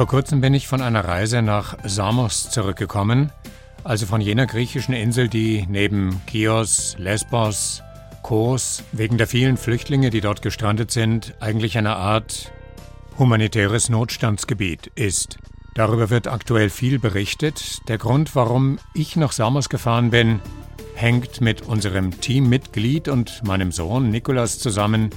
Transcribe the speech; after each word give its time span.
Vor 0.00 0.06
kurzem 0.06 0.40
bin 0.40 0.54
ich 0.54 0.66
von 0.66 0.80
einer 0.80 1.04
Reise 1.04 1.42
nach 1.42 1.76
Samos 1.84 2.48
zurückgekommen, 2.48 3.30
also 3.84 4.06
von 4.06 4.22
jener 4.22 4.46
griechischen 4.46 4.94
Insel, 4.94 5.28
die 5.28 5.66
neben 5.68 6.22
Chios, 6.26 6.96
Lesbos, 6.96 7.82
Kos 8.22 8.82
wegen 8.92 9.18
der 9.18 9.26
vielen 9.26 9.58
Flüchtlinge, 9.58 10.08
die 10.08 10.22
dort 10.22 10.40
gestrandet 10.40 10.90
sind, 10.90 11.34
eigentlich 11.38 11.76
eine 11.76 11.96
Art 11.96 12.50
humanitäres 13.18 13.90
Notstandsgebiet 13.90 14.86
ist. 14.94 15.36
Darüber 15.74 16.08
wird 16.08 16.28
aktuell 16.28 16.70
viel 16.70 16.98
berichtet. 16.98 17.86
Der 17.88 17.98
Grund, 17.98 18.34
warum 18.34 18.78
ich 18.94 19.16
nach 19.16 19.32
Samos 19.32 19.68
gefahren 19.68 20.08
bin, 20.08 20.40
hängt 20.94 21.42
mit 21.42 21.60
unserem 21.60 22.22
Teammitglied 22.22 23.08
und 23.08 23.44
meinem 23.44 23.70
Sohn 23.70 24.08
Nikolas 24.08 24.58
zusammen, 24.60 25.10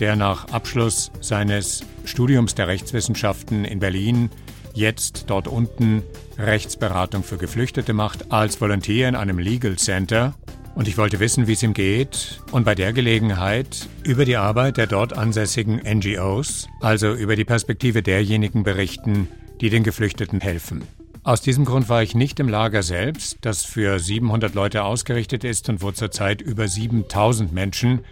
der 0.00 0.16
nach 0.16 0.52
Abschluss 0.52 1.10
seines 1.20 1.84
Studiums 2.04 2.54
der 2.54 2.68
Rechtswissenschaften 2.68 3.64
in 3.64 3.78
Berlin 3.78 4.30
jetzt 4.74 5.24
dort 5.28 5.48
unten 5.48 6.02
Rechtsberatung 6.38 7.22
für 7.22 7.38
Geflüchtete 7.38 7.92
macht 7.92 8.30
als 8.30 8.60
Volontier 8.60 9.08
in 9.08 9.16
einem 9.16 9.38
Legal 9.38 9.76
Center. 9.76 10.34
Und 10.74 10.88
ich 10.88 10.98
wollte 10.98 11.20
wissen, 11.20 11.46
wie 11.46 11.54
es 11.54 11.62
ihm 11.62 11.72
geht 11.72 12.42
und 12.50 12.64
bei 12.64 12.74
der 12.74 12.92
Gelegenheit 12.92 13.88
über 14.04 14.26
die 14.26 14.36
Arbeit 14.36 14.76
der 14.76 14.86
dort 14.86 15.16
ansässigen 15.16 15.76
NGOs, 15.76 16.68
also 16.80 17.14
über 17.14 17.34
die 17.34 17.46
Perspektive 17.46 18.02
derjenigen 18.02 18.62
berichten, 18.62 19.28
die 19.62 19.70
den 19.70 19.84
Geflüchteten 19.84 20.40
helfen. 20.40 20.82
Aus 21.26 21.40
diesem 21.40 21.64
Grund 21.64 21.88
war 21.88 22.02
ich 22.02 22.14
nicht 22.14 22.38
im 22.38 22.48
Lager 22.48 22.84
selbst, 22.84 23.38
das 23.40 23.64
für 23.64 23.98
700 23.98 24.54
Leute 24.54 24.84
ausgerichtet 24.84 25.42
ist 25.42 25.68
und 25.68 25.82
wo 25.82 25.90
zurzeit 25.90 26.40
über 26.40 26.68
7000 26.68 27.52
Menschen 27.52 28.04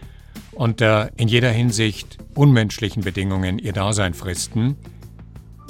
unter 0.52 1.10
in 1.16 1.28
jeder 1.28 1.50
Hinsicht 1.50 2.18
unmenschlichen 2.34 3.02
Bedingungen 3.02 3.58
ihr 3.58 3.72
Dasein 3.72 4.14
fristen. 4.14 4.76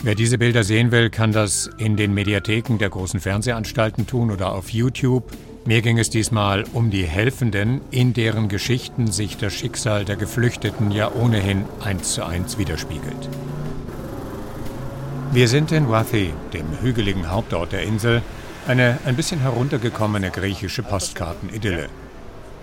Wer 0.02 0.14
diese 0.14 0.38
Bilder 0.38 0.64
sehen 0.64 0.90
will, 0.90 1.08
kann 1.08 1.32
das 1.32 1.70
in 1.78 1.96
den 1.96 2.12
Mediatheken 2.12 2.76
der 2.78 2.90
großen 2.90 3.20
Fernsehanstalten 3.20 4.06
tun 4.06 4.30
oder 4.30 4.52
auf 4.52 4.70
YouTube. 4.70 5.32
Mir 5.64 5.80
ging 5.80 5.98
es 5.98 6.10
diesmal 6.10 6.64
um 6.74 6.90
die 6.90 7.04
Helfenden, 7.06 7.80
in 7.90 8.12
deren 8.12 8.48
Geschichten 8.48 9.10
sich 9.10 9.38
das 9.38 9.54
Schicksal 9.54 10.04
der 10.04 10.16
Geflüchteten 10.16 10.90
ja 10.90 11.10
ohnehin 11.10 11.64
eins 11.82 12.12
zu 12.12 12.26
eins 12.26 12.58
widerspiegelt. 12.58 13.30
Wir 15.32 15.48
sind 15.48 15.72
in 15.72 15.88
Wathi, 15.88 16.34
dem 16.52 16.66
hügeligen 16.82 17.30
Hauptort 17.30 17.72
der 17.72 17.82
Insel, 17.82 18.20
eine 18.68 18.98
ein 19.06 19.16
bisschen 19.16 19.40
heruntergekommene 19.40 20.30
griechische 20.30 20.82
Postkartenidylle. 20.82 21.88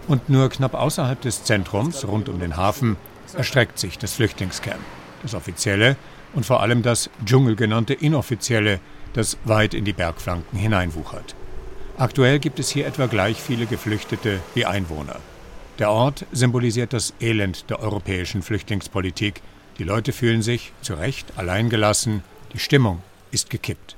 Und 0.07 0.29
nur 0.29 0.49
knapp 0.49 0.73
außerhalb 0.73 1.21
des 1.21 1.43
Zentrums, 1.43 2.07
rund 2.07 2.27
um 2.27 2.39
den 2.39 2.57
Hafen, 2.57 2.97
erstreckt 3.35 3.79
sich 3.79 3.97
das 3.97 4.13
Flüchtlingscamp. 4.13 4.79
Das 5.21 5.35
offizielle 5.35 5.95
und 6.33 6.45
vor 6.45 6.61
allem 6.61 6.81
das 6.81 7.09
Dschungel 7.25 7.55
genannte 7.55 7.93
inoffizielle, 7.93 8.79
das 9.13 9.37
weit 9.43 9.73
in 9.73 9.85
die 9.85 9.93
Bergflanken 9.93 10.57
hineinwuchert. 10.57 11.35
Aktuell 11.97 12.39
gibt 12.39 12.59
es 12.59 12.69
hier 12.69 12.87
etwa 12.87 13.05
gleich 13.05 13.37
viele 13.37 13.65
Geflüchtete 13.65 14.39
wie 14.55 14.65
Einwohner. 14.65 15.17
Der 15.77 15.91
Ort 15.91 16.25
symbolisiert 16.31 16.93
das 16.93 17.13
Elend 17.19 17.69
der 17.69 17.79
europäischen 17.79 18.41
Flüchtlingspolitik. 18.41 19.41
Die 19.77 19.83
Leute 19.83 20.13
fühlen 20.13 20.41
sich, 20.41 20.73
zu 20.81 20.93
Recht, 20.93 21.37
alleingelassen. 21.37 22.23
Die 22.53 22.59
Stimmung 22.59 23.01
ist 23.31 23.49
gekippt. 23.49 23.95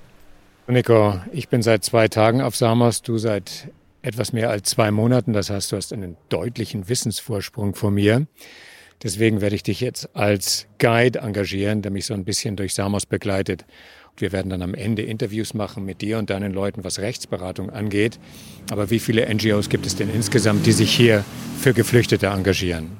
Nico, 0.68 1.20
ich 1.32 1.50
bin 1.50 1.62
seit 1.62 1.84
zwei 1.84 2.08
Tagen 2.08 2.42
auf 2.42 2.56
Samos, 2.56 3.02
du 3.02 3.18
seit 3.18 3.70
etwas 4.04 4.34
mehr 4.34 4.52
als 4.52 4.70
zwei 4.70 4.92
Monaten. 4.92 5.34
Das 5.34 5.50
heißt, 5.50 5.72
du 5.72 5.78
hast 5.78 5.92
einen 5.92 6.18
deutlichen 6.30 6.88
Wissensvorsprung 6.88 7.74
vor 7.74 7.90
mir. 7.90 8.28
Deswegen 9.02 9.42
werde 9.42 9.56
ich 9.56 9.64
dich 9.64 9.82
jetzt 9.82 10.16
als 10.16 10.68
Guide 10.78 11.20
engagieren, 11.20 11.82
der 11.82 11.92
mich 11.92 12.06
so 12.06 12.14
ein 12.14 12.24
bisschen 12.24 12.56
durch 12.56 12.74
Samos 12.74 13.06
begleitet. 13.06 13.66
Wir 14.16 14.32
werden 14.32 14.50
dann 14.50 14.62
am 14.62 14.76
Ende 14.76 15.02
Interviews 15.02 15.54
machen 15.54 15.84
mit 15.84 16.02
dir 16.02 16.20
und 16.20 16.30
deinen 16.30 16.54
Leuten, 16.54 16.84
was 16.84 17.00
Rechtsberatung 17.00 17.70
angeht. 17.72 18.20
Aber 18.72 18.92
wie 18.92 19.00
viele 19.00 19.34
NGOs 19.34 19.70
gibt 19.70 19.86
es 19.86 19.96
denn 19.96 20.14
insgesamt, 20.14 20.66
die 20.66 20.72
sich 20.72 20.96
hier 20.96 21.26
für 21.60 21.74
Geflüchtete 21.74 22.28
engagieren? 22.28 22.92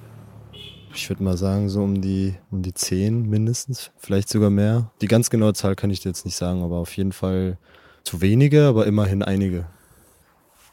Ich 0.96 1.10
würde 1.10 1.24
mal 1.24 1.38
sagen, 1.38 1.70
so 1.70 1.84
um 1.84 2.02
die, 2.02 2.36
um 2.52 2.62
die 2.64 2.74
zehn 2.74 3.30
mindestens, 3.30 3.92
vielleicht 3.98 4.30
sogar 4.30 4.50
mehr. 4.50 4.92
Die 5.02 5.08
ganz 5.08 5.30
genaue 5.30 5.54
Zahl 5.54 5.76
kann 5.76 5.90
ich 5.90 6.02
dir 6.02 6.10
jetzt 6.10 6.26
nicht 6.26 6.36
sagen, 6.36 6.64
aber 6.64 6.78
auf 6.78 6.96
jeden 6.98 7.12
Fall 7.12 7.58
zu 8.04 8.22
wenige, 8.22 8.66
aber 8.66 8.86
immerhin 8.86 9.24
einige. 9.24 9.66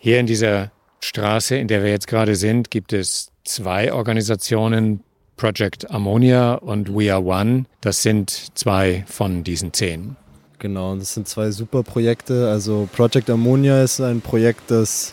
Hier 0.03 0.19
in 0.19 0.25
dieser 0.25 0.71
Straße, 1.00 1.56
in 1.56 1.69
der 1.69 1.83
wir 1.83 1.91
jetzt 1.91 2.09
gerade 2.09 2.34
sind, 2.34 2.71
gibt 2.71 2.94
es 2.94 3.33
zwei 3.44 3.93
Organisationen, 3.93 5.00
Project 5.37 5.91
Ammonia 5.91 6.55
und 6.55 6.88
We 6.88 7.12
Are 7.12 7.22
One. 7.22 7.66
Das 7.83 8.00
sind 8.00 8.31
zwei 8.55 9.05
von 9.06 9.44
diesen 9.44 9.75
zehn. 9.75 10.16
Genau, 10.59 10.97
das 10.97 11.12
sind 11.12 11.28
zwei 11.28 11.50
super 11.50 11.83
Projekte. 11.83 12.49
Also 12.49 12.88
Project 12.97 13.28
Ammonia 13.28 13.83
ist 13.83 14.00
ein 14.00 14.22
Projekt, 14.22 14.71
das 14.71 15.12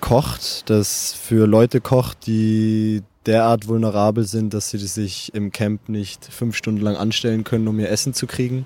kocht, 0.00 0.70
das 0.70 1.12
für 1.12 1.48
Leute 1.48 1.80
kocht, 1.80 2.28
die 2.28 3.02
derart 3.26 3.66
vulnerabel 3.66 4.22
sind, 4.22 4.54
dass 4.54 4.70
sie 4.70 4.78
sich 4.78 5.34
im 5.34 5.50
Camp 5.50 5.88
nicht 5.88 6.24
fünf 6.24 6.54
Stunden 6.54 6.82
lang 6.82 6.94
anstellen 6.94 7.42
können, 7.42 7.66
um 7.66 7.80
ihr 7.80 7.90
Essen 7.90 8.14
zu 8.14 8.28
kriegen. 8.28 8.64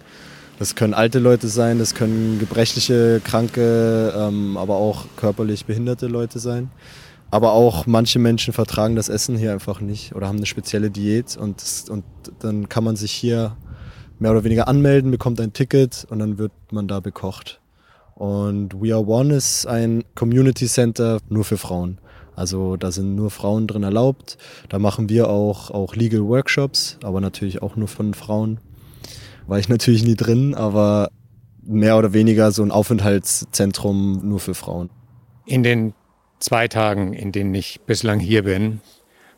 Das 0.59 0.75
können 0.75 0.93
alte 0.93 1.21
Leute 1.21 1.47
sein, 1.47 1.79
das 1.79 1.95
können 1.95 2.41
gebrechliche, 2.41 3.21
kranke, 3.23 4.13
ähm, 4.17 4.57
aber 4.57 4.77
auch 4.77 5.07
körperlich 5.17 5.67
behinderte 5.67 6.09
Leute 6.09 6.41
sein. 6.41 6.71
Aber 7.31 7.53
auch 7.53 7.87
manche 7.87 8.19
Menschen 8.19 8.53
vertragen 8.53 8.97
das 8.97 9.09
Essen 9.09 9.37
hier 9.37 9.53
einfach 9.53 9.81
nicht 9.81 10.15
oder 10.15 10.27
haben 10.27 10.39
eine 10.39 10.47
spezielle 10.47 10.91
Diät 10.91 11.37
und, 11.37 11.63
und 11.91 12.05
dann 12.41 12.69
kann 12.69 12.85
man 12.85 12.97
sich 12.97 13.13
hier 13.13 13.57
mehr 14.19 14.33
oder 14.33 14.45
weniger 14.45 14.67
anmelden, 14.67 15.11
bekommt 15.11 15.41
ein 15.41 15.53
Ticket 15.53 16.07
und 16.11 16.19
dann 16.19 16.39
wird 16.39 16.53
man 16.73 16.89
da 16.89 17.01
bekocht. 17.01 17.61
Und 18.17 18.75
We 18.81 18.93
Are 18.93 19.07
One 19.07 19.35
ist 19.35 19.67
ein 19.67 20.03
Community 20.17 20.67
Center 20.67 21.19
nur 21.29 21.45
für 21.45 21.59
Frauen. 21.59 21.99
Also 22.35 22.77
da 22.77 22.91
sind 22.91 23.15
nur 23.15 23.31
Frauen 23.31 23.69
drin 23.69 23.85
erlaubt. 23.85 24.39
Da 24.69 24.79
machen 24.81 25.09
wir 25.09 25.29
auch, 25.29 25.71
auch 25.71 25.95
Legal 25.95 26.27
Workshops, 26.27 26.99
aber 27.05 27.21
natürlich 27.21 27.63
auch 27.63 27.77
nur 27.77 27.89
von 27.89 28.15
Frauen 28.15 28.59
war 29.49 29.59
ich 29.59 29.69
natürlich 29.69 30.05
nie 30.05 30.15
drin, 30.15 30.55
aber 30.55 31.09
mehr 31.63 31.99
oder 31.99 32.13
weniger 32.13 32.53
so 32.53 32.63
ein 32.63 32.71
Aufenthaltszentrum 32.71 34.21
nur 34.23 34.41
für 34.41 34.55
Frauen. 34.55 34.91
In 35.47 35.63
den 35.63 35.95
zwei 36.39 36.69
Tagen, 36.69 37.15
in 37.15 37.33
denen 37.33 37.55
ich 37.55 37.81
bislang 37.87 38.21
hier 38.21 38.45
bin, 38.45 38.81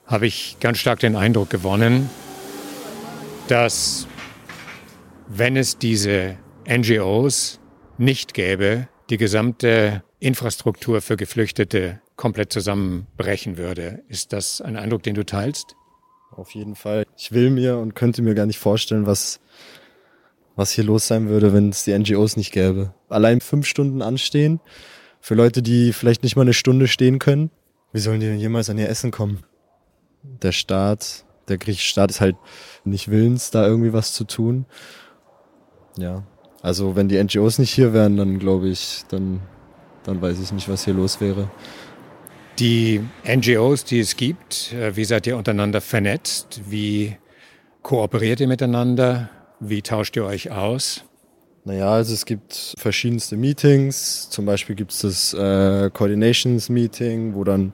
habe 0.04 0.26
ich 0.26 0.56
ganz 0.60 0.78
stark 0.78 0.98
den 0.98 1.14
Eindruck 1.14 1.48
gewonnen, 1.48 2.10
dass 3.46 4.08
wenn 5.28 5.56
es 5.56 5.78
diese 5.78 6.36
NGOs 6.68 7.60
nicht 7.96 8.34
gäbe, 8.34 8.88
die 9.10 9.16
gesamte 9.16 10.02
Infrastruktur 10.18 11.00
für 11.00 11.16
Geflüchtete 11.16 12.00
komplett 12.16 12.52
zusammenbrechen 12.52 13.56
würde. 13.56 14.02
Ist 14.08 14.32
das 14.32 14.60
ein 14.60 14.76
Eindruck, 14.76 15.04
den 15.04 15.14
du 15.14 15.24
teilst? 15.24 15.76
Auf 16.32 16.50
jeden 16.54 16.74
Fall. 16.74 17.04
Ich 17.16 17.32
will 17.32 17.50
mir 17.50 17.78
und 17.78 17.94
könnte 17.94 18.22
mir 18.22 18.34
gar 18.34 18.46
nicht 18.46 18.58
vorstellen, 18.58 19.06
was 19.06 19.40
was 20.60 20.72
hier 20.72 20.84
los 20.84 21.06
sein 21.06 21.30
würde, 21.30 21.54
wenn 21.54 21.70
es 21.70 21.84
die 21.84 21.98
NGOs 21.98 22.36
nicht 22.36 22.52
gäbe. 22.52 22.92
Allein 23.08 23.40
fünf 23.40 23.66
Stunden 23.66 24.02
anstehen 24.02 24.60
für 25.18 25.34
Leute, 25.34 25.62
die 25.62 25.94
vielleicht 25.94 26.22
nicht 26.22 26.36
mal 26.36 26.42
eine 26.42 26.52
Stunde 26.52 26.86
stehen 26.86 27.18
können. 27.18 27.50
Wie 27.94 27.98
sollen 27.98 28.20
die 28.20 28.26
denn 28.26 28.38
jemals 28.38 28.68
an 28.68 28.76
ihr 28.76 28.90
Essen 28.90 29.10
kommen? 29.10 29.42
Der 30.22 30.52
Staat, 30.52 31.24
der 31.48 31.56
griechische 31.56 31.88
Staat 31.88 32.10
ist 32.10 32.20
halt 32.20 32.36
nicht 32.84 33.10
willens, 33.10 33.50
da 33.50 33.66
irgendwie 33.66 33.94
was 33.94 34.12
zu 34.12 34.24
tun. 34.24 34.66
Ja, 35.96 36.24
also 36.60 36.94
wenn 36.94 37.08
die 37.08 37.22
NGOs 37.22 37.58
nicht 37.58 37.72
hier 37.72 37.94
wären, 37.94 38.18
dann 38.18 38.38
glaube 38.38 38.68
ich, 38.68 39.04
dann, 39.08 39.40
dann 40.04 40.20
weiß 40.20 40.38
ich 40.40 40.52
nicht, 40.52 40.68
was 40.68 40.84
hier 40.84 40.94
los 40.94 41.22
wäre. 41.22 41.50
Die 42.58 43.00
NGOs, 43.26 43.84
die 43.84 44.00
es 44.00 44.14
gibt, 44.14 44.74
äh, 44.74 44.94
wie 44.94 45.06
seid 45.06 45.26
ihr 45.26 45.38
untereinander 45.38 45.80
vernetzt? 45.80 46.60
Wie 46.68 47.16
kooperiert 47.80 48.40
ihr 48.40 48.48
miteinander? 48.48 49.30
Wie 49.60 49.82
tauscht 49.82 50.16
ihr 50.16 50.24
euch 50.24 50.50
aus? 50.50 51.04
Naja, 51.64 51.92
also 51.92 52.14
es 52.14 52.24
gibt 52.24 52.74
verschiedenste 52.78 53.36
Meetings. 53.36 54.30
Zum 54.30 54.46
Beispiel 54.46 54.74
gibt 54.74 54.92
es 54.92 55.00
das 55.00 55.34
äh, 55.34 55.90
Coordinations 55.90 56.70
Meeting, 56.70 57.34
wo 57.34 57.44
dann 57.44 57.72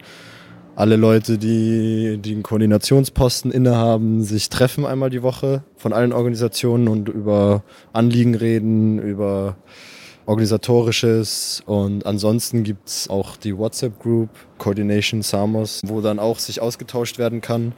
alle 0.75 0.97
Leute, 0.97 1.39
die, 1.39 2.21
einen 2.23 2.43
Koordinationsposten 2.43 3.53
innehaben, 3.53 4.25
sich 4.25 4.49
treffen 4.49 4.85
einmal 4.85 5.11
die 5.11 5.23
Woche 5.23 5.63
von 5.77 5.93
allen 5.93 6.13
Organisationen 6.13 6.89
und 6.89 7.09
über 7.09 7.63
Anliegen 7.93 8.35
reden, 8.35 8.99
über 8.99 9.57
organisatorisches 10.27 11.63
und 11.67 12.05
ansonsten 12.05 12.65
gibt 12.65 12.89
es 12.89 13.09
auch 13.09 13.37
die 13.37 13.57
WhatsApp-Group 13.57 14.29
Coordination 14.59 15.23
Samos, 15.23 15.81
wo 15.87 16.01
dann 16.01 16.19
auch 16.19 16.41
sich 16.41 16.61
ausgetauscht 16.61 17.19
werden 17.19 17.41
kann. 17.41 17.73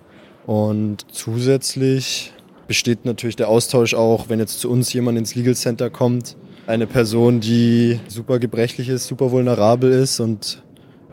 Und 0.47 1.05
zusätzlich 1.13 2.33
besteht 2.69 3.05
natürlich 3.05 3.35
der 3.35 3.49
Austausch 3.49 3.95
auch, 3.95 4.29
wenn 4.29 4.39
jetzt 4.39 4.61
zu 4.61 4.71
uns 4.71 4.93
jemand 4.93 5.19
ins 5.19 5.35
Legal 5.35 5.57
Center 5.57 5.91
kommt, 5.91 6.37
eine 6.69 6.87
Person, 6.87 7.41
die 7.41 7.99
super 8.09 8.39
gebrechlich 8.39 8.91
ist, 8.91 9.07
super 9.07 9.33
vulnerabel 9.33 9.91
ist 9.91 10.21
und 10.21 10.63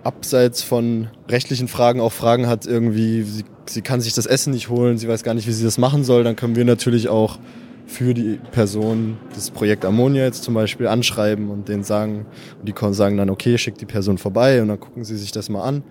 abseits 0.04 0.62
von 0.62 1.07
rechtlichen 1.30 1.68
Fragen 1.68 2.02
auch 2.02 2.12
Fragen 2.12 2.48
hat, 2.48 2.68
irgendwie, 2.68 3.24
sie, 3.24 3.46
sie 3.66 3.81
kann 3.81 4.02
sich 4.02 4.13
das 4.13 4.25
Essen 4.25 4.52
nicht 4.54 4.69
holen, 4.69 4.98
sie 4.98 5.07
weiß 5.07 5.24
gar 5.24 5.34
nicht, 5.34 5.48
wie 5.48 5.54
sie 5.54 5.63
das 5.63 5.78
machen 5.78 6.04
soll, 6.04 6.24
dann 6.25 6.36
können 6.36 6.57
wir 6.57 6.66
natürlich 6.66 7.07
auch 7.07 7.40
für 7.88 8.13
die 8.13 8.40
Person 8.52 9.18
das 9.34 9.50
Projekt 9.50 9.86
Ammonia 9.86 10.25
jetzt 10.25 10.44
zum 10.44 10.54
Beispiel 10.54 10.88
anschreiben 10.88 11.50
und 11.50 11.69
denen 11.69 11.84
sagen, 11.84 12.25
und 12.60 12.68
die 12.68 12.94
sagen 12.94 13.16
dann, 13.16 13.30
okay, 13.30 13.57
schickt 13.57 13.80
die 13.80 13.86
Person 13.86 14.18
vorbei 14.18 14.62
und 14.62 14.68
dann 14.68 14.80
gucken 14.80 15.06
sie 15.06 15.18
sich 15.18 15.31
das 15.31 15.50
mal 15.50 15.63
an. 15.63 15.84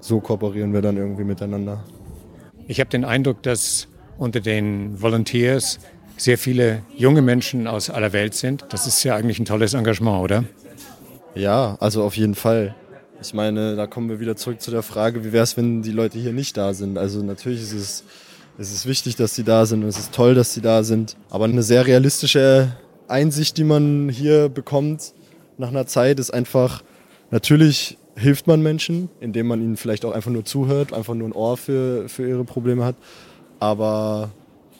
So 0.00 0.20
kooperieren 0.20 0.72
wir 0.72 0.82
dann 0.82 0.96
irgendwie 0.96 1.24
miteinander. 1.24 1.84
Ich 2.66 2.80
habe 2.80 2.90
den 2.90 3.04
Eindruck, 3.04 3.42
dass 3.42 3.88
unter 4.18 4.40
den 4.40 5.00
Volunteers 5.00 5.78
sehr 6.16 6.36
viele 6.36 6.82
junge 6.94 7.22
Menschen 7.22 7.66
aus 7.66 7.88
aller 7.88 8.12
Welt 8.12 8.34
sind. 8.34 8.66
Das 8.68 8.86
ist 8.86 9.02
ja 9.04 9.16
eigentlich 9.16 9.38
ein 9.38 9.44
tolles 9.46 9.72
Engagement, 9.74 10.22
oder? 10.22 10.44
Ja, 11.34 11.76
also 11.80 12.02
auf 12.02 12.16
jeden 12.16 12.34
Fall. 12.34 12.74
Ich 13.22 13.32
meine, 13.32 13.76
da 13.76 13.86
kommen 13.86 14.10
wir 14.10 14.20
wieder 14.20 14.36
zurück 14.36 14.60
zu 14.60 14.70
der 14.70 14.82
Frage, 14.82 15.24
wie 15.24 15.32
wäre 15.32 15.44
es, 15.44 15.56
wenn 15.56 15.82
die 15.82 15.92
Leute 15.92 16.18
hier 16.18 16.32
nicht 16.32 16.56
da 16.56 16.74
sind? 16.74 16.98
Also 16.98 17.22
natürlich 17.22 17.62
ist 17.62 17.72
es 17.72 18.04
es 18.60 18.72
ist 18.72 18.86
wichtig, 18.86 19.14
dass 19.14 19.36
sie 19.36 19.44
da 19.44 19.66
sind 19.66 19.84
und 19.84 19.88
es 19.88 19.98
ist 19.98 20.12
toll, 20.12 20.34
dass 20.34 20.52
sie 20.52 20.60
da 20.60 20.82
sind. 20.82 21.16
Aber 21.30 21.44
eine 21.44 21.62
sehr 21.62 21.86
realistische 21.86 22.76
Einsicht, 23.06 23.56
die 23.56 23.62
man 23.62 24.08
hier 24.08 24.48
bekommt 24.48 25.14
nach 25.58 25.68
einer 25.68 25.86
Zeit, 25.86 26.18
ist 26.18 26.32
einfach, 26.32 26.82
natürlich 27.30 27.98
hilft 28.16 28.48
man 28.48 28.60
Menschen, 28.60 29.10
indem 29.20 29.46
man 29.46 29.62
ihnen 29.62 29.76
vielleicht 29.76 30.04
auch 30.04 30.10
einfach 30.10 30.32
nur 30.32 30.44
zuhört, 30.44 30.92
einfach 30.92 31.14
nur 31.14 31.28
ein 31.28 31.32
Ohr 31.32 31.56
für, 31.56 32.08
für 32.08 32.28
ihre 32.28 32.42
Probleme 32.42 32.84
hat. 32.84 32.96
Aber 33.60 34.30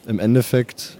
im 0.07 0.19
Endeffekt 0.19 0.97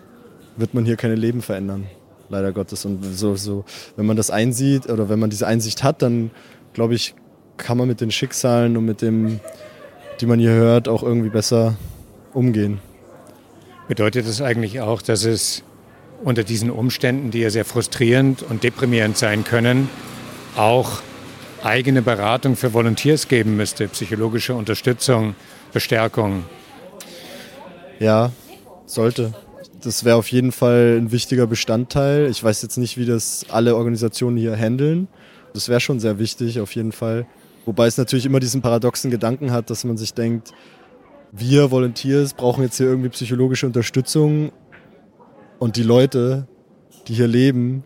wird 0.57 0.73
man 0.73 0.85
hier 0.85 0.97
keine 0.97 1.15
Leben 1.15 1.41
verändern, 1.41 1.85
leider 2.29 2.51
Gottes. 2.51 2.85
Und 2.85 3.03
so, 3.03 3.35
so, 3.35 3.65
wenn 3.95 4.05
man 4.05 4.17
das 4.17 4.29
einsieht 4.29 4.89
oder 4.89 5.09
wenn 5.09 5.19
man 5.19 5.29
diese 5.29 5.47
Einsicht 5.47 5.83
hat, 5.83 6.01
dann 6.01 6.31
glaube 6.73 6.95
ich, 6.95 7.15
kann 7.57 7.77
man 7.77 7.87
mit 7.87 8.01
den 8.01 8.11
Schicksalen 8.11 8.77
und 8.77 8.85
mit 8.85 9.01
dem, 9.01 9.39
die 10.21 10.25
man 10.25 10.39
hier 10.39 10.51
hört, 10.51 10.87
auch 10.87 11.03
irgendwie 11.03 11.29
besser 11.29 11.75
umgehen. 12.33 12.79
Bedeutet 13.87 14.27
das 14.27 14.41
eigentlich 14.41 14.81
auch, 14.81 15.01
dass 15.01 15.25
es 15.25 15.63
unter 16.23 16.43
diesen 16.43 16.69
Umständen, 16.69 17.31
die 17.31 17.39
ja 17.39 17.49
sehr 17.49 17.65
frustrierend 17.65 18.43
und 18.43 18.63
deprimierend 18.63 19.17
sein 19.17 19.43
können, 19.43 19.89
auch 20.55 21.01
eigene 21.63 22.01
Beratung 22.01 22.55
für 22.55 22.73
Volunteers 22.73 23.27
geben 23.27 23.57
müsste, 23.57 23.87
psychologische 23.87 24.53
Unterstützung, 24.53 25.35
Bestärkung? 25.73 26.43
Ja, 27.99 28.31
sollte. 28.85 29.33
Das 29.81 30.03
wäre 30.03 30.15
auf 30.15 30.31
jeden 30.31 30.51
Fall 30.51 30.97
ein 30.97 31.11
wichtiger 31.11 31.47
Bestandteil. 31.47 32.27
Ich 32.29 32.43
weiß 32.43 32.61
jetzt 32.61 32.77
nicht, 32.77 32.97
wie 32.97 33.05
das 33.05 33.45
alle 33.49 33.75
Organisationen 33.75 34.37
hier 34.37 34.55
handeln. 34.55 35.07
Das 35.53 35.69
wäre 35.69 35.79
schon 35.79 35.99
sehr 35.99 36.19
wichtig, 36.19 36.59
auf 36.59 36.75
jeden 36.75 36.91
Fall. 36.91 37.25
Wobei 37.65 37.87
es 37.87 37.97
natürlich 37.97 38.25
immer 38.25 38.39
diesen 38.39 38.61
paradoxen 38.61 39.11
Gedanken 39.11 39.51
hat, 39.51 39.69
dass 39.69 39.83
man 39.83 39.97
sich 39.97 40.13
denkt, 40.13 40.53
wir 41.31 41.71
Volunteers 41.71 42.33
brauchen 42.33 42.63
jetzt 42.63 42.77
hier 42.77 42.87
irgendwie 42.87 43.09
psychologische 43.09 43.67
Unterstützung 43.67 44.51
und 45.59 45.75
die 45.75 45.83
Leute, 45.83 46.47
die 47.07 47.13
hier 47.13 47.27
leben, 47.27 47.83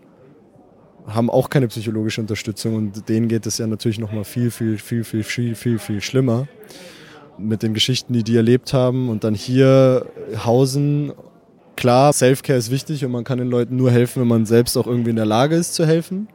haben 1.07 1.29
auch 1.29 1.49
keine 1.49 1.67
psychologische 1.67 2.21
Unterstützung 2.21 2.75
und 2.75 3.09
denen 3.09 3.27
geht 3.27 3.45
es 3.45 3.57
ja 3.57 3.67
natürlich 3.67 3.99
noch 3.99 4.13
mal 4.13 4.23
viel, 4.23 4.51
viel, 4.51 4.77
viel, 4.77 5.03
viel, 5.03 5.23
viel, 5.23 5.55
viel, 5.55 5.79
viel 5.79 6.01
schlimmer 6.01 6.47
mit 7.37 7.63
den 7.63 7.73
Geschichten, 7.73 8.13
die 8.13 8.23
die 8.23 8.35
erlebt 8.35 8.73
haben 8.73 9.09
und 9.09 9.23
dann 9.23 9.33
hier 9.33 10.05
hausen. 10.43 11.13
Klar, 11.75 12.13
Selfcare 12.13 12.57
ist 12.59 12.71
wichtig 12.71 13.03
und 13.03 13.11
man 13.11 13.23
kann 13.23 13.39
den 13.39 13.49
Leuten 13.49 13.75
nur 13.75 13.91
helfen, 13.91 14.21
wenn 14.21 14.27
man 14.27 14.45
selbst 14.45 14.77
auch 14.77 14.87
irgendwie 14.87 15.09
in 15.09 15.15
der 15.15 15.25
Lage 15.25 15.55
ist 15.55 15.73
zu 15.73 15.85
helfen. 15.85 16.27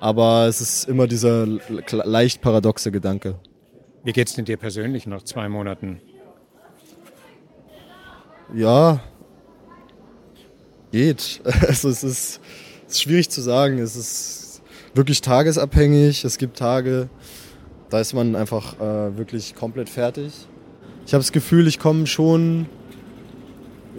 Aber 0.00 0.46
es 0.46 0.60
ist 0.60 0.88
immer 0.88 1.06
dieser 1.06 1.46
leicht 1.90 2.40
paradoxe 2.40 2.90
Gedanke. 2.90 3.34
Wie 4.04 4.12
geht's 4.12 4.34
denn 4.34 4.44
dir 4.44 4.56
persönlich 4.56 5.06
nach 5.06 5.22
zwei 5.22 5.48
Monaten? 5.48 6.00
Ja, 8.54 9.00
geht. 10.90 11.42
Also 11.68 11.88
es 11.88 12.02
ist, 12.02 12.40
es 12.86 12.94
ist 12.94 13.02
schwierig 13.02 13.30
zu 13.30 13.40
sagen. 13.40 13.78
Es 13.78 13.96
ist 13.96 14.62
wirklich 14.94 15.20
tagesabhängig. 15.20 16.24
Es 16.24 16.38
gibt 16.38 16.58
Tage, 16.58 17.08
da 17.90 18.00
ist 18.00 18.12
man 18.12 18.36
einfach 18.36 18.78
äh, 18.80 19.16
wirklich 19.16 19.54
komplett 19.54 19.88
fertig. 19.88 20.32
Ich 21.06 21.14
habe 21.14 21.22
das 21.22 21.32
Gefühl, 21.32 21.66
ich 21.66 21.78
komme 21.78 22.06
schon 22.06 22.66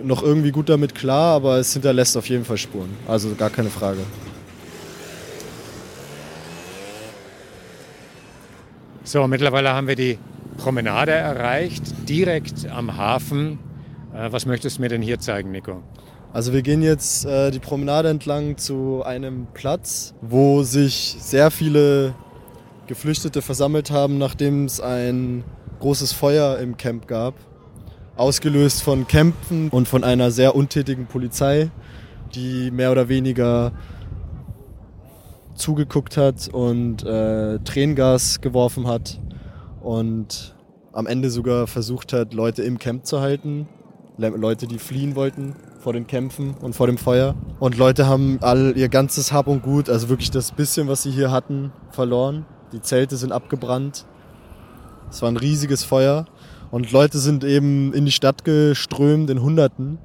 noch 0.04 0.24
irgendwie 0.24 0.52
gut 0.52 0.70
damit 0.70 0.96
klar, 0.96 1.36
aber 1.36 1.58
es 1.58 1.74
hinterlässt 1.74 2.16
auf 2.16 2.30
jeden 2.30 2.46
Fall 2.46 2.58
Spuren. 2.58 2.90
Also 3.08 3.34
gar 3.36 3.50
keine 3.50 3.70
Frage. 3.70 4.00
So, 9.04 9.28
mittlerweile 9.28 9.74
haben 9.74 9.88
wir 9.88 9.96
die 9.96 10.20
Promenade 10.58 11.12
erreicht, 11.12 11.82
direkt 12.08 12.68
am 12.68 12.96
Hafen. 12.96 13.58
Äh, 14.14 14.32
was 14.32 14.46
möchtest 14.46 14.78
du 14.78 14.82
mir 14.84 14.90
denn 14.90 15.02
hier 15.02 15.20
zeigen, 15.20 15.52
Nico? 15.52 15.82
Also 16.32 16.54
wir 16.54 16.62
gehen 16.62 16.84
jetzt 16.84 17.26
äh, 17.26 17.50
die 17.50 17.58
Promenade 17.58 18.10
entlang 18.10 18.58
zu 18.58 19.02
einem 19.04 19.48
Platz, 19.56 20.14
wo 20.22 20.62
sich 20.62 21.16
sehr 21.20 21.50
viele 21.50 22.14
Geflüchtete 22.90 23.44
versammelt 23.44 23.92
haben, 23.92 24.18
nachdem 24.18 24.66
es 24.66 24.82
ein 24.82 25.44
großes 25.80 26.12
Feuer 26.12 26.58
im 26.58 26.76
Camp 26.76 27.08
gab. 27.08 27.36
Ausgelöst 28.16 28.82
von 28.82 29.08
Kämpfen 29.08 29.70
und 29.70 29.88
von 29.88 30.04
einer 30.04 30.32
sehr 30.32 30.56
untätigen 30.56 31.06
Polizei, 31.06 31.70
die 32.34 32.72
mehr 32.72 32.92
oder 32.92 33.08
weniger 33.08 33.74
zugeguckt 35.54 36.18
hat 36.18 36.50
und 36.52 37.04
äh, 37.04 37.60
Tränengas 37.60 38.42
geworfen 38.42 38.88
hat 38.88 39.22
und 39.82 40.56
am 40.92 41.06
Ende 41.06 41.30
sogar 41.30 41.68
versucht 41.68 42.12
hat, 42.12 42.34
Leute 42.34 42.64
im 42.64 42.80
Camp 42.80 43.06
zu 43.06 43.22
halten 43.22 43.68
Leute, 44.18 44.68
die 44.68 44.80
fliehen 44.80 45.16
wollten 45.16 45.56
vor 45.80 45.94
den 45.94 46.08
Kämpfen 46.08 46.56
und 46.60 46.76
vor 46.76 46.88
dem 46.88 46.98
Feuer. 46.98 47.36
Und 47.60 47.78
Leute 47.78 48.08
haben 48.08 48.40
all 48.42 48.74
ihr 48.76 48.90
ganzes 48.90 49.32
Hab 49.32 49.48
und 49.48 49.62
Gut, 49.62 49.90
also 49.90 50.10
wirklich 50.10 50.32
das 50.32 50.52
bisschen, 50.52 50.90
was 50.90 51.04
sie 51.04 51.12
hier 51.12 51.32
hatten, 51.32 51.72
verloren. 51.92 52.46
Die 52.72 52.82
Zelte 52.82 53.18
sind 53.18 53.32
abgebrannt. 53.32 54.06
Es 55.10 55.22
war 55.22 55.30
ein 55.30 55.38
riesiges 55.38 55.84
Feuer. 55.84 56.26
Und 56.72 56.92
Leute 56.92 57.18
sind 57.18 57.44
eben 57.44 57.94
in 57.94 58.06
die 58.06 58.12
Stadt 58.12 58.46
geströmt 58.46 59.30
in 59.30 59.42
Hunderten, 59.42 59.98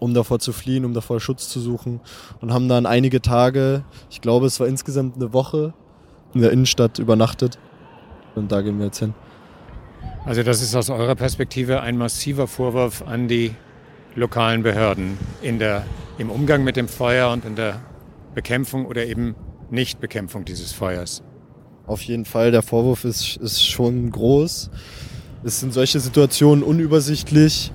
um 0.00 0.14
davor 0.14 0.40
zu 0.40 0.52
fliehen, 0.52 0.84
um 0.84 0.94
davor 0.94 1.20
Schutz 1.20 1.48
zu 1.48 1.60
suchen. 1.60 2.00
Und 2.40 2.52
haben 2.52 2.68
dann 2.68 2.86
einige 2.86 3.22
Tage, 3.22 3.84
ich 4.10 4.20
glaube, 4.20 4.46
es 4.46 4.58
war 4.58 4.66
insgesamt 4.66 5.16
eine 5.16 5.32
Woche, 5.32 5.74
in 6.34 6.40
der 6.40 6.50
Innenstadt 6.50 6.98
übernachtet. 6.98 7.58
Und 8.34 8.50
da 8.50 8.62
gehen 8.62 8.78
wir 8.78 8.86
jetzt 8.86 8.98
hin. 8.98 9.14
Also 10.24 10.42
das 10.42 10.60
ist 10.60 10.74
aus 10.74 10.90
eurer 10.90 11.14
Perspektive 11.14 11.80
ein 11.82 11.96
massiver 11.96 12.48
Vorwurf 12.48 13.02
an 13.06 13.28
die 13.28 13.54
lokalen 14.16 14.62
Behörden 14.62 15.18
in 15.40 15.58
der, 15.58 15.84
im 16.18 16.30
Umgang 16.30 16.64
mit 16.64 16.76
dem 16.76 16.88
Feuer 16.88 17.30
und 17.30 17.44
in 17.44 17.54
der 17.54 17.80
Bekämpfung 18.34 18.86
oder 18.86 19.06
eben 19.06 19.36
Nichtbekämpfung 19.70 20.44
dieses 20.44 20.72
Feuers. 20.72 21.22
Auf 21.86 22.02
jeden 22.02 22.24
Fall, 22.24 22.50
der 22.50 22.62
Vorwurf 22.62 23.04
ist, 23.04 23.36
ist 23.36 23.64
schon 23.64 24.10
groß. 24.10 24.70
Es 25.44 25.60
sind 25.60 25.72
solche 25.72 26.00
Situationen 26.00 26.64
unübersichtlich, 26.64 27.70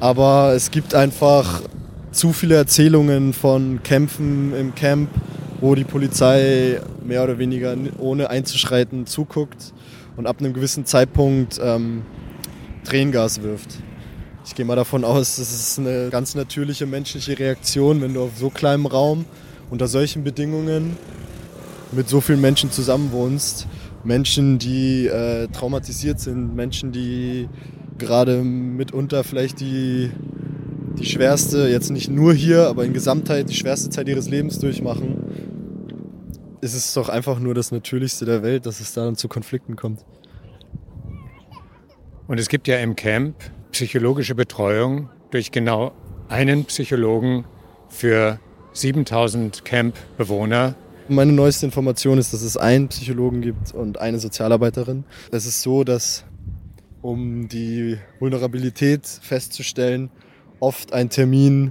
aber 0.00 0.52
es 0.54 0.70
gibt 0.70 0.94
einfach 0.94 1.62
zu 2.12 2.34
viele 2.34 2.56
Erzählungen 2.56 3.32
von 3.32 3.82
Kämpfen 3.82 4.54
im 4.54 4.74
Camp, 4.74 5.08
wo 5.62 5.74
die 5.74 5.84
Polizei 5.84 6.78
mehr 7.02 7.24
oder 7.24 7.38
weniger 7.38 7.74
ohne 7.98 8.28
einzuschreiten 8.28 9.06
zuguckt 9.06 9.72
und 10.18 10.26
ab 10.26 10.40
einem 10.40 10.52
gewissen 10.52 10.84
Zeitpunkt 10.84 11.58
ähm, 11.62 12.02
Tränengas 12.84 13.42
wirft. 13.42 13.76
Ich 14.44 14.54
gehe 14.54 14.66
mal 14.66 14.76
davon 14.76 15.04
aus, 15.04 15.36
das 15.36 15.52
ist 15.52 15.78
eine 15.78 16.10
ganz 16.10 16.34
natürliche 16.34 16.84
menschliche 16.84 17.38
Reaktion, 17.38 18.02
wenn 18.02 18.12
du 18.12 18.24
auf 18.24 18.32
so 18.38 18.50
kleinem 18.50 18.84
Raum 18.84 19.24
unter 19.70 19.88
solchen 19.88 20.22
Bedingungen 20.22 20.98
mit 21.92 22.08
so 22.08 22.20
vielen 22.20 22.40
Menschen 22.40 22.70
zusammenwohnst. 22.70 23.66
Menschen, 24.04 24.58
die 24.58 25.06
äh, 25.06 25.48
traumatisiert 25.48 26.20
sind, 26.20 26.54
Menschen, 26.54 26.92
die 26.92 27.48
gerade 27.98 28.42
mitunter 28.42 29.24
vielleicht 29.24 29.60
die, 29.60 30.10
die 30.98 31.06
schwerste, 31.06 31.68
jetzt 31.68 31.90
nicht 31.90 32.10
nur 32.10 32.32
hier, 32.32 32.68
aber 32.68 32.84
in 32.84 32.92
Gesamtheit 32.92 33.48
die 33.48 33.54
schwerste 33.54 33.90
Zeit 33.90 34.08
ihres 34.08 34.28
Lebens 34.28 34.58
durchmachen 34.58 35.16
ist 36.60 36.74
es 36.74 36.94
doch 36.94 37.08
einfach 37.08 37.38
nur 37.38 37.54
das 37.54 37.70
Natürlichste 37.70 38.24
der 38.24 38.42
Welt, 38.42 38.66
dass 38.66 38.80
es 38.80 38.92
da 38.92 39.04
dann 39.04 39.16
zu 39.16 39.28
Konflikten 39.28 39.76
kommt. 39.76 40.04
Und 42.26 42.40
es 42.40 42.48
gibt 42.48 42.66
ja 42.66 42.78
im 42.78 42.96
Camp 42.96 43.36
psychologische 43.70 44.34
Betreuung 44.34 45.08
durch 45.30 45.52
genau 45.52 45.92
einen 46.28 46.64
Psychologen 46.64 47.44
für 47.88 48.40
7000 48.72 49.64
Camp-Bewohner. 49.64 50.74
Meine 51.08 51.32
neueste 51.32 51.66
Information 51.66 52.18
ist, 52.18 52.32
dass 52.32 52.42
es 52.42 52.56
einen 52.56 52.88
Psychologen 52.88 53.40
gibt 53.40 53.72
und 53.72 53.98
eine 53.98 54.18
Sozialarbeiterin. 54.18 55.04
Es 55.30 55.46
ist 55.46 55.62
so, 55.62 55.84
dass 55.84 56.24
um 57.00 57.46
die 57.46 57.96
Vulnerabilität 58.18 59.06
festzustellen, 59.06 60.10
oft 60.58 60.92
ein 60.92 61.08
Termin 61.08 61.70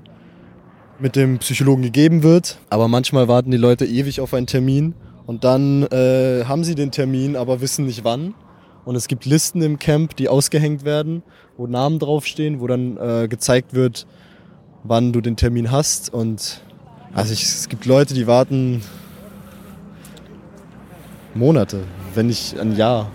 mit 0.99 1.17
dem 1.17 1.39
Psychologen 1.39 1.81
gegeben 1.81 2.23
wird. 2.23 2.59
Aber 2.69 2.87
manchmal 2.87 3.27
warten 3.27 3.51
die 3.51 3.57
Leute 3.57 3.85
ewig 3.85 4.21
auf 4.21 4.33
einen 4.33 4.47
Termin 4.47 4.93
und 5.25 5.43
dann 5.43 5.83
äh, 5.87 6.45
haben 6.45 6.63
sie 6.63 6.75
den 6.75 6.91
Termin, 6.91 7.35
aber 7.35 7.59
wissen 7.59 7.85
nicht 7.85 8.05
wann. 8.05 8.35
Und 8.85 8.95
es 8.95 9.09
gibt 9.09 9.25
Listen 9.25 9.61
im 9.61 9.79
Camp, 9.79 10.15
die 10.15 10.29
ausgehängt 10.29 10.85
werden, 10.85 11.23
wo 11.57 11.67
Namen 11.67 11.99
draufstehen, 11.99 12.61
wo 12.61 12.67
dann 12.67 12.95
äh, 12.95 13.27
gezeigt 13.27 13.73
wird, 13.73 14.07
wann 14.83 15.11
du 15.11 15.19
den 15.19 15.35
Termin 15.35 15.71
hast. 15.71 16.13
Und 16.13 16.61
also 17.13 17.33
ich, 17.33 17.43
es 17.43 17.67
gibt 17.67 17.85
Leute, 17.85 18.13
die 18.13 18.27
warten 18.27 18.81
Monate, 21.35 21.81
wenn 22.13 22.27
nicht 22.27 22.57
ein 22.59 22.75
Jahr. 22.75 23.11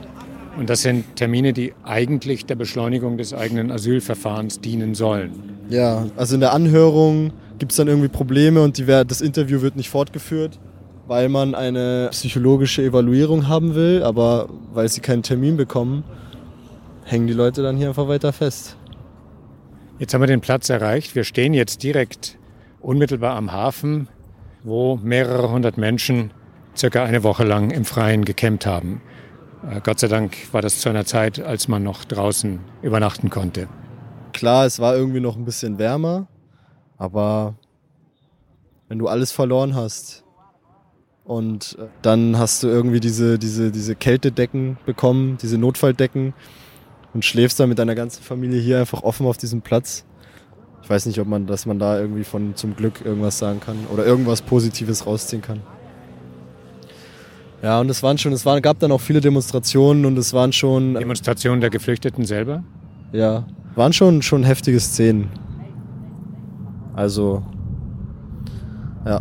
Und 0.59 0.69
das 0.69 0.83
sind 0.83 1.17
Termine, 1.17 1.53
die 1.53 1.73
eigentlich 1.85 2.45
der 2.45 2.55
Beschleunigung 2.55 3.17
des 3.17 3.33
eigenen 3.33 3.71
Asylverfahrens 3.71 4.61
dienen 4.61 4.95
sollen. 4.95 5.33
Ja, 5.71 6.07
also 6.17 6.35
in 6.35 6.41
der 6.41 6.53
Anhörung 6.53 7.33
gibt 7.59 7.73
es 7.73 7.77
dann 7.77 7.89
irgendwie 7.89 8.09
Probleme 8.09 8.62
und 8.62 8.77
die, 8.79 8.85
das 8.85 9.21
Interview 9.21 9.62
wird 9.62 9.77
nicht 9.77 9.89
fortgeführt, 9.89 10.59
weil 11.07 11.29
man 11.29 11.55
eine 11.55 12.09
psychologische 12.11 12.83
Evaluierung 12.83 13.49
haben 13.49 13.75
will, 13.75 14.03
aber 14.03 14.49
weil 14.73 14.89
sie 14.89 15.00
keinen 15.00 15.23
Termin 15.23 15.57
bekommen, 15.57 16.05
hängen 17.05 17.27
die 17.27 17.33
Leute 17.33 17.62
dann 17.62 17.77
hier 17.77 17.89
einfach 17.89 18.09
weiter 18.09 18.33
fest. 18.33 18.77
Jetzt 19.99 20.15
haben 20.15 20.21
wir 20.21 20.27
den 20.27 20.41
Platz 20.41 20.69
erreicht. 20.69 21.15
Wir 21.15 21.25
stehen 21.25 21.55
jetzt 21.55 21.83
direkt 21.83 22.39
unmittelbar 22.81 23.37
am 23.37 23.53
Hafen, 23.53 24.09
wo 24.62 24.97
mehrere 25.03 25.50
hundert 25.50 25.79
Menschen 25.79 26.33
circa 26.80 27.04
eine 27.04 27.22
Woche 27.22 27.44
lang 27.44 27.70
im 27.70 27.84
Freien 27.84 28.25
gekämmt 28.25 28.64
haben. 28.66 29.02
Äh, 29.68 29.80
Gott 29.82 30.00
sei 30.00 30.08
Dank 30.08 30.37
war 30.52 30.62
das 30.62 30.80
zu 30.80 30.88
einer 30.88 31.04
Zeit, 31.04 31.38
als 31.38 31.68
man 31.68 31.82
noch 31.82 32.04
draußen 32.04 32.58
übernachten 32.82 33.28
konnte. 33.28 33.68
Klar, 34.32 34.64
es 34.64 34.78
war 34.78 34.96
irgendwie 34.96 35.20
noch 35.20 35.37
ein 35.37 35.44
bisschen 35.44 35.78
wärmer, 35.78 36.26
aber 36.96 37.54
wenn 38.88 38.99
du 38.99 39.08
alles 39.08 39.30
verloren 39.30 39.75
hast 39.75 40.25
und 41.25 41.76
äh, 41.78 41.87
dann 42.00 42.38
hast 42.38 42.62
du 42.62 42.68
irgendwie 42.68 43.00
diese, 43.00 43.38
diese, 43.38 43.70
diese 43.70 43.94
Kältedecken 43.94 44.78
bekommen, 44.87 45.37
diese 45.42 45.58
Notfalldecken 45.58 46.32
und 47.12 47.25
schläfst 47.25 47.60
dann 47.60 47.68
mit 47.68 47.78
deiner 47.78 47.94
ganzen 47.94 48.22
Familie 48.22 48.60
hier 48.60 48.80
einfach 48.80 49.02
offen 49.02 49.26
auf 49.26 49.37
diesem 49.37 49.60
Platz. 49.60 50.06
Ich 50.82 50.88
weiß 50.88 51.04
nicht, 51.06 51.20
ob 51.20 51.28
man, 51.28 51.46
dass 51.46 51.66
man 51.66 51.78
da 51.78 52.00
irgendwie 52.00 52.25
von 52.25 52.56
zum 52.56 52.75
Glück 52.75 53.04
irgendwas 53.04 53.38
sagen 53.38 53.60
kann 53.60 53.76
oder 53.92 54.06
irgendwas 54.06 54.40
Positives 54.40 55.06
rausziehen 55.06 55.42
kann. 55.42 55.60
Ja, 57.62 57.81
und 57.81 57.90
es 57.90 58.02
waren 58.02 58.17
schon, 58.17 58.33
es 58.33 58.47
waren, 58.47 58.62
gab 58.62 58.79
dann 58.79 58.90
auch 58.90 59.00
viele 59.00 59.21
Demonstrationen 59.21 60.07
und 60.07 60.17
es 60.17 60.33
waren 60.33 60.52
schon. 60.52 60.95
Demonstrationen 60.95 61.61
der 61.61 61.71
Geflüchteten 61.71 62.25
selber? 62.25 62.64
Ja, 63.12 63.47
waren 63.75 63.93
schon, 63.93 64.23
schon 64.23 64.45
heftige 64.45 64.81
Szenen. 64.81 65.29
Also, 66.95 67.43
ja. 69.05 69.21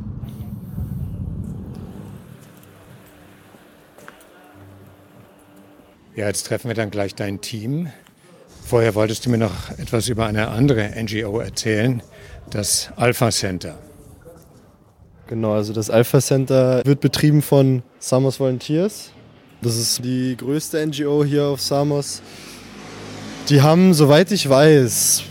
Ja, 6.16 6.28
jetzt 6.28 6.48
treffen 6.48 6.68
wir 6.68 6.76
dann 6.76 6.92
gleich 6.92 7.16
dein 7.16 7.40
Team. 7.42 7.88
Vorher 8.66 8.94
wolltest 8.96 9.26
du 9.26 9.30
mir 9.30 9.38
noch 9.38 9.70
etwas 9.78 10.10
über 10.10 10.26
eine 10.26 10.50
andere 10.50 10.92
NGO 11.02 11.40
erzählen, 11.40 12.04
das 12.50 12.92
Alpha 12.98 13.32
Center. 13.32 13.78
Genau, 15.30 15.54
also 15.54 15.74
das 15.74 15.92
Alpha 15.92 16.20
Center 16.20 16.82
wird 16.86 17.02
betrieben 17.02 17.44
von 17.44 17.84
Samos 18.00 18.40
Volunteers. 18.40 19.12
Das 19.62 19.78
ist 19.78 20.04
die 20.04 20.36
größte 20.36 20.84
NGO 20.84 21.24
hier 21.24 21.46
auf 21.46 21.62
Samos. 21.62 22.24
Die 23.48 23.62
haben, 23.62 23.94
soweit 23.94 24.32
ich 24.32 24.50
weiß, 24.50 25.22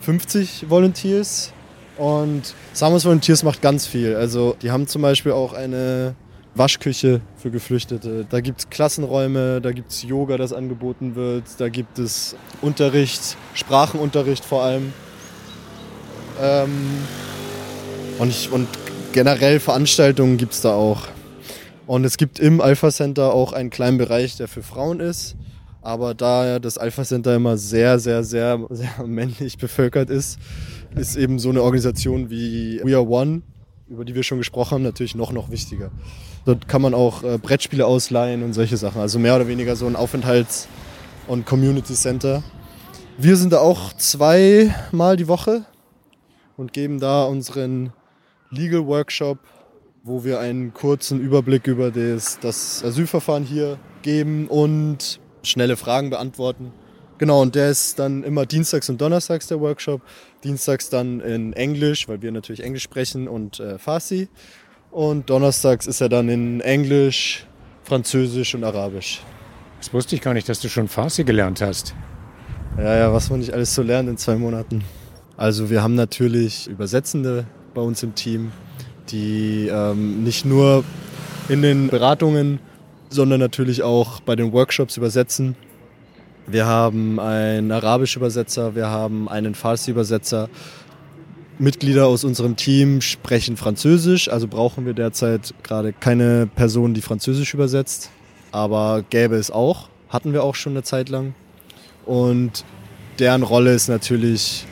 50 0.00 0.70
Volunteers 0.70 1.52
und 1.98 2.54
Samos 2.72 3.04
Volunteers 3.04 3.42
macht 3.42 3.60
ganz 3.60 3.86
viel. 3.86 4.16
Also 4.16 4.56
die 4.62 4.70
haben 4.70 4.86
zum 4.86 5.02
Beispiel 5.02 5.32
auch 5.32 5.52
eine 5.52 6.14
Waschküche 6.54 7.20
für 7.36 7.50
Geflüchtete. 7.50 8.24
Da 8.26 8.40
gibt 8.40 8.60
es 8.60 8.70
Klassenräume, 8.70 9.60
da 9.60 9.72
gibt 9.72 9.90
es 9.90 10.02
Yoga, 10.02 10.38
das 10.38 10.54
angeboten 10.54 11.14
wird, 11.14 11.44
da 11.58 11.68
gibt 11.68 11.98
es 11.98 12.36
Unterricht, 12.62 13.36
Sprachenunterricht 13.52 14.46
vor 14.46 14.62
allem. 14.62 14.94
Ähm 16.40 16.70
und, 18.20 18.28
ich, 18.28 18.52
und 18.52 18.68
generell 19.12 19.60
Veranstaltungen 19.60 20.36
gibt 20.36 20.52
es 20.52 20.60
da 20.60 20.72
auch. 20.72 21.02
Und 21.86 22.04
es 22.04 22.16
gibt 22.16 22.38
im 22.38 22.60
Alpha 22.60 22.90
Center 22.90 23.34
auch 23.34 23.52
einen 23.52 23.70
kleinen 23.70 23.98
Bereich, 23.98 24.36
der 24.36 24.48
für 24.48 24.62
Frauen 24.62 25.00
ist. 25.00 25.36
Aber 25.82 26.14
da 26.14 26.58
das 26.58 26.78
Alpha 26.78 27.04
Center 27.04 27.34
immer 27.34 27.56
sehr, 27.56 27.98
sehr, 27.98 28.22
sehr, 28.22 28.60
sehr 28.70 28.90
männlich 29.06 29.58
bevölkert 29.58 30.10
ist, 30.10 30.38
ist 30.94 31.16
eben 31.16 31.38
so 31.38 31.50
eine 31.50 31.62
Organisation 31.62 32.30
wie 32.30 32.80
We 32.84 32.94
Are 32.94 33.08
One, 33.08 33.42
über 33.88 34.04
die 34.04 34.14
wir 34.14 34.22
schon 34.22 34.38
gesprochen 34.38 34.74
haben, 34.74 34.82
natürlich 34.82 35.14
noch, 35.14 35.32
noch 35.32 35.50
wichtiger. 35.50 35.90
Dort 36.44 36.68
kann 36.68 36.82
man 36.82 36.94
auch 36.94 37.22
äh, 37.22 37.38
Brettspiele 37.38 37.86
ausleihen 37.86 38.42
und 38.42 38.52
solche 38.52 38.76
Sachen. 38.76 39.00
Also 39.00 39.18
mehr 39.18 39.36
oder 39.36 39.48
weniger 39.48 39.74
so 39.76 39.86
ein 39.86 39.96
Aufenthalts- 39.96 40.68
und 41.26 41.46
Community 41.46 41.94
Center. 41.94 42.42
Wir 43.18 43.36
sind 43.36 43.52
da 43.52 43.58
auch 43.58 43.92
zweimal 43.94 45.16
die 45.16 45.28
Woche 45.28 45.64
und 46.56 46.72
geben 46.72 47.00
da 47.00 47.24
unseren 47.24 47.92
Legal 48.50 48.86
Workshop, 48.86 49.38
wo 50.02 50.24
wir 50.24 50.40
einen 50.40 50.74
kurzen 50.74 51.20
Überblick 51.20 51.66
über 51.66 51.90
das, 51.90 52.38
das 52.40 52.82
Asylverfahren 52.84 53.44
hier 53.44 53.78
geben 54.02 54.48
und 54.48 55.20
schnelle 55.42 55.76
Fragen 55.76 56.10
beantworten. 56.10 56.72
Genau, 57.18 57.42
und 57.42 57.54
der 57.54 57.70
ist 57.70 57.98
dann 57.98 58.24
immer 58.24 58.46
dienstags 58.46 58.88
und 58.88 59.00
donnerstags 59.00 59.46
der 59.46 59.60
Workshop. 59.60 60.00
Dienstags 60.42 60.88
dann 60.88 61.20
in 61.20 61.52
Englisch, 61.52 62.08
weil 62.08 62.22
wir 62.22 62.32
natürlich 62.32 62.62
Englisch 62.62 62.82
sprechen 62.82 63.28
und 63.28 63.60
äh, 63.60 63.78
Farsi. 63.78 64.28
Und 64.90 65.28
donnerstags 65.28 65.86
ist 65.86 66.00
er 66.00 66.08
dann 66.08 66.28
in 66.28 66.60
Englisch, 66.60 67.46
Französisch 67.84 68.54
und 68.54 68.64
Arabisch. 68.64 69.20
Das 69.78 69.92
wusste 69.92 70.16
ich 70.16 70.22
gar 70.22 70.34
nicht, 70.34 70.48
dass 70.48 70.60
du 70.60 70.68
schon 70.68 70.88
Farsi 70.88 71.24
gelernt 71.24 71.60
hast. 71.60 71.94
Ja, 72.78 72.96
ja, 72.96 73.12
was 73.12 73.30
man 73.30 73.40
nicht 73.40 73.52
alles 73.52 73.74
so 73.74 73.82
lernt 73.82 74.08
in 74.08 74.16
zwei 74.16 74.36
Monaten. 74.36 74.82
Also 75.36 75.70
wir 75.70 75.82
haben 75.82 75.94
natürlich 75.94 76.68
Übersetzende 76.68 77.46
bei 77.74 77.80
uns 77.80 78.02
im 78.02 78.14
Team, 78.14 78.52
die 79.10 79.68
ähm, 79.72 80.22
nicht 80.22 80.44
nur 80.44 80.84
in 81.48 81.62
den 81.62 81.88
Beratungen, 81.88 82.60
sondern 83.08 83.40
natürlich 83.40 83.82
auch 83.82 84.20
bei 84.20 84.36
den 84.36 84.52
Workshops 84.52 84.96
übersetzen. 84.96 85.56
Wir 86.46 86.66
haben 86.66 87.20
einen 87.20 87.70
arabischen 87.70 88.20
Übersetzer, 88.20 88.74
wir 88.74 88.88
haben 88.88 89.28
einen 89.28 89.54
Farsi-Übersetzer. 89.54 90.48
Mitglieder 91.58 92.06
aus 92.06 92.24
unserem 92.24 92.56
Team 92.56 93.02
sprechen 93.02 93.56
Französisch, 93.56 94.30
also 94.30 94.48
brauchen 94.48 94.86
wir 94.86 94.94
derzeit 94.94 95.52
gerade 95.62 95.92
keine 95.92 96.46
Person, 96.46 96.94
die 96.94 97.02
Französisch 97.02 97.52
übersetzt. 97.52 98.10
Aber 98.50 99.04
gäbe 99.10 99.36
es 99.36 99.50
auch, 99.50 99.88
hatten 100.08 100.32
wir 100.32 100.42
auch 100.42 100.54
schon 100.54 100.72
eine 100.72 100.82
Zeit 100.82 101.08
lang. 101.08 101.34
Und 102.06 102.64
deren 103.18 103.42
Rolle 103.42 103.74
ist 103.74 103.88
natürlich 103.88 104.64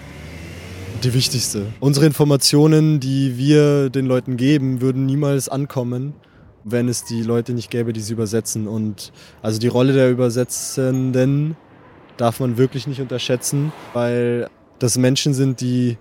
die 1.05 1.15
wichtigste. 1.15 1.67
Unsere 1.81 2.07
Informationen, 2.07 3.01
die 3.01 3.37
wir 3.37 3.91
den 3.91 4.07
Leuten 4.07 4.37
geben, 4.37 4.81
würden 4.81 5.07
niemals 5.07 5.49
ankommen, 5.49 6.15
wenn 6.65 6.89
es 6.89 7.05
die 7.05 7.23
Leute 7.23 7.53
nicht 7.53 7.71
gäbe, 7.71 7.93
die 7.93 8.01
sie 8.01 8.13
übersetzen. 8.13 8.67
Und 8.67 9.13
also 9.43 9.59
die 9.59 9.69
Rolle 9.69 9.93
der 9.93 10.11
Übersetzenden 10.11 11.57
darf 12.17 12.41
man 12.41 12.59
wirklich 12.59 12.87
nicht 12.87 13.01
unterschätzen, 13.01 13.73
weil 13.93 14.49
das 14.79 14.99
Menschen 14.99 15.35
sind, 15.35 15.61
die 15.61 15.99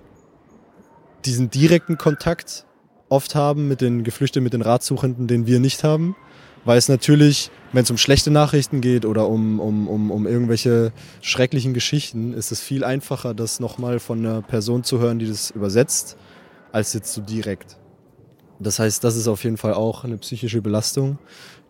diesen 1.25 1.50
direkten 1.50 1.98
Kontakt 1.98 2.66
oft 3.10 3.36
haben 3.36 3.68
mit 3.68 3.82
den 3.82 4.04
Geflüchteten, 4.04 4.44
mit 4.44 4.54
den 4.54 4.62
Ratsuchenden, 4.62 5.27
den 5.27 5.48
wir 5.48 5.60
nicht 5.60 5.84
haben. 5.84 6.16
Weil 6.68 6.78
es 6.78 6.90
natürlich, 6.90 7.50
wenn 7.72 7.84
es 7.84 7.92
um 7.92 7.98
schlechte 7.98 8.30
Nachrichten 8.30 8.82
geht 8.82 9.06
oder 9.06 9.30
um, 9.30 9.62
um, 9.62 9.88
um, 9.88 10.12
um 10.12 10.28
irgendwelche 10.28 10.92
schrecklichen 11.22 11.74
Geschichten, 11.74 12.34
ist 12.34 12.52
es 12.52 12.60
viel 12.60 12.84
einfacher, 12.84 13.34
das 13.34 13.62
nochmal 13.62 14.00
von 14.00 14.20
einer 14.20 14.42
Person 14.42 14.84
zu 14.84 15.00
hören, 15.00 15.18
die 15.18 15.30
das 15.30 15.50
übersetzt, 15.50 16.18
als 16.74 16.92
jetzt 16.92 17.14
so 17.14 17.22
direkt. 17.22 17.78
Das 18.60 18.80
heißt, 18.80 19.02
das 19.02 19.16
ist 19.16 19.30
auf 19.30 19.46
jeden 19.46 19.56
Fall 19.56 19.76
auch 19.76 20.04
eine 20.04 20.18
psychische 20.18 20.62
Belastung, 20.62 21.20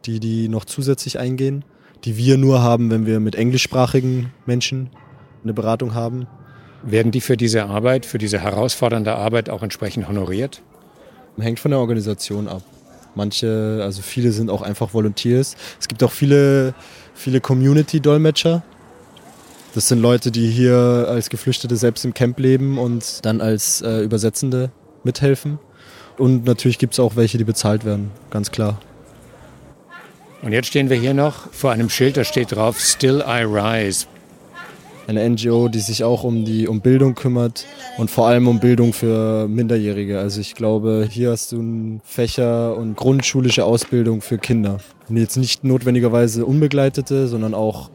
die 0.05 0.19
die 0.19 0.49
noch 0.49 0.65
zusätzlich 0.65 1.19
eingehen, 1.19 1.63
die 2.03 2.17
wir 2.17 2.39
nur 2.39 2.63
haben, 2.63 2.89
wenn 2.89 3.05
wir 3.05 3.19
mit 3.19 3.35
englischsprachigen 3.35 4.33
Menschen 4.47 4.89
eine 5.43 5.53
Beratung 5.53 5.93
haben. 5.93 6.25
Werden 6.81 7.11
die 7.11 7.21
für 7.21 7.37
diese 7.37 7.65
Arbeit, 7.65 8.07
für 8.07 8.17
diese 8.17 8.39
herausfordernde 8.39 9.13
Arbeit 9.13 9.51
auch 9.51 9.61
entsprechend 9.61 10.07
honoriert? 10.07 10.63
Hängt 11.37 11.59
von 11.59 11.69
der 11.69 11.81
Organisation 11.81 12.47
ab. 12.47 12.63
Manche, 13.17 13.79
also 13.81 14.03
viele 14.03 14.31
sind 14.31 14.51
auch 14.51 14.61
einfach 14.61 14.93
Volunteers. 14.93 15.55
Es 15.79 15.87
gibt 15.87 16.03
auch 16.03 16.11
viele, 16.11 16.75
viele 17.15 17.41
Community-Dolmetscher. 17.41 18.63
Das 19.73 19.87
sind 19.87 19.99
Leute, 19.99 20.31
die 20.31 20.47
hier 20.47 21.07
als 21.09 21.29
Geflüchtete 21.29 21.75
selbst 21.75 22.05
im 22.05 22.13
Camp 22.13 22.39
leben 22.39 22.77
und 22.77 23.25
dann 23.25 23.41
als 23.41 23.81
äh, 23.81 24.03
Übersetzende 24.03 24.71
mithelfen. 25.03 25.57
Und 26.19 26.45
natürlich 26.45 26.77
gibt 26.77 26.93
es 26.93 26.99
auch 26.99 27.15
welche, 27.15 27.39
die 27.39 27.43
bezahlt 27.43 27.85
werden, 27.85 28.11
ganz 28.29 28.51
klar. 28.51 28.79
Und 30.43 30.53
jetzt 30.53 30.67
stehen 30.67 30.91
wir 30.91 30.97
hier 30.97 31.15
noch 31.15 31.51
vor 31.51 31.71
einem 31.71 31.89
Schild, 31.89 32.17
da 32.17 32.23
steht 32.23 32.51
drauf 32.51 32.79
Still 32.79 33.23
I 33.27 33.43
Rise. 33.43 34.05
Eine 35.07 35.29
NGO, 35.29 35.69
die 35.69 35.79
sich 35.79 36.03
auch 36.03 36.25
um 36.25 36.43
die 36.43 36.67
um 36.67 36.81
Bildung 36.81 37.15
kümmert 37.15 37.65
und 37.97 38.11
vor 38.11 38.27
allem 38.27 38.47
um 38.49 38.59
Bildung 38.59 38.91
für 38.91 39.47
Minderjährige. 39.47 40.19
Also 40.19 40.41
ich 40.41 40.53
glaube, 40.53 41.07
hier 41.09 41.31
hast 41.31 41.53
du 41.53 41.61
ein 41.61 42.01
Fächer 42.03 42.75
und 42.75 42.97
grundschulische 42.97 43.63
Ausbildung 43.63 44.21
für 44.21 44.37
Kinder. 44.37 44.79
Und 45.07 45.15
jetzt 45.15 45.37
nicht 45.37 45.63
notwendigerweise 45.63 46.45
unbegleitete, 46.45 47.29
sondern 47.29 47.53
auch 47.53 47.89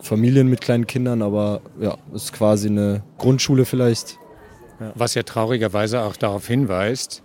Familien 0.00 0.48
mit 0.48 0.60
kleinen 0.60 0.88
Kindern, 0.88 1.22
aber 1.22 1.60
ja, 1.80 1.96
ist 2.14 2.32
quasi 2.32 2.68
eine 2.68 3.04
Grundschule 3.18 3.64
vielleicht. 3.64 4.18
Was 4.94 5.14
ja 5.14 5.22
traurigerweise 5.22 6.02
auch 6.02 6.16
darauf 6.16 6.46
hinweist, 6.46 7.22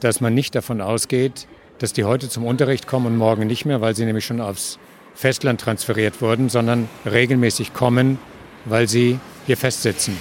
dass 0.00 0.20
man 0.20 0.34
nicht 0.34 0.54
davon 0.54 0.80
ausgeht, 0.80 1.46
dass 1.78 1.92
die 1.92 2.04
heute 2.04 2.28
zum 2.28 2.46
Unterricht 2.46 2.86
kommen 2.86 3.06
und 3.06 3.16
morgen 3.16 3.46
nicht 3.48 3.64
mehr, 3.64 3.80
weil 3.80 3.96
sie 3.96 4.04
nämlich 4.04 4.24
schon 4.24 4.40
aufs 4.40 4.78
Festland 5.14 5.60
transferiert 5.60 6.22
wurden, 6.22 6.48
sondern 6.48 6.88
regelmäßig 7.04 7.74
kommen, 7.74 8.18
weil 8.64 8.88
sie 8.88 9.18
hier 9.46 9.56
festsitzen. 9.56 10.16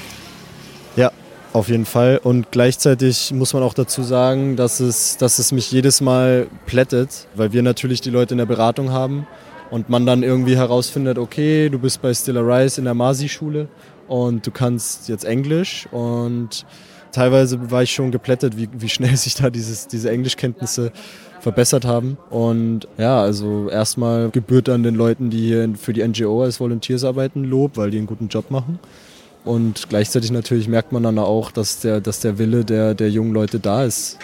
Ja, 0.96 1.12
auf 1.54 1.70
jeden 1.70 1.86
Fall. 1.86 2.20
Und 2.24 2.52
gleichzeitig 2.52 3.32
muss 3.34 3.54
man 3.54 3.64
auch 3.64 3.74
dazu 3.74 4.04
sagen, 4.04 4.56
dass 4.56 4.80
es, 4.80 5.18
dass 5.18 5.40
es 5.40 5.52
mich 5.52 5.72
jedes 5.72 6.02
Mal 6.02 6.48
plättet, 6.66 7.28
weil 7.36 7.54
wir 7.54 7.64
natürlich 7.64 8.02
die 8.02 8.10
Leute 8.10 8.34
in 8.34 8.40
der 8.40 8.46
Beratung 8.46 8.92
haben 8.92 9.28
und 9.70 9.90
man 9.90 10.06
dann 10.06 10.24
irgendwie 10.24 10.56
herausfindet, 10.56 11.18
okay, 11.18 11.70
du 11.70 11.80
bist 11.80 12.02
bei 12.02 12.14
Stiller 12.14 12.46
Rice 12.46 12.78
in 12.78 12.86
der 12.86 12.94
Masi-Schule 12.94 13.68
und 14.08 14.46
du 14.46 14.52
kannst 14.52 15.08
jetzt 15.08 15.24
Englisch 15.24 15.88
und 15.92 16.66
teilweise 17.12 17.72
war 17.72 17.84
ich 17.84 17.92
schon 17.92 18.12
geplättet, 18.12 18.58
wie, 18.58 18.70
wie 18.74 18.90
schnell 18.90 19.16
sich 19.18 19.36
da 19.36 19.50
dieses, 19.50 19.88
diese 19.88 20.12
Englischkenntnisse 20.12 20.92
verbessert 21.42 21.86
haben. 21.86 22.18
Und 22.30 22.88
ja, 22.98 23.22
also 23.22 23.70
erstmal 23.70 24.30
gebührt 24.30 24.70
an 24.70 24.84
den 24.84 24.96
Leuten, 24.96 25.30
die 25.30 25.48
hier 25.48 25.70
für 25.76 25.94
die 25.94 26.08
NGO 26.08 26.44
als 26.44 26.60
Volunteers 26.60 27.04
arbeiten, 27.04 27.44
Lob, 27.44 27.78
weil 27.78 27.92
die 27.92 27.98
einen 27.98 28.08
guten 28.08 28.28
Job 28.28 28.52
machen. 28.52 28.80
Und 29.44 29.90
gleichzeitig 29.90 30.32
natürlich 30.32 30.68
merkt 30.68 30.92
man 30.92 31.04
dann 31.04 31.18
auch, 31.18 31.52
dass 31.52 31.80
der, 31.80 32.00
dass 32.00 32.20
der 32.20 32.38
Wille 32.38 32.64
der, 32.64 32.94
der 32.94 33.10
jungen 33.10 33.34
Leute 33.34 33.60
da 33.60 33.84
ist, 33.84 34.20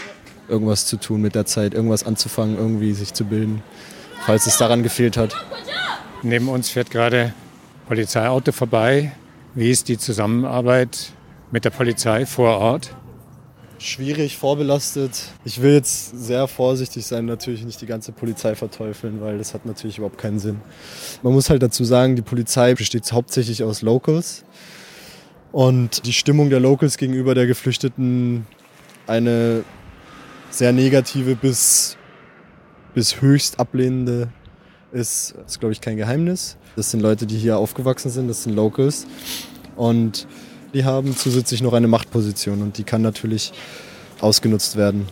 irgendwas 0.48 0.86
zu 0.86 0.98
tun 0.98 1.22
mit 1.22 1.34
der 1.34 1.46
Zeit, 1.46 1.74
irgendwas 1.74 2.06
anzufangen, 2.06 2.58
irgendwie 2.58 2.94
sich 2.94 3.14
zu 3.14 3.26
bilden 3.26 3.64
falls 4.28 4.46
es 4.48 4.58
daran 4.58 4.84
gefehlt 4.84 5.18
hat. 5.18 5.36
Neben 6.24 6.50
uns 6.50 6.70
fährt 6.70 6.92
gerade 6.92 7.34
Polizeiauto 7.88 8.52
vorbei. 8.52 9.14
Wie 9.56 9.72
ist 9.72 9.88
die 9.88 9.98
Zusammenarbeit 9.98 11.14
mit 11.52 11.66
der 11.66 11.70
Polizei 11.70 12.26
vor 12.26 12.58
Ort? 12.58 12.96
Schwierig, 13.80 14.38
vorbelastet. 14.38 15.12
Ich 15.46 15.62
will 15.62 15.74
jetzt 15.74 16.10
sehr 16.18 16.48
vorsichtig 16.48 17.06
sein, 17.06 17.26
natürlich 17.26 17.64
nicht 17.64 17.80
die 17.80 17.86
ganze 17.86 18.12
Polizei 18.12 18.56
verteufeln, 18.56 19.22
weil 19.22 19.38
das 19.38 19.54
hat 19.54 19.66
natürlich 19.66 20.00
überhaupt 20.00 20.18
keinen 20.18 20.40
Sinn. 20.40 20.62
Man 21.22 21.34
muss 21.34 21.50
halt 21.50 21.62
dazu 21.62 21.84
sagen, 21.84 22.16
die 22.16 22.24
Polizei 22.24 22.74
besteht 22.74 23.12
hauptsächlich 23.12 23.64
aus 23.64 23.84
Locals. 23.84 24.44
Und 25.52 26.06
die 26.06 26.14
Stimmung 26.14 26.50
der 26.50 26.60
Locals 26.60 26.98
gegenüber 26.98 27.36
der 27.36 27.46
Geflüchteten 27.46 28.48
eine 29.06 29.64
sehr 30.50 30.74
negative 30.74 31.36
bis 31.36 31.98
bis 32.98 33.22
höchst 33.22 33.60
ablehnende 33.60 34.30
ist, 34.92 35.36
ist 35.46 35.60
glaube 35.60 35.72
ich, 35.72 35.82
kein 35.82 35.98
Geheimnis. 35.98 36.58
Das 36.76 36.90
sind 36.90 37.02
Leute, 37.02 37.28
die 37.28 37.38
hier 37.38 37.60
aufgewachsen 37.60 38.10
sind, 38.10 38.28
das 38.28 38.42
sind 38.42 38.56
Locals. 38.56 39.06
Und 39.76 40.28
die 40.74 40.86
haben 40.86 41.16
zusätzlich 41.16 41.62
noch 41.62 41.74
eine 41.74 41.88
Machtposition 41.88 42.62
und 42.62 42.78
die 42.78 42.84
kann 42.84 43.02
natürlich 43.02 43.54
ausgenutzt 44.20 44.76
werden. 44.76 45.08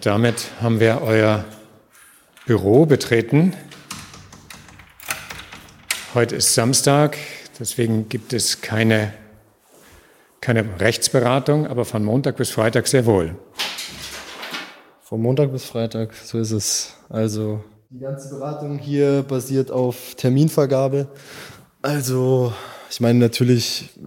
Damit 0.00 0.46
haben 0.62 0.80
wir 0.80 1.02
euer 1.02 1.44
Büro 2.46 2.86
betreten. 2.86 3.52
Heute 6.14 6.36
ist 6.36 6.54
Samstag, 6.54 7.18
deswegen 7.60 8.08
gibt 8.08 8.32
es 8.32 8.62
keine, 8.62 9.12
keine 10.40 10.80
Rechtsberatung, 10.80 11.66
aber 11.66 11.84
von 11.84 12.04
Montag 12.04 12.36
bis 12.36 12.50
Freitag 12.50 12.86
sehr 12.86 13.04
wohl. 13.04 13.36
Von 15.08 15.22
Montag 15.22 15.52
bis 15.52 15.64
Freitag, 15.64 16.12
so 16.12 16.38
ist 16.38 16.50
es. 16.50 16.94
Also 17.08 17.64
die 17.88 17.98
ganze 17.98 18.28
Beratung 18.28 18.76
hier 18.76 19.24
basiert 19.26 19.70
auf 19.70 20.14
Terminvergabe. 20.16 21.08
Also 21.80 22.52
ich 22.90 23.00
meine, 23.00 23.18
natürlich 23.18 23.98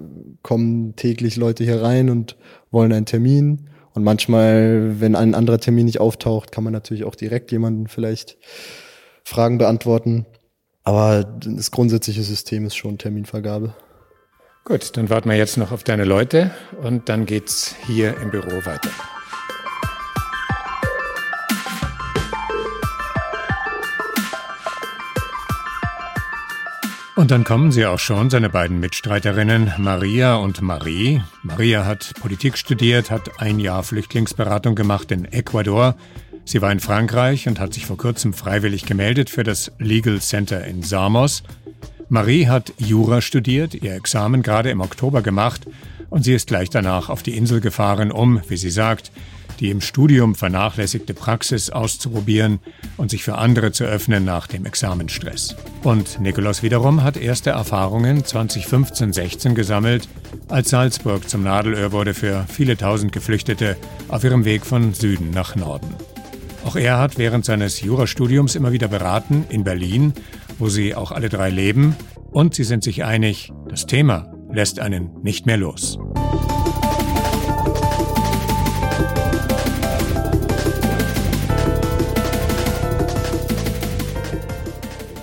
kommen 0.43 0.95
täglich 0.95 1.37
Leute 1.37 1.63
hier 1.63 1.81
rein 1.81 2.11
und 2.11 2.37
wollen 2.69 2.93
einen 2.93 3.07
Termin. 3.07 3.67
Und 3.95 4.03
manchmal, 4.03 5.01
wenn 5.01 5.15
ein 5.15 5.33
anderer 5.33 5.57
Termin 5.57 5.87
nicht 5.87 5.99
auftaucht, 5.99 6.51
kann 6.51 6.63
man 6.63 6.71
natürlich 6.71 7.03
auch 7.03 7.15
direkt 7.15 7.51
jemanden 7.51 7.87
vielleicht 7.87 8.37
Fragen 9.23 9.57
beantworten. 9.57 10.27
Aber 10.83 11.23
das 11.23 11.71
grundsätzliche 11.71 12.21
System 12.21 12.67
ist 12.67 12.75
schon 12.75 12.99
Terminvergabe. 12.99 13.73
Gut, 14.65 14.95
dann 14.97 15.09
warten 15.09 15.29
wir 15.29 15.35
jetzt 15.35 15.57
noch 15.57 15.71
auf 15.71 15.83
deine 15.83 16.05
Leute 16.05 16.51
und 16.83 17.09
dann 17.09 17.25
geht's 17.25 17.73
hier 17.87 18.15
im 18.21 18.29
Büro 18.29 18.51
weiter. 18.65 18.91
Und 27.21 27.29
dann 27.29 27.43
kommen 27.43 27.71
sie 27.71 27.85
auch 27.85 27.99
schon, 27.99 28.31
seine 28.31 28.49
beiden 28.49 28.79
Mitstreiterinnen 28.79 29.75
Maria 29.77 30.37
und 30.37 30.63
Marie. 30.63 31.21
Maria 31.43 31.85
hat 31.85 32.15
Politik 32.19 32.57
studiert, 32.57 33.11
hat 33.11 33.39
ein 33.39 33.59
Jahr 33.59 33.83
Flüchtlingsberatung 33.83 34.73
gemacht 34.73 35.11
in 35.11 35.25
Ecuador, 35.25 35.95
Sie 36.45 36.63
war 36.63 36.71
in 36.71 36.79
Frankreich 36.79 37.47
und 37.47 37.59
hat 37.59 37.75
sich 37.75 37.85
vor 37.85 37.97
kurzem 37.97 38.33
freiwillig 38.33 38.87
gemeldet 38.87 39.29
für 39.29 39.43
das 39.43 39.71
Legal 39.77 40.19
Center 40.19 40.65
in 40.65 40.81
Samos. 40.81 41.43
Marie 42.09 42.47
hat 42.47 42.73
Jura 42.79 43.21
studiert, 43.21 43.75
ihr 43.75 43.93
Examen 43.93 44.41
gerade 44.41 44.71
im 44.71 44.81
Oktober 44.81 45.21
gemacht 45.21 45.67
und 46.11 46.23
sie 46.23 46.33
ist 46.33 46.47
gleich 46.47 46.69
danach 46.69 47.09
auf 47.09 47.23
die 47.23 47.35
Insel 47.35 47.61
gefahren, 47.61 48.11
um, 48.11 48.41
wie 48.47 48.57
sie 48.57 48.69
sagt, 48.69 49.11
die 49.59 49.69
im 49.69 49.79
Studium 49.79 50.35
vernachlässigte 50.35 51.13
Praxis 51.13 51.69
auszuprobieren 51.69 52.59
und 52.97 53.11
sich 53.11 53.23
für 53.23 53.37
andere 53.37 53.71
zu 53.71 53.85
öffnen 53.85 54.25
nach 54.25 54.47
dem 54.47 54.65
Examenstress. 54.65 55.55
Und 55.83 56.19
Nikolaus 56.19 56.63
wiederum 56.63 57.03
hat 57.03 57.15
erste 57.15 57.51
Erfahrungen 57.51 58.23
2015-16 58.23 59.53
gesammelt, 59.53 60.09
als 60.47 60.69
Salzburg 60.69 61.29
zum 61.29 61.43
Nadelöhr 61.43 61.91
wurde 61.91 62.13
für 62.13 62.45
viele 62.49 62.75
tausend 62.75 63.11
Geflüchtete 63.11 63.77
auf 64.09 64.23
ihrem 64.23 64.45
Weg 64.45 64.65
von 64.65 64.93
Süden 64.93 65.31
nach 65.31 65.55
Norden. 65.55 65.95
Auch 66.65 66.75
er 66.75 66.99
hat 66.99 67.17
während 67.17 67.45
seines 67.45 67.81
Jurastudiums 67.81 68.55
immer 68.55 68.71
wieder 68.71 68.87
beraten 68.87 69.45
in 69.49 69.63
Berlin, 69.63 70.13
wo 70.59 70.69
sie 70.69 70.93
auch 70.93 71.11
alle 71.11 71.29
drei 71.29 71.49
leben, 71.49 71.95
und 72.31 72.55
sie 72.55 72.63
sind 72.63 72.83
sich 72.83 73.03
einig, 73.03 73.51
das 73.67 73.85
Thema 73.85 74.31
lässt 74.53 74.79
einen 74.79 75.09
nicht 75.23 75.45
mehr 75.45 75.57
los. 75.57 75.97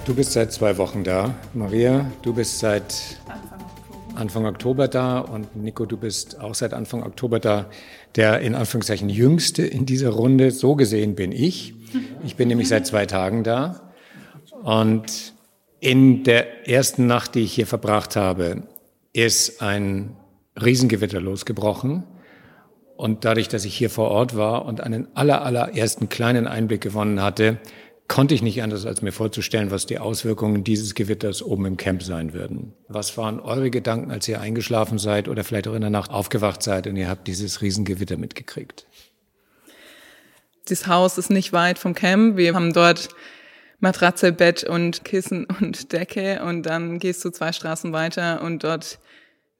Du 0.07 0.14
bist 0.14 0.33
seit 0.33 0.53
zwei 0.53 0.79
Wochen 0.79 1.05
da. 1.05 1.35
Maria, 1.53 2.11
du 2.23 2.33
bist 2.33 2.61
seit 2.61 3.21
Anfang 4.14 4.47
Oktober 4.47 4.88
da 4.88 5.19
und 5.19 5.55
Nico, 5.55 5.85
du 5.85 5.99
bist 5.99 6.41
auch 6.41 6.55
seit 6.55 6.73
Anfang 6.73 7.03
Oktober 7.03 7.38
da. 7.38 7.67
Der 8.17 8.41
in 8.41 8.55
Anführungszeichen 8.55 9.11
jüngste 9.11 9.67
in 9.67 9.85
dieser 9.85 10.11
Runde, 10.11 10.51
so 10.51 10.75
gesehen 10.75 11.14
bin 11.14 11.31
ich. 11.31 11.75
Ich 12.25 12.37
bin 12.37 12.49
nämlich 12.49 12.69
seit 12.69 12.87
zwei 12.87 13.05
Tagen 13.05 13.45
da 13.45 13.93
und 14.62 15.35
in 15.81 16.25
der 16.25 16.67
ersten 16.67 17.07
Nacht, 17.07 17.35
die 17.35 17.41
ich 17.41 17.53
hier 17.53 17.67
verbracht 17.67 18.17
habe, 18.17 18.62
ist 19.12 19.62
ein 19.62 20.16
Riesengewitter 20.61 21.21
losgebrochen. 21.21 22.05
Und 22.97 23.25
dadurch, 23.25 23.49
dass 23.49 23.64
ich 23.64 23.77
hier 23.77 23.90
vor 23.90 24.11
Ort 24.11 24.37
war 24.37 24.64
und 24.64 24.81
einen 24.81 25.09
aller, 25.14 25.42
allerersten 25.42 26.09
kleinen 26.09 26.49
Einblick 26.49 26.81
gewonnen 26.81 27.23
hatte, 27.23 27.59
konnte 28.09 28.35
ich 28.35 28.42
nicht 28.42 28.62
anders, 28.62 28.87
als 28.87 29.03
mir 29.03 29.12
vorzustellen, 29.12 29.71
was 29.71 29.87
die 29.87 29.99
Auswirkungen 29.99 30.64
dieses 30.64 30.94
Gewitters 30.94 31.42
oben 31.42 31.66
im 31.66 31.77
Camp 31.77 32.03
sein 32.03 32.33
würden. 32.33 32.73
Was 32.88 33.16
waren 33.18 33.38
eure 33.38 33.71
Gedanken, 33.71 34.11
als 34.11 34.27
ihr 34.27 34.40
eingeschlafen 34.40 34.99
seid 34.99 35.29
oder 35.29 35.44
vielleicht 35.44 35.68
auch 35.68 35.75
in 35.75 35.83
der 35.83 35.90
Nacht 35.90 36.11
aufgewacht 36.11 36.62
seid 36.62 36.87
und 36.87 36.97
ihr 36.97 37.09
habt 37.09 37.29
dieses 37.29 37.61
Riesengewitter 37.61 38.16
mitgekriegt? 38.16 38.87
Das 40.66 40.87
Haus 40.87 41.18
ist 41.18 41.31
nicht 41.31 41.53
weit 41.53 41.79
vom 41.79 41.94
Camp. 41.94 42.37
Wir 42.37 42.55
haben 42.55 42.73
dort 42.73 43.11
Matratze, 43.81 44.33
Bett 44.33 44.64
und 44.64 45.05
Kissen 45.05 45.47
und 45.61 45.93
Decke 45.93 46.43
und 46.45 46.64
dann 46.64 46.99
gehst 46.99 47.25
du 47.25 47.31
zwei 47.31 47.53
Straßen 47.53 47.93
weiter 47.93 48.43
und 48.43 48.64
dort 48.64 48.99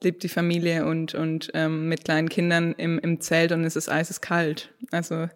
lebt 0.03 0.23
die 0.23 0.29
Familie 0.29 0.87
und, 0.87 1.15
und 1.15 1.51
ähm, 1.55 1.89
mit 1.89 2.05
kleinen 2.05 2.29
Kindern 2.29 2.73
im, 2.75 2.99
im 2.99 3.21
Zelt 3.21 3.53
und 3.53 3.65
es 3.65 3.77
ist 3.77 3.91
eiskalt. 3.91 4.73
Also 4.93 5.29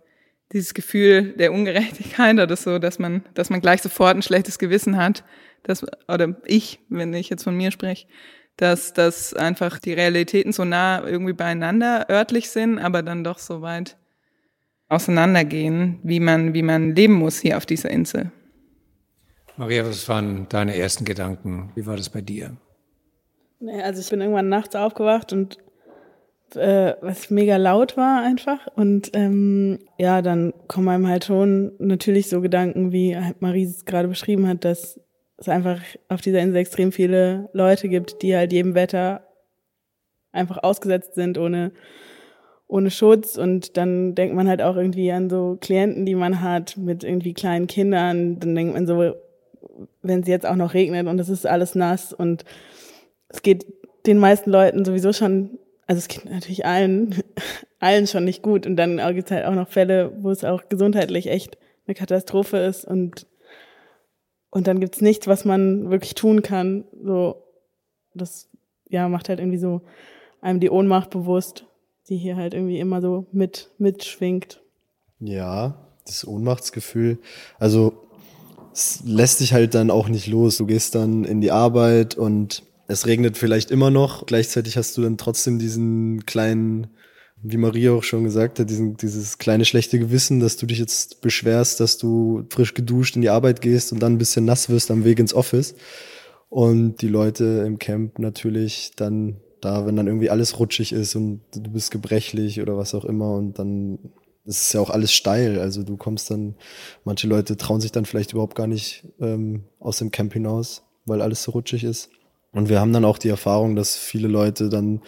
dieses 0.53 0.75
Gefühl 0.75 1.33
der 1.33 1.53
Ungerechtigkeit 1.53 2.39
oder 2.39 2.57
so, 2.57 2.79
dass 2.79 2.99
man, 2.99 3.25
dass 3.35 3.51
man 3.51 3.61
gleich 3.61 3.83
sofort 3.83 4.17
ein 4.17 4.23
schlechtes 4.23 4.59
Gewissen 4.59 4.97
hat, 4.97 5.25
dass, 5.63 5.85
oder 6.09 6.37
ich, 6.45 6.81
wenn 6.89 7.15
ich 7.15 7.29
jetzt 7.29 7.45
von 7.45 7.57
mir 7.57 7.71
spreche, 7.71 8.07
dass, 8.57 8.93
dass 8.93 9.35
einfach 9.35 9.79
die 9.79 9.95
Realitäten 9.95 10.53
so 10.53 10.65
nah 10.65 11.05
irgendwie 11.05 11.33
beieinander 11.33 12.07
örtlich 12.11 12.51
sind, 12.51 12.79
aber 12.79 13.03
dann 13.03 13.25
doch 13.25 13.39
so 13.39 13.63
weit 13.63 13.97
auseinandergehen, 14.89 16.01
wie 16.03 16.21
man, 16.21 16.53
wie 16.53 16.63
man 16.63 16.95
leben 16.95 17.15
muss 17.15 17.41
hier 17.41 17.57
auf 17.57 17.65
dieser 17.65 17.91
Insel. 17.91 18.31
Maria, 19.57 19.85
was 19.87 20.09
waren 20.09 20.47
deine 20.49 20.77
ersten 20.77 21.05
Gedanken? 21.05 21.71
Wie 21.75 21.87
war 21.87 21.97
das 21.97 22.09
bei 22.09 22.21
dir? 22.21 22.57
Also 23.83 24.01
ich 24.01 24.11
bin 24.11 24.21
irgendwann 24.21 24.49
nachts 24.49 24.75
aufgewacht 24.75 25.33
und 25.33 25.59
äh, 26.57 26.95
was 27.01 27.31
mega 27.31 27.57
laut 27.57 27.97
war 27.97 28.23
einfach. 28.23 28.67
Und 28.77 29.11
ähm, 29.15 29.79
ja, 29.99 30.23
dann 30.23 30.53
kommen 30.69 30.89
einem 30.89 31.07
halt 31.07 31.25
schon 31.25 31.73
natürlich 31.79 32.29
so 32.29 32.41
Gedanken, 32.41 32.93
wie 32.93 33.17
halt 33.17 33.43
Marie 33.43 33.65
es 33.65 33.85
gerade 33.85 34.09
beschrieben 34.09 34.49
hat, 34.49 34.65
dass 34.65 35.01
es 35.37 35.49
einfach 35.49 35.81
auf 36.09 36.21
dieser 36.21 36.41
Insel 36.41 36.57
extrem 36.57 36.93
viele 36.93 37.49
Leute 37.53 37.89
gibt, 37.89 38.23
die 38.23 38.37
halt 38.37 38.53
jedem 38.53 38.75
Wetter 38.75 39.27
einfach 40.33 40.63
ausgesetzt 40.63 41.15
sind, 41.15 41.37
ohne, 41.39 41.73
ohne 42.69 42.91
Schutz. 42.91 43.37
Und 43.37 43.77
dann 43.77 44.15
denkt 44.15 44.35
man 44.35 44.49
halt 44.49 44.63
auch 44.63 44.77
irgendwie 44.77 45.13
an 45.13 45.29
so 45.29 45.59
Klienten, 45.61 46.07
die 46.07 46.15
man 46.15 46.41
hat 46.41 46.77
mit 46.77 47.05
irgendwie 47.05 47.35
kleinen 47.35 47.67
Kindern. 47.67 48.41
Dann 48.41 48.55
denkt 48.55 48.75
man 48.75 48.87
so, 48.87 49.15
wenn 50.03 50.21
es 50.21 50.29
jetzt 50.29 50.47
auch 50.47 50.57
noch 50.57 50.75
regnet 50.75 51.07
und 51.07 51.19
es 51.19 51.29
ist 51.29 51.47
alles 51.47 51.75
nass 51.75 52.13
und 52.13 52.45
es 53.29 53.43
geht 53.43 53.67
den 54.07 54.19
meisten 54.19 54.51
Leuten 54.51 54.85
sowieso 54.85 55.13
schon, 55.13 55.59
also 55.87 55.99
es 55.99 56.09
geht 56.09 56.25
natürlich 56.25 56.67
allen, 56.67 57.23
allen 57.81 58.07
schon 58.07 58.25
nicht 58.25 58.43
gut. 58.43 58.67
Und 58.67 58.77
dann 58.77 58.99
gibt 59.15 59.31
es 59.31 59.31
halt 59.31 59.47
auch 59.47 59.55
noch 59.55 59.69
Fälle, 59.69 60.13
wo 60.19 60.31
es 60.31 60.45
auch 60.45 60.69
gesundheitlich 60.69 61.29
echt 61.29 61.57
eine 61.87 61.95
Katastrophe 61.95 62.59
ist 62.59 62.85
und 62.85 63.27
und 64.55 64.67
dann 64.67 64.81
gibt's 64.81 65.01
nichts, 65.01 65.27
was 65.27 65.47
man 65.47 65.89
wirklich 65.89 66.15
tun 66.15 66.43
kann. 66.43 66.85
So, 67.03 67.43
das 68.15 68.51
ja 68.91 69.09
macht 69.09 69.31
halt 69.31 69.41
irgendwie 69.41 69.59
so 69.59 69.81
einem 70.43 70.61
die 70.61 70.69
Ohnmacht 70.69 71.09
bewusst, 71.09 71.65
die 72.11 72.19
hier 72.19 72.37
halt 72.37 72.53
irgendwie 72.53 72.79
immer 72.79 73.01
so 73.01 73.27
mit 73.33 73.71
mitschwingt. 73.79 74.61
Ja, 75.21 75.89
das 76.05 76.27
Ohnmachtsgefühl. 76.27 77.19
Also 77.59 77.95
es 78.73 79.03
lässt 79.05 79.39
sich 79.39 79.53
halt 79.53 79.75
dann 79.75 79.91
auch 79.91 80.09
nicht 80.09 80.27
los. 80.27 80.57
Du 80.57 80.67
gehst 80.67 80.95
dann 80.95 81.25
in 81.25 81.41
die 81.41 81.51
Arbeit 81.51 82.15
und 82.15 82.63
es 82.89 83.07
regnet 83.07 83.37
vielleicht 83.37 83.71
immer 83.71 83.91
noch. 83.91 84.27
Gleichzeitig 84.27 84.77
hast 84.77 84.97
du 84.97 85.03
dann 85.03 85.19
trotzdem 85.19 85.59
diesen 85.59 86.27
kleinen 86.27 86.89
wie 87.43 87.57
Maria 87.57 87.93
auch 87.93 88.05
schon 88.05 88.25
gesagt 88.25 88.61
hat, 88.61 88.71
diesen, 88.71 88.97
dieses 88.97 89.37
kleine 89.37 89.65
schlechte 89.65 89.99
Gewissen, 89.99 90.39
dass 90.39 90.57
du 90.57 90.67
dich 90.67 90.79
jetzt 90.79 91.21
beschwerst, 91.21 91.81
dass 91.81 91.99
du 91.99 92.45
frisch 92.51 92.73
geduscht 92.73 93.17
in 93.17 93.23
die 93.23 93.31
Arbeit 93.31 93.61
gehst 93.61 93.93
und 93.93 94.01
dann 94.01 94.15
ein 94.15 94.19
bisschen 94.19 94.45
nass 94.45 94.69
wirst 94.69 94.91
am 94.93 95.05
Weg 95.05 95.19
ins 95.19 95.35
Office. 95.35 95.75
Und 96.49 97.03
die 97.03 97.09
Leute 97.09 97.65
im 97.67 97.79
Camp 97.79 98.19
natürlich 98.19 98.93
dann 98.95 99.39
da, 99.61 99.87
wenn 99.87 99.97
dann 99.97 100.07
irgendwie 100.07 100.31
alles 100.31 100.59
rutschig 100.59 100.93
ist 100.93 101.17
und 101.17 101.41
du 101.55 101.71
bist 101.71 101.91
gebrechlich 101.91 102.61
oder 102.61 102.77
was 102.77 102.95
auch 102.95 103.05
immer 103.05 103.35
und 103.35 103.59
dann 103.59 103.99
es 104.45 104.63
ist 104.63 104.73
ja 104.73 104.81
auch 104.81 104.91
alles 104.91 105.13
steil. 105.13 105.59
Also 105.59 105.83
du 105.83 105.97
kommst 105.97 106.31
dann, 106.31 106.57
manche 107.05 107.27
Leute 107.27 107.57
trauen 107.57 107.81
sich 107.81 107.93
dann 107.93 108.05
vielleicht 108.05 108.33
überhaupt 108.33 108.55
gar 108.55 108.67
nicht 108.67 109.05
ähm, 109.21 109.65
aus 109.79 109.99
dem 109.99 110.11
Camp 110.11 110.33
hinaus, 110.33 110.83
weil 111.05 111.23
alles 111.23 111.43
so 111.43 111.53
rutschig 111.53 111.85
ist. 111.85 112.11
Und 112.51 112.69
wir 112.69 112.81
haben 112.81 112.93
dann 112.93 113.05
auch 113.05 113.19
die 113.19 113.29
Erfahrung, 113.29 113.77
dass 113.77 113.97
viele 113.97 114.29
Leute 114.29 114.69
dann 114.69 115.01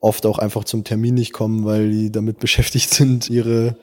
oft 0.00 0.26
auch 0.26 0.38
einfach 0.38 0.64
zum 0.64 0.84
Termin 0.84 1.14
nicht 1.14 1.32
kommen, 1.32 1.64
weil 1.64 1.90
die 1.90 2.12
damit 2.12 2.38
beschäftigt 2.40 2.90
sind, 2.90 3.30
ihre 3.30 3.76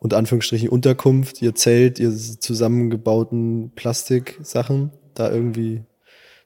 unter 0.00 0.18
Anführungsstrichen 0.18 0.68
Unterkunft, 0.68 1.40
ihr 1.40 1.54
Zelt, 1.54 1.98
ihr 1.98 2.12
zusammengebauten 2.12 3.72
Plastiksachen 3.74 4.90
da 5.14 5.30
irgendwie 5.30 5.82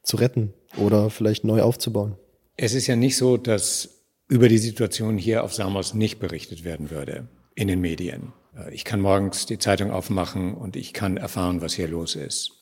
zu 0.05 0.17
retten 0.17 0.53
oder 0.77 1.11
vielleicht 1.11 1.45
neu 1.45 1.63
aufzubauen. 1.63 2.17
Es 2.57 2.75
ist 2.75 2.87
ja 2.87 2.95
nicht 2.95 3.17
so, 3.17 3.37
dass 3.37 4.05
über 4.29 4.49
die 4.49 4.59
Situation 4.59 5.19
hier 5.19 5.43
auf 5.43 5.55
Samos 5.55 5.95
nicht 5.95 6.21
berichtet 6.21 6.65
werden 6.65 6.91
würde 6.91 7.27
in 7.59 7.67
den 7.67 7.81
Medien. 7.81 8.33
Ich 8.71 8.85
kann 8.85 9.01
morgens 9.01 9.47
die 9.47 9.59
Zeitung 9.59 9.91
aufmachen 9.91 10.55
und 10.55 10.77
ich 10.77 10.93
kann 10.93 11.17
erfahren, 11.17 11.61
was 11.61 11.75
hier 11.75 11.89
los 11.89 12.15
ist. 12.15 12.53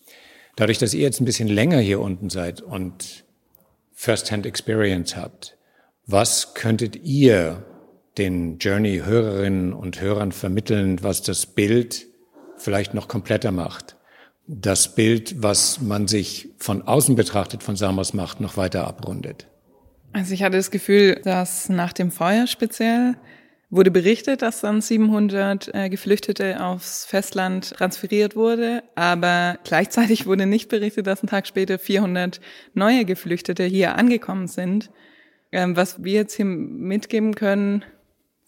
Dadurch, 0.57 0.79
dass 0.79 0.95
ihr 0.95 1.03
jetzt 1.03 1.21
ein 1.21 1.27
bisschen 1.27 1.49
länger 1.49 1.79
hier 1.79 2.01
unten 2.01 2.31
seid 2.31 2.63
und 2.63 3.25
First-Hand 3.93 4.47
Experience 4.47 5.15
habt, 5.15 5.59
was 6.07 6.55
könntet 6.55 6.97
ihr 6.97 7.67
den 8.17 8.57
Journey-Hörerinnen 8.57 9.75
und 9.75 10.01
Hörern 10.01 10.33
vermitteln, 10.33 11.03
was 11.03 11.21
das 11.21 11.45
Bild 11.45 12.07
vielleicht 12.57 12.95
noch 12.95 13.07
kompletter 13.07 13.53
macht? 13.53 13.97
Das 14.47 14.95
Bild, 14.95 15.43
was 15.43 15.83
man 15.83 16.09
sich 16.09 16.49
von 16.57 16.81
außen 16.83 17.17
betrachtet 17.17 17.63
von 17.63 17.77
Samos 17.77 18.15
macht, 18.15 18.41
noch 18.41 18.57
weiter 18.57 18.87
abrundet? 18.87 19.47
Also 20.15 20.33
ich 20.33 20.43
hatte 20.43 20.57
das 20.57 20.71
Gefühl, 20.71 21.21
dass 21.25 21.69
nach 21.69 21.93
dem 21.93 22.11
Feuer 22.11 22.47
speziell 22.47 23.17
wurde 23.69 23.91
berichtet, 23.91 24.43
dass 24.43 24.61
dann 24.61 24.81
700 24.81 25.75
äh, 25.75 25.89
Geflüchtete 25.89 26.65
aufs 26.65 27.05
Festland 27.05 27.71
transferiert 27.71 28.37
wurde, 28.37 28.85
aber 28.95 29.59
gleichzeitig 29.65 30.27
wurde 30.27 30.47
nicht 30.47 30.69
berichtet, 30.69 31.07
dass 31.07 31.23
ein 31.23 31.27
Tag 31.27 31.47
später 31.47 31.79
400 31.79 32.41
neue 32.75 33.05
Geflüchtete 33.05 33.65
hier 33.65 33.97
angekommen 33.97 34.47
sind. 34.47 34.91
Ähm, 35.53 35.77
was 35.77 36.03
wir 36.03 36.13
jetzt 36.13 36.35
hier 36.35 36.45
mitgeben 36.45 37.35
können, 37.35 37.85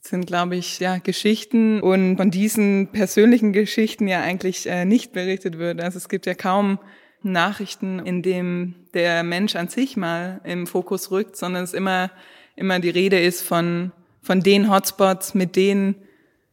sind, 0.01 0.27
glaube 0.27 0.57
ich, 0.57 0.79
ja, 0.79 0.99
Geschichten 0.99 1.81
und 1.81 2.17
von 2.17 2.31
diesen 2.31 2.89
persönlichen 2.93 3.53
Geschichten 3.53 4.07
ja 4.07 4.23
eigentlich 4.23 4.69
äh, 4.69 4.85
nicht 4.85 5.13
berichtet 5.13 5.59
wird. 5.59 5.83
Also 5.83 5.99
es 5.99 6.09
gibt 6.09 6.27
ja 6.27 6.35
kaum 6.35 6.79
Nachrichten, 7.23 7.99
in 7.99 8.23
dem 8.23 8.75
der 8.95 9.23
Mensch 9.25 9.57
an 9.57 9.69
sich 9.69 9.97
mal 9.97 10.41
im 10.45 10.67
Fokus 10.67 11.11
rückt, 11.11 11.37
sondern 11.37 11.65
es 11.65 11.75
immer, 11.75 12.11
immer 12.55 12.79
die 12.79 12.91
Rede 12.91 13.19
ist 13.19 13.43
von, 13.43 13.93
von 14.29 14.43
den 14.43 14.71
Hotspots 14.71 15.33
mit 15.33 15.57
den 15.57 15.95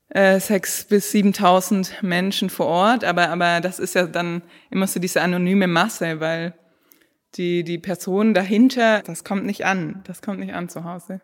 äh, 0.07 0.39
sechs 0.39 0.85
bis 0.85 1.11
siebentausend 1.11 2.01
Menschen 2.01 2.49
vor 2.49 2.67
Ort. 2.67 3.03
Aber, 3.03 3.27
aber 3.27 3.59
das 3.59 3.79
ist 3.79 3.95
ja 3.95 4.07
dann 4.07 4.43
immer 4.71 4.87
so 4.87 5.01
diese 5.01 5.21
anonyme 5.21 5.67
Masse, 5.67 6.21
weil 6.21 6.53
die, 7.35 7.65
die 7.65 7.77
Person 7.77 8.33
dahinter, 8.33 9.01
das 9.01 9.25
kommt 9.25 9.45
nicht 9.45 9.65
an. 9.65 10.03
Das 10.07 10.21
kommt 10.21 10.39
nicht 10.39 10.53
an 10.53 10.69
zu 10.69 10.85
Hause. 10.85 11.19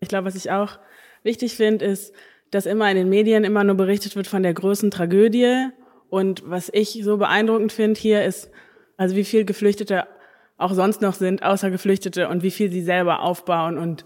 Ich 0.00 0.08
glaube, 0.08 0.26
was 0.26 0.34
ich 0.34 0.50
auch 0.50 0.80
wichtig 1.22 1.54
finde, 1.54 1.84
ist, 1.84 2.12
dass 2.50 2.66
immer 2.66 2.90
in 2.90 2.96
den 2.96 3.08
Medien 3.08 3.44
immer 3.44 3.62
nur 3.62 3.76
berichtet 3.76 4.16
wird 4.16 4.26
von 4.26 4.42
der 4.42 4.54
großen 4.54 4.90
Tragödie. 4.90 5.68
Und 6.08 6.42
was 6.50 6.68
ich 6.74 7.00
so 7.04 7.16
beeindruckend 7.16 7.70
finde 7.70 8.00
hier 8.00 8.24
ist, 8.24 8.50
also 8.96 9.14
wie 9.14 9.24
viel 9.24 9.44
Geflüchtete 9.44 10.08
auch 10.56 10.74
sonst 10.74 11.00
noch 11.00 11.14
sind, 11.14 11.44
außer 11.44 11.70
Geflüchtete 11.70 12.28
und 12.28 12.42
wie 12.42 12.50
viel 12.50 12.72
sie 12.72 12.82
selber 12.82 13.22
aufbauen 13.22 13.78
und 13.78 14.04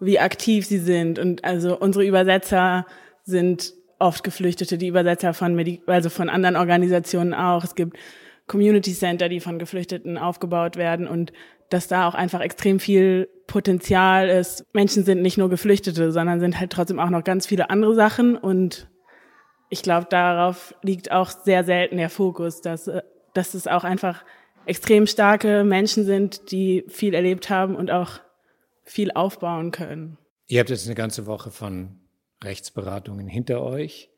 wie 0.00 0.18
aktiv 0.18 0.66
sie 0.66 0.78
sind. 0.78 1.18
Und 1.18 1.44
also 1.44 1.78
unsere 1.78 2.04
Übersetzer 2.04 2.86
sind 3.24 3.74
oft 3.98 4.22
Geflüchtete, 4.24 4.78
die 4.78 4.88
Übersetzer 4.88 5.34
von, 5.34 5.54
Medi 5.54 5.82
also 5.86 6.10
von 6.10 6.28
anderen 6.28 6.56
Organisationen 6.56 7.34
auch. 7.34 7.64
Es 7.64 7.74
gibt 7.74 7.96
Community 8.46 8.92
Center, 8.92 9.28
die 9.28 9.40
von 9.40 9.58
Geflüchteten 9.58 10.16
aufgebaut 10.16 10.76
werden 10.76 11.06
und 11.06 11.32
dass 11.68 11.88
da 11.88 12.08
auch 12.08 12.14
einfach 12.14 12.40
extrem 12.40 12.80
viel 12.80 13.28
Potenzial 13.46 14.28
ist. 14.28 14.64
Menschen 14.72 15.04
sind 15.04 15.20
nicht 15.20 15.36
nur 15.36 15.50
Geflüchtete, 15.50 16.12
sondern 16.12 16.40
sind 16.40 16.58
halt 16.58 16.70
trotzdem 16.70 16.98
auch 16.98 17.10
noch 17.10 17.24
ganz 17.24 17.46
viele 17.46 17.68
andere 17.68 17.94
Sachen 17.94 18.36
und 18.36 18.88
ich 19.70 19.82
glaube, 19.82 20.06
darauf 20.08 20.74
liegt 20.82 21.12
auch 21.12 21.30
sehr 21.30 21.62
selten 21.64 21.98
der 21.98 22.08
Fokus, 22.08 22.62
dass, 22.62 22.88
äh, 22.88 23.02
dass 23.34 23.54
es 23.54 23.66
auch 23.66 23.84
einfach 23.84 24.24
extrem 24.64 25.06
starke 25.06 25.64
Menschen 25.64 26.04
sind, 26.04 26.50
die 26.50 26.84
viel 26.88 27.14
erlebt 27.14 27.50
haben 27.50 27.74
und 27.74 27.90
auch 27.90 28.20
viel 28.90 29.10
aufbauen 29.12 29.70
können. 29.70 30.18
Ihr 30.46 30.60
habt 30.60 30.70
jetzt 30.70 30.86
eine 30.86 30.94
ganze 30.94 31.26
Woche 31.26 31.50
von 31.50 32.00
Rechtsberatungen 32.42 33.28
hinter 33.28 33.62
euch 33.62 34.10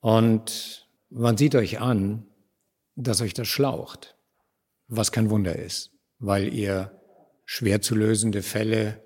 und 0.00 0.88
man 1.08 1.36
sieht 1.36 1.54
euch 1.54 1.80
an, 1.80 2.26
dass 2.94 3.20
euch 3.20 3.34
das 3.34 3.48
schlaucht, 3.48 4.16
was 4.88 5.12
kein 5.12 5.30
Wunder 5.30 5.56
ist, 5.56 5.92
weil 6.18 6.52
ihr 6.52 7.00
schwer 7.44 7.80
zu 7.80 7.94
lösende 7.94 8.42
Fälle, 8.42 9.02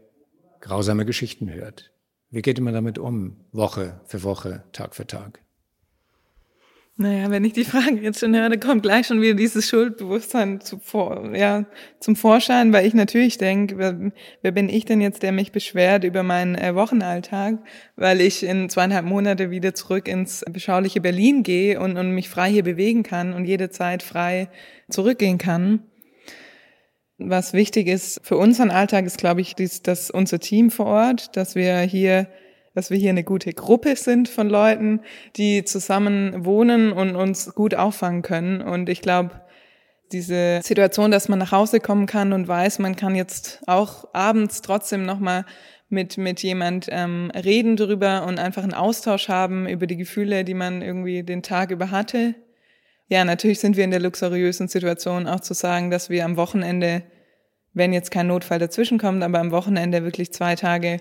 grausame 0.61 1.05
Geschichten 1.07 1.53
hört. 1.53 1.93
Wie 2.31 2.43
geht 2.43 2.61
man 2.61 2.75
damit 2.75 2.99
um, 2.99 3.45
Woche 3.53 4.01
für 4.05 4.23
Woche, 4.23 4.65
Tag 4.73 4.95
für 4.95 5.07
Tag? 5.07 5.41
Naja, 6.97 7.29
wenn 7.29 7.45
ich 7.45 7.55
die 7.55 7.65
Frage 7.65 8.01
jetzt 8.01 8.21
schon 8.21 8.37
höre, 8.37 8.57
kommt 8.57 8.85
gleich 8.85 9.09
schon 9.09 9.21
wieder 9.21 9.35
dieses 9.35 9.69
Schuldbewusstsein 9.69 10.61
zu, 10.61 10.81
ja, 11.35 11.65
zum 11.99 12.15
Vorschein, 12.15 12.73
weil 12.73 12.87
ich 12.87 12.95
natürlich 12.95 13.37
denke, 13.37 13.79
wer, 13.79 14.13
wer, 14.43 14.53
bin 14.53 14.69
ich 14.69 14.85
denn 14.85 15.01
jetzt, 15.01 15.25
der 15.25 15.33
mich 15.33 15.51
beschwert 15.51 16.05
über 16.05 16.23
meinen 16.23 16.55
äh, 16.55 16.77
Wochenalltag, 16.77 17.59
weil 17.97 18.21
ich 18.21 18.45
in 18.45 18.69
zweieinhalb 18.69 19.07
Monate 19.07 19.51
wieder 19.51 19.75
zurück 19.75 20.07
ins 20.07 20.45
beschauliche 20.49 21.01
Berlin 21.01 21.43
gehe 21.43 21.81
und, 21.81 21.97
und 21.97 22.13
mich 22.13 22.29
frei 22.29 22.49
hier 22.51 22.63
bewegen 22.63 23.03
kann 23.03 23.33
und 23.33 23.45
jede 23.45 23.71
Zeit 23.71 24.05
frei 24.05 24.49
zurückgehen 24.89 25.39
kann. 25.39 25.81
Was 27.19 27.55
wichtig 27.55 27.89
ist 27.89 28.21
für 28.23 28.37
unseren 28.37 28.71
Alltag 28.71 29.05
ist, 29.05 29.19
glaube 29.19 29.41
ich, 29.41 29.57
dies, 29.57 29.83
dass 29.83 30.13
unser 30.13 30.39
Team 30.39 30.71
vor 30.71 30.87
Ort, 30.87 31.37
dass 31.37 31.57
wir 31.57 31.81
hier 31.81 32.29
dass 32.75 32.91
wir 32.91 32.99
hier 32.99 33.11
eine 33.11 33.25
gute 33.25 33.53
Gruppe 33.53 33.97
sind 33.97 34.29
von 34.29 34.49
Leuten, 34.49 35.01
die 35.37 35.65
zusammen 35.65 36.45
wohnen 36.45 36.93
und 36.93 37.17
uns 37.17 37.55
gut 37.55 37.75
auffangen 37.75 38.23
können. 38.23 38.61
Und 38.61 38.89
ich 38.89 39.01
glaube, 39.01 39.41
diese 40.13 40.61
Situation, 40.63 41.11
dass 41.11 41.29
man 41.29 41.39
nach 41.39 41.53
Hause 41.53 41.81
kommen 41.81 42.07
kann 42.07 42.33
und 42.33 42.47
weiß, 42.49 42.79
man 42.79 42.97
kann 42.97 43.15
jetzt 43.15 43.63
auch 43.67 44.09
abends 44.13 44.61
trotzdem 44.61 45.05
nochmal 45.05 45.45
mit, 45.89 46.19
mit 46.19 46.43
jemand 46.43 46.89
ähm, 46.91 47.31
reden 47.35 47.77
drüber 47.77 48.27
und 48.27 48.39
einfach 48.39 48.63
einen 48.63 48.75
Austausch 48.75 49.29
haben 49.29 49.69
über 49.69 49.87
die 49.87 49.97
Gefühle, 49.97 50.45
die 50.45 50.55
man 50.55 50.83
irgendwie 50.83 51.23
den 51.23 51.43
Tag 51.43 51.71
über 51.71 51.91
hatte. 51.91 52.35
Ja, 53.09 53.25
natürlich 53.25 53.61
sind 53.61 53.77
wir 53.77 53.85
in 53.85 53.91
der 53.91 54.01
luxuriösen 54.01 54.69
Situation 54.69 55.27
auch 55.27 55.41
zu 55.41 55.55
sagen, 55.55 55.91
dass 55.91 56.11
wir 56.11 56.25
am 56.25 56.37
Wochenende, 56.37 57.03
wenn 57.73 57.93
jetzt 57.93 58.11
kein 58.11 58.27
Notfall 58.27 58.59
dazwischen 58.59 58.99
kommt, 58.99 59.23
aber 59.23 59.41
am 59.41 59.51
Wochenende 59.51 60.05
wirklich 60.05 60.33
zwei 60.33 60.55
Tage 60.55 61.01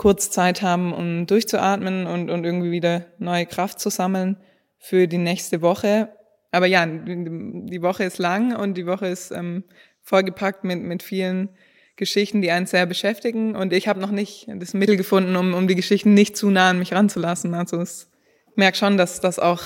kurz 0.00 0.30
Zeit 0.30 0.62
haben, 0.62 0.94
um 0.94 1.26
durchzuatmen 1.26 2.06
und, 2.06 2.30
und 2.30 2.44
irgendwie 2.44 2.70
wieder 2.70 3.04
neue 3.18 3.44
Kraft 3.44 3.80
zu 3.80 3.90
sammeln 3.90 4.38
für 4.78 5.06
die 5.06 5.18
nächste 5.18 5.60
Woche. 5.60 6.08
Aber 6.52 6.64
ja, 6.64 6.86
die 6.86 7.82
Woche 7.82 8.04
ist 8.04 8.16
lang 8.16 8.56
und 8.56 8.78
die 8.78 8.86
Woche 8.86 9.08
ist 9.08 9.30
ähm, 9.30 9.62
vollgepackt 10.00 10.64
mit, 10.64 10.80
mit 10.80 11.02
vielen 11.02 11.50
Geschichten, 11.96 12.40
die 12.40 12.50
einen 12.50 12.64
sehr 12.64 12.86
beschäftigen. 12.86 13.54
Und 13.54 13.74
ich 13.74 13.88
habe 13.88 14.00
noch 14.00 14.10
nicht 14.10 14.46
das 14.48 14.72
Mittel 14.72 14.96
gefunden, 14.96 15.36
um, 15.36 15.52
um 15.52 15.68
die 15.68 15.74
Geschichten 15.74 16.14
nicht 16.14 16.34
zu 16.34 16.48
nah 16.48 16.70
an 16.70 16.78
mich 16.78 16.94
ranzulassen. 16.94 17.52
Also 17.52 17.82
ich 17.82 18.06
merke 18.54 18.78
schon, 18.78 18.96
dass 18.96 19.20
das 19.20 19.38
auch, 19.38 19.60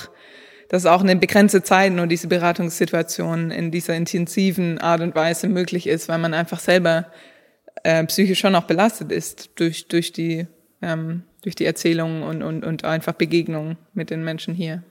dass 0.68 0.84
auch 0.84 1.02
eine 1.02 1.14
begrenzte 1.14 1.62
Zeit 1.62 1.92
nur 1.92 2.08
diese 2.08 2.26
Beratungssituation 2.26 3.52
in 3.52 3.70
dieser 3.70 3.94
intensiven 3.94 4.78
Art 4.78 5.00
und 5.00 5.14
Weise 5.14 5.48
möglich 5.48 5.86
ist, 5.86 6.08
weil 6.08 6.18
man 6.18 6.34
einfach 6.34 6.58
selber 6.58 7.06
äh, 7.82 8.04
psychisch 8.04 8.40
schon 8.40 8.54
auch 8.54 8.64
belastet 8.64 9.12
ist 9.12 9.50
durch, 9.56 9.88
durch 9.88 10.12
die, 10.12 10.46
ähm, 10.82 11.22
durch 11.42 11.54
die 11.54 11.64
Erzählungen 11.64 12.22
und, 12.22 12.42
und, 12.42 12.64
und 12.64 12.84
einfach 12.84 13.14
Begegnungen 13.14 13.76
mit 13.92 14.10
den 14.10 14.24
Menschen 14.24 14.54
hier. 14.54 14.82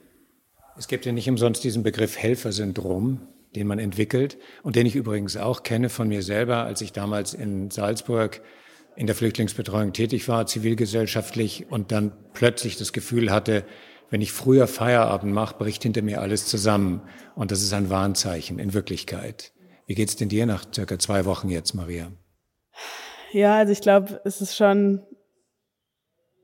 Es 0.76 0.88
gibt 0.88 1.06
ja 1.06 1.12
nicht 1.12 1.28
umsonst 1.28 1.62
diesen 1.64 1.82
Begriff 1.82 2.18
Helfersyndrom, 2.18 3.20
den 3.54 3.66
man 3.66 3.78
entwickelt 3.78 4.38
und 4.62 4.76
den 4.76 4.86
ich 4.86 4.96
übrigens 4.96 5.36
auch 5.36 5.62
kenne 5.62 5.88
von 5.88 6.08
mir 6.08 6.22
selber, 6.22 6.64
als 6.64 6.80
ich 6.80 6.92
damals 6.92 7.34
in 7.34 7.70
Salzburg 7.70 8.40
in 8.96 9.06
der 9.06 9.16
Flüchtlingsbetreuung 9.16 9.92
tätig 9.92 10.28
war, 10.28 10.46
zivilgesellschaftlich 10.46 11.66
und 11.70 11.92
dann 11.92 12.12
plötzlich 12.32 12.76
das 12.76 12.92
Gefühl 12.92 13.30
hatte, 13.30 13.64
wenn 14.10 14.20
ich 14.20 14.32
früher 14.32 14.66
Feierabend 14.66 15.32
mache, 15.32 15.56
bricht 15.58 15.82
hinter 15.82 16.02
mir 16.02 16.20
alles 16.20 16.46
zusammen. 16.46 17.02
Und 17.34 17.50
das 17.50 17.62
ist 17.62 17.72
ein 17.72 17.90
Warnzeichen 17.90 18.58
in 18.58 18.72
Wirklichkeit. 18.72 19.52
Wie 19.86 19.94
geht's 19.94 20.16
denn 20.16 20.28
dir 20.28 20.46
nach 20.46 20.64
circa 20.72 20.98
zwei 20.98 21.24
Wochen 21.24 21.48
jetzt, 21.48 21.74
Maria? 21.74 22.12
Ja, 23.32 23.56
also 23.56 23.72
ich 23.72 23.80
glaube, 23.80 24.20
es 24.24 24.40
ist 24.40 24.56
schon, 24.56 25.02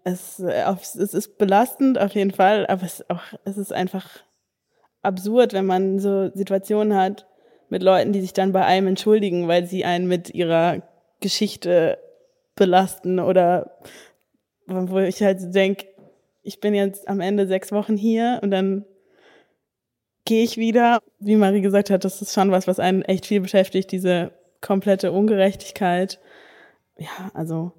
es, 0.05 0.39
es 0.39 1.15
ist 1.15 1.39
belastend 1.39 1.99
auf 1.99 2.13
jeden 2.15 2.33
Fall, 2.33 2.67
aber 2.67 2.83
es, 2.83 3.09
auch, 3.09 3.23
es 3.45 3.59
ist 3.59 3.73
einfach 3.73 4.09
absurd, 5.03 5.53
wenn 5.53 5.67
man 5.67 5.99
so 5.99 6.31
Situationen 6.35 6.97
hat 6.97 7.27
mit 7.69 7.83
Leuten, 7.83 8.13
die 8.13 8.21
sich 8.21 8.33
dann 8.33 8.53
bei 8.53 8.65
einem 8.65 8.89
entschuldigen, 8.89 9.47
weil 9.49 9.67
sie 9.67 9.85
einen 9.85 10.09
mit 10.09 10.35
ihrer 10.35 10.83
Geschichte 11.21 11.99
belasten 12.57 13.21
oder 13.21 13.79
wo 14.67 14.99
ich 14.99 15.23
halt 15.23 15.55
denke, 15.55 15.87
ich 16.43 16.61
bin 16.61 16.75
jetzt 16.75 17.09
am 17.09 17.21
Ende 17.21 17.47
sechs 17.47 17.71
Wochen 17.73 17.97
hier 17.97 18.41
und 18.43 18.51
dann 18.51 18.85
gehe 20.25 20.43
ich 20.43 20.57
wieder. 20.57 21.01
Wie 21.19 21.37
Marie 21.37 21.61
gesagt 21.61 21.91
hat, 21.91 22.05
das 22.05 22.23
ist 22.23 22.35
schon 22.35 22.51
was, 22.51 22.67
was 22.67 22.81
einen 22.81 23.03
echt 23.03 23.27
viel 23.27 23.41
beschäftigt, 23.41 23.93
diese 23.93 24.33
komplette 24.61 25.13
Ungerechtigkeit. 25.13 26.21
Ja, 26.99 27.31
also 27.35 27.73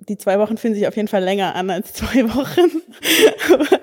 die 0.00 0.18
zwei 0.18 0.38
Wochen 0.38 0.56
fühlen 0.56 0.74
sich 0.74 0.86
auf 0.86 0.96
jeden 0.96 1.08
Fall 1.08 1.22
länger 1.22 1.54
an 1.54 1.70
als 1.70 1.92
zwei 1.94 2.24
Wochen. 2.34 2.82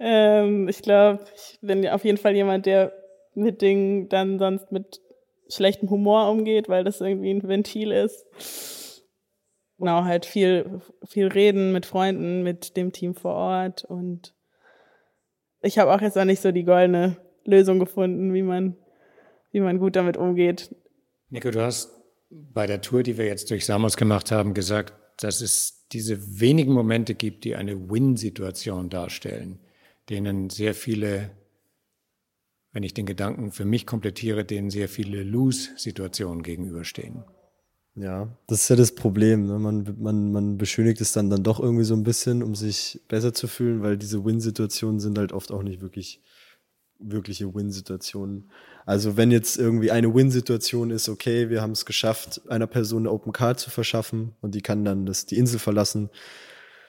ähm, 0.00 0.68
ich 0.68 0.82
glaube, 0.82 1.24
ich 1.34 1.58
bin 1.60 1.86
auf 1.88 2.04
jeden 2.04 2.18
Fall 2.18 2.34
jemand, 2.34 2.66
der 2.66 2.92
mit 3.34 3.62
Dingen 3.62 4.08
dann 4.08 4.38
sonst 4.38 4.72
mit 4.72 5.00
schlechtem 5.48 5.90
Humor 5.90 6.30
umgeht, 6.30 6.68
weil 6.68 6.84
das 6.84 7.00
irgendwie 7.00 7.30
ein 7.30 7.46
Ventil 7.46 7.92
ist. 7.92 9.04
Genau, 9.78 10.04
halt 10.04 10.26
viel, 10.26 10.80
viel 11.06 11.26
reden 11.26 11.72
mit 11.72 11.86
Freunden, 11.86 12.42
mit 12.42 12.76
dem 12.76 12.92
Team 12.92 13.14
vor 13.14 13.34
Ort 13.34 13.84
und 13.84 14.34
ich 15.62 15.78
habe 15.78 15.92
auch 15.94 16.00
jetzt 16.00 16.16
noch 16.16 16.24
nicht 16.24 16.40
so 16.40 16.52
die 16.52 16.64
goldene 16.64 17.16
Lösung 17.44 17.78
gefunden, 17.78 18.34
wie 18.34 18.42
man, 18.42 18.76
wie 19.52 19.60
man 19.60 19.78
gut 19.78 19.96
damit 19.96 20.16
umgeht. 20.16 20.74
Nico, 21.30 21.50
du 21.50 21.62
hast 21.62 21.92
bei 22.30 22.66
der 22.66 22.80
Tour, 22.80 23.02
die 23.02 23.18
wir 23.18 23.26
jetzt 23.26 23.50
durch 23.50 23.64
Samos 23.64 23.96
gemacht 23.96 24.32
haben, 24.32 24.54
gesagt, 24.54 24.94
dass 25.22 25.40
es 25.40 25.86
diese 25.92 26.40
wenigen 26.40 26.72
Momente 26.72 27.14
gibt, 27.14 27.44
die 27.44 27.54
eine 27.54 27.90
Win-Situation 27.90 28.88
darstellen, 28.88 29.60
denen 30.08 30.50
sehr 30.50 30.74
viele, 30.74 31.30
wenn 32.72 32.82
ich 32.82 32.94
den 32.94 33.06
Gedanken 33.06 33.52
für 33.52 33.66
mich 33.66 33.86
komplettiere, 33.86 34.44
denen 34.44 34.70
sehr 34.70 34.88
viele 34.88 35.22
Lose-Situationen 35.22 36.42
gegenüberstehen. 36.42 37.24
Ja, 37.94 38.34
das 38.46 38.62
ist 38.62 38.68
ja 38.70 38.76
das 38.76 38.94
Problem. 38.94 39.46
Ne? 39.46 39.58
Man, 39.58 39.96
man, 39.98 40.32
man 40.32 40.56
beschönigt 40.56 41.02
es 41.02 41.12
dann, 41.12 41.28
dann 41.28 41.42
doch 41.42 41.60
irgendwie 41.60 41.84
so 41.84 41.94
ein 41.94 42.04
bisschen, 42.04 42.42
um 42.42 42.54
sich 42.54 43.00
besser 43.08 43.34
zu 43.34 43.48
fühlen, 43.48 43.82
weil 43.82 43.98
diese 43.98 44.24
Win-Situationen 44.24 44.98
sind 44.98 45.18
halt 45.18 45.32
oft 45.32 45.52
auch 45.52 45.62
nicht 45.62 45.82
wirklich 45.82 46.22
wirkliche 47.02 47.54
Win-Situationen. 47.54 48.50
Also 48.86 49.16
wenn 49.16 49.30
jetzt 49.30 49.56
irgendwie 49.58 49.90
eine 49.90 50.12
Win-Situation 50.14 50.90
ist, 50.90 51.08
okay, 51.08 51.50
wir 51.50 51.62
haben 51.62 51.72
es 51.72 51.84
geschafft, 51.84 52.40
einer 52.48 52.66
Person 52.66 53.02
eine 53.02 53.12
Open 53.12 53.32
Card 53.32 53.60
zu 53.60 53.70
verschaffen 53.70 54.34
und 54.40 54.54
die 54.54 54.62
kann 54.62 54.84
dann 54.84 55.06
das, 55.06 55.26
die 55.26 55.38
Insel 55.38 55.58
verlassen, 55.58 56.10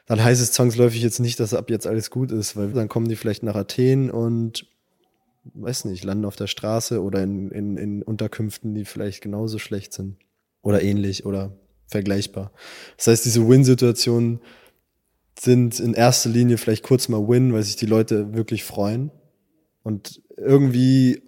dann 0.06 0.24
heißt 0.24 0.42
es 0.42 0.52
zwangsläufig 0.52 1.02
jetzt 1.02 1.20
nicht, 1.20 1.40
dass 1.40 1.54
ab 1.54 1.70
jetzt 1.70 1.88
alles 1.88 2.10
gut 2.10 2.32
ist, 2.32 2.56
weil 2.56 2.72
dann 2.72 2.90
kommen 2.90 3.08
die 3.08 3.16
vielleicht 3.16 3.44
nach 3.44 3.56
Athen 3.56 4.12
und 4.12 4.68
weiß 5.46 5.86
nicht, 5.86 6.04
landen 6.04 6.26
auf 6.26 6.36
der 6.36 6.48
Straße 6.48 7.02
oder 7.02 7.22
in, 7.22 7.52
in, 7.52 7.78
in 7.78 8.04
Unterkünften, 8.04 8.74
die 8.74 8.86
vielleicht 8.86 9.22
genauso 9.22 9.60
schlecht 9.60 9.94
sind 9.94 10.18
oder 10.62 10.82
ähnlich 10.82 11.26
oder 11.26 11.58
vergleichbar. 11.88 12.52
Das 12.98 13.08
heißt, 13.08 13.26
diese 13.26 13.48
Win-Situationen 13.48 14.40
sind 15.40 15.80
in 15.80 15.94
erster 15.94 16.30
Linie 16.30 16.58
vielleicht 16.58 16.84
kurz 16.84 17.08
mal 17.10 17.28
Win, 17.28 17.54
weil 17.54 17.64
sich 17.64 17.76
die 17.76 17.86
Leute 17.86 18.34
wirklich 18.34 18.64
freuen 18.64 19.12
und 19.84 20.22
irgendwie 20.38 21.22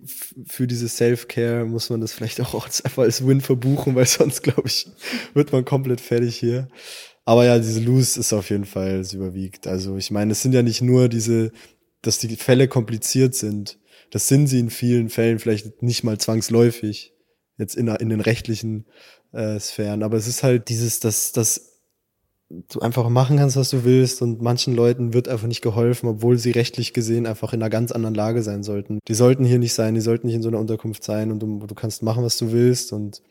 für 0.47 0.65
diese 0.65 0.87
Self-Care 0.87 1.65
muss 1.65 1.89
man 1.89 2.01
das 2.01 2.13
vielleicht 2.13 2.39
auch 2.41 2.53
einfach 2.83 3.03
als 3.03 3.27
Win 3.27 3.41
verbuchen, 3.41 3.95
weil 3.95 4.05
sonst, 4.05 4.43
glaube 4.43 4.63
ich, 4.65 4.87
wird 5.33 5.51
man 5.51 5.65
komplett 5.65 6.01
fertig 6.01 6.37
hier. 6.37 6.69
Aber 7.25 7.45
ja, 7.45 7.57
diese 7.57 7.81
Lose 7.81 8.19
ist 8.19 8.33
auf 8.33 8.49
jeden 8.49 8.65
Fall, 8.65 9.03
überwiegt. 9.13 9.67
Also 9.67 9.97
ich 9.97 10.09
meine, 10.11 10.31
es 10.31 10.41
sind 10.41 10.53
ja 10.53 10.61
nicht 10.61 10.81
nur 10.81 11.09
diese, 11.09 11.51
dass 12.01 12.19
die 12.19 12.35
Fälle 12.35 12.67
kompliziert 12.67 13.35
sind. 13.35 13.77
Das 14.11 14.27
sind 14.27 14.47
sie 14.47 14.59
in 14.59 14.69
vielen 14.69 15.09
Fällen 15.09 15.39
vielleicht 15.39 15.81
nicht 15.81 16.03
mal 16.03 16.17
zwangsläufig, 16.17 17.13
jetzt 17.57 17.75
in, 17.75 17.87
in 17.87 18.09
den 18.09 18.21
rechtlichen 18.21 18.85
äh, 19.33 19.59
Sphären. 19.59 20.03
Aber 20.03 20.15
es 20.17 20.27
ist 20.27 20.43
halt 20.43 20.69
dieses, 20.69 20.99
dass, 20.99 21.31
dass 21.31 21.74
du 22.49 22.79
einfach 22.79 23.09
machen 23.09 23.37
kannst, 23.37 23.57
was 23.57 23.71
du 23.71 23.83
willst 23.83 24.21
und 24.21 24.41
manchen 24.41 24.75
Leuten 24.75 25.13
wird 25.13 25.27
einfach 25.27 25.47
nicht 25.47 25.61
geholfen, 25.61 26.07
obwohl 26.07 26.37
sie 26.37 26.51
rechtlich 26.51 26.93
gesehen 26.93 27.25
einfach 27.25 27.53
in 27.53 27.61
einer 27.61 27.69
ganz 27.69 27.91
anderen 27.91 28.15
Lage 28.15 28.43
sein 28.43 28.63
sollten. 28.63 28.99
Die 29.07 29.13
sollten 29.15 29.45
hier 29.45 29.57
nicht 29.57 29.73
sein, 29.73 29.95
die 29.95 30.01
sollten 30.01 30.27
nicht 30.27 30.35
in 30.35 30.43
so 30.43 30.49
einer 30.49 30.59
Unterkunft 30.59 31.03
sein 31.03 31.31
und 31.31 31.39
du, 31.39 31.65
du 31.65 31.75
kannst 31.75 32.03
machen, 32.03 32.23
was 32.23 32.37
du 32.37 32.51
willst 32.51 32.93
und 32.93 33.23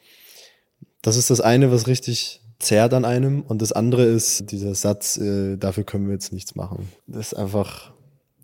das 1.02 1.16
ist 1.16 1.30
das 1.30 1.40
eine, 1.40 1.70
was 1.70 1.86
richtig 1.86 2.42
zerrt 2.58 2.94
an 2.94 3.04
einem 3.04 3.42
und 3.42 3.62
das 3.62 3.72
andere 3.72 4.04
ist 4.04 4.50
dieser 4.50 4.74
Satz, 4.74 5.16
äh, 5.16 5.56
dafür 5.56 5.84
können 5.84 6.06
wir 6.06 6.14
jetzt 6.14 6.32
nichts 6.32 6.56
machen. 6.56 6.88
Das 7.06 7.28
ist 7.28 7.34
einfach, 7.34 7.92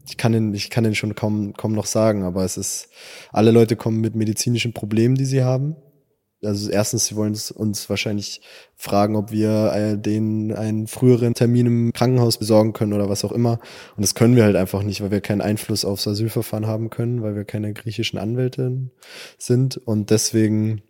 ich 0.07 0.17
kann 0.17 0.33
den, 0.33 0.55
ich 0.55 0.71
kann 0.71 0.85
den 0.85 0.95
schon 0.95 1.17
kaum, 1.17 1.53
kaum 1.55 1.73
noch 1.73 1.87
sagen, 1.87 2.23
aber 2.23 2.45
es 2.45 2.57
ist, 2.57 2.91
alle 3.33 3.51
Leute 3.51 3.75
kommen 3.75 4.01
mit 4.01 4.15
medizinischen 4.15 4.73
Problemen, 4.73 5.17
die 5.17 5.25
sie 5.25 5.43
haben 5.43 5.77
also 6.43 6.71
erstens, 6.71 7.07
sie 7.07 7.17
wollen 7.17 7.37
uns 7.55 7.91
wahrscheinlich 7.91 8.41
fragen, 8.77 9.17
ob 9.17 9.31
wir 9.31 9.73
äh, 9.75 9.99
denen 9.99 10.53
einen 10.53 10.87
früheren 10.87 11.35
Termin 11.35 11.67
im 11.67 11.93
Krankenhaus 11.93 12.39
besorgen 12.39 12.73
können 12.73 12.95
oder 12.95 13.09
was 13.09 13.25
auch 13.25 13.33
immer. 13.33 13.61
Und 13.97 14.03
das 14.03 14.15
können 14.15 14.37
wir 14.37 14.45
halt 14.45 14.57
einfach 14.57 14.83
nicht, 14.83 15.03
weil 15.03 15.11
wir 15.11 15.21
keinen 15.21 15.43
Einfluss 15.43 15.85
aufs 15.85 16.09
Asylverfahren 16.09 16.67
haben 16.67 16.89
können, 16.89 17.23
weil 17.23 17.35
wir 17.35 17.45
keine 17.45 17.75
griechischen 17.75 18.19
Anwälte 18.19 18.91
sind. 19.37 19.77
Und 19.77 20.11
deswegen 20.11 20.83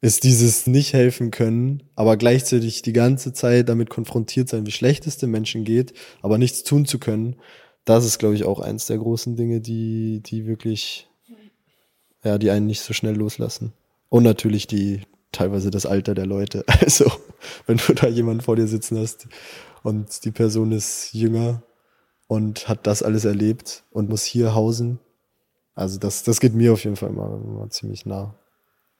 ist 0.00 0.24
dieses 0.24 0.66
nicht 0.66 0.92
helfen 0.92 1.30
können, 1.30 1.84
aber 1.94 2.16
gleichzeitig 2.16 2.82
die 2.82 2.92
ganze 2.92 3.32
Zeit 3.32 3.68
damit 3.68 3.90
konfrontiert 3.90 4.48
sein, 4.48 4.66
wie 4.66 4.72
schlecht 4.72 5.06
es 5.06 5.16
den 5.16 5.30
Menschen 5.30 5.64
geht, 5.64 5.94
aber 6.22 6.38
nichts 6.38 6.64
tun 6.64 6.86
zu 6.86 6.98
können. 6.98 7.36
Das 7.84 8.04
ist, 8.04 8.18
glaube 8.18 8.34
ich, 8.34 8.44
auch 8.44 8.60
eins 8.60 8.86
der 8.86 8.98
großen 8.98 9.36
Dinge, 9.36 9.60
die, 9.60 10.20
die 10.24 10.46
wirklich, 10.46 11.08
ja, 12.24 12.38
die 12.38 12.50
einen 12.50 12.66
nicht 12.66 12.82
so 12.82 12.92
schnell 12.92 13.14
loslassen. 13.16 13.72
Und 14.12 14.24
natürlich 14.24 14.66
die, 14.66 15.00
teilweise 15.32 15.70
das 15.70 15.86
Alter 15.86 16.14
der 16.14 16.26
Leute. 16.26 16.66
Also, 16.82 17.10
wenn 17.66 17.78
du 17.78 17.94
da 17.94 18.08
jemanden 18.08 18.42
vor 18.42 18.56
dir 18.56 18.66
sitzen 18.66 18.98
hast 18.98 19.26
und 19.82 20.26
die 20.26 20.30
Person 20.30 20.70
ist 20.70 21.14
jünger 21.14 21.62
und 22.26 22.68
hat 22.68 22.86
das 22.86 23.02
alles 23.02 23.24
erlebt 23.24 23.84
und 23.90 24.10
muss 24.10 24.24
hier 24.24 24.54
hausen. 24.54 24.98
Also 25.74 25.98
das, 25.98 26.24
das 26.24 26.40
geht 26.40 26.52
mir 26.52 26.74
auf 26.74 26.84
jeden 26.84 26.96
Fall 26.96 27.08
mal, 27.08 27.38
mal 27.38 27.70
ziemlich 27.70 28.04
nah. 28.04 28.34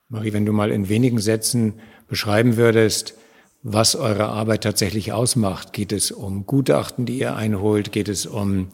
Marie, 0.09 0.33
wenn 0.33 0.47
du 0.47 0.51
mal 0.51 0.71
in 0.71 0.89
wenigen 0.89 1.19
Sätzen 1.19 1.75
beschreiben 2.07 2.57
würdest, 2.57 3.13
was 3.61 3.95
eure 3.95 4.29
Arbeit 4.29 4.63
tatsächlich 4.63 5.13
ausmacht. 5.13 5.73
Geht 5.73 5.91
es 5.91 6.09
um 6.09 6.47
Gutachten, 6.47 7.05
die 7.05 7.19
ihr 7.19 7.35
einholt? 7.35 7.91
Geht 7.91 8.09
es 8.09 8.25
um 8.25 8.69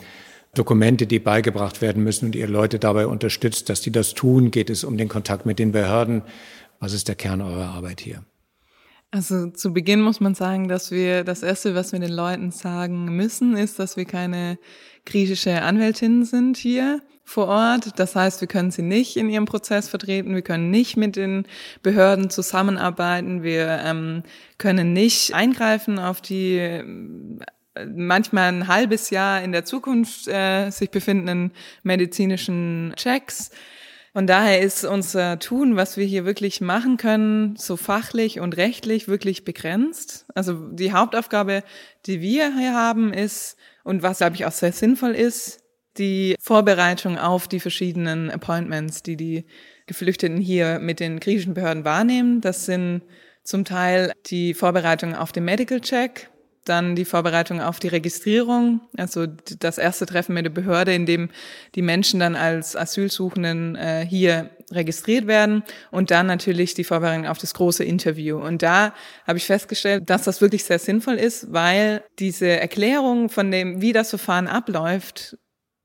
Dokumente, 0.53 1.07
die 1.07 1.19
beigebracht 1.19 1.81
werden 1.81 2.03
müssen 2.03 2.25
und 2.25 2.35
ihr 2.35 2.47
Leute 2.47 2.79
dabei 2.79 3.07
unterstützt, 3.07 3.69
dass 3.69 3.81
die 3.81 3.91
das 3.91 4.13
tun? 4.13 4.51
Geht 4.51 4.69
es 4.69 4.83
um 4.83 4.97
den 4.97 5.07
Kontakt 5.07 5.45
mit 5.45 5.59
den 5.59 5.71
Behörden? 5.71 6.23
Was 6.79 6.93
ist 6.93 7.07
der 7.07 7.15
Kern 7.15 7.41
eurer 7.41 7.67
Arbeit 7.67 8.01
hier? 8.01 8.23
Also 9.11 9.47
zu 9.49 9.73
Beginn 9.73 10.01
muss 10.01 10.19
man 10.19 10.35
sagen, 10.35 10.67
dass 10.67 10.91
wir 10.91 11.23
das 11.23 11.41
Erste, 11.41 11.73
was 11.73 11.91
wir 11.91 11.99
den 11.99 12.11
Leuten 12.11 12.51
sagen 12.51 13.05
müssen, 13.15 13.57
ist, 13.57 13.79
dass 13.79 13.97
wir 13.97 14.05
keine 14.05 14.59
griechische 15.05 15.63
Anwältin 15.63 16.25
sind 16.25 16.57
hier 16.57 17.01
vor 17.23 17.47
Ort. 17.47 17.99
Das 17.99 18.15
heißt, 18.15 18.39
wir 18.41 18.47
können 18.47 18.69
sie 18.69 18.83
nicht 18.83 19.17
in 19.17 19.29
ihrem 19.29 19.45
Prozess 19.45 19.89
vertreten, 19.89 20.35
wir 20.35 20.43
können 20.43 20.69
nicht 20.69 20.95
mit 20.95 21.15
den 21.15 21.45
Behörden 21.81 22.29
zusammenarbeiten, 22.29 23.41
wir 23.41 23.81
ähm, 23.83 24.21
können 24.59 24.93
nicht 24.93 25.33
eingreifen 25.33 25.97
auf 25.97 26.21
die 26.21 26.83
manchmal 27.85 28.49
ein 28.51 28.67
halbes 28.67 29.09
Jahr 29.09 29.41
in 29.41 29.51
der 29.51 29.65
Zukunft 29.65 30.27
äh, 30.27 30.69
sich 30.69 30.89
befindenden 30.89 31.51
medizinischen 31.83 32.93
Checks. 32.95 33.51
Von 34.13 34.25
daher 34.25 34.59
ist 34.61 34.85
unser 34.85 35.37
Tun, 35.39 35.75
was 35.75 35.95
wir 35.95 36.05
hier 36.05 36.25
wirklich 36.25 36.61
machen 36.61 36.97
können, 36.97 37.55
so 37.55 37.77
fachlich 37.77 38.39
und 38.39 38.57
rechtlich 38.57 39.07
wirklich 39.07 39.45
begrenzt. 39.45 40.25
Also 40.33 40.53
die 40.71 40.91
Hauptaufgabe, 40.93 41.63
die 42.05 42.19
wir 42.19 42.55
hier 42.57 42.73
haben, 42.73 43.13
ist, 43.13 43.55
und 43.83 44.01
was, 44.03 44.17
glaube 44.17 44.35
ich, 44.35 44.45
auch 44.45 44.51
sehr 44.51 44.71
sinnvoll 44.71 45.11
ist, 45.11 45.61
die 45.97 46.35
Vorbereitung 46.39 47.17
auf 47.17 47.47
die 47.47 47.59
verschiedenen 47.59 48.31
Appointments, 48.31 49.03
die 49.03 49.15
die 49.15 49.45
Geflüchteten 49.85 50.37
hier 50.37 50.79
mit 50.79 50.99
den 50.99 51.19
griechischen 51.19 51.53
Behörden 51.53 51.85
wahrnehmen. 51.85 52.41
Das 52.41 52.65
sind 52.65 53.03
zum 53.43 53.65
Teil 53.65 54.11
die 54.27 54.53
Vorbereitung 54.53 55.15
auf 55.15 55.31
den 55.31 55.45
Medical 55.45 55.81
Check, 55.81 56.29
dann 56.69 56.95
die 56.95 57.05
Vorbereitung 57.05 57.61
auf 57.61 57.79
die 57.79 57.87
Registrierung, 57.87 58.81
also 58.95 59.25
das 59.25 59.77
erste 59.77 60.05
Treffen 60.05 60.33
mit 60.33 60.45
der 60.45 60.51
Behörde, 60.51 60.93
in 60.93 61.05
dem 61.05 61.29
die 61.75 61.81
Menschen 61.81 62.19
dann 62.19 62.35
als 62.35 62.75
Asylsuchenden 62.75 63.75
äh, 63.75 64.05
hier 64.07 64.51
registriert 64.71 65.27
werden 65.27 65.63
und 65.91 66.11
dann 66.11 66.27
natürlich 66.27 66.75
die 66.75 66.83
Vorbereitung 66.83 67.27
auf 67.27 67.39
das 67.39 67.53
große 67.53 67.83
Interview. 67.83 68.37
Und 68.37 68.61
da 68.61 68.93
habe 69.25 69.37
ich 69.37 69.45
festgestellt, 69.45 70.09
dass 70.09 70.23
das 70.23 70.41
wirklich 70.41 70.63
sehr 70.63 70.79
sinnvoll 70.79 71.15
ist, 71.15 71.51
weil 71.51 72.03
diese 72.19 72.47
Erklärung 72.47 73.29
von 73.29 73.51
dem, 73.51 73.81
wie 73.81 73.93
das 73.93 74.09
Verfahren 74.09 74.47
abläuft, 74.47 75.37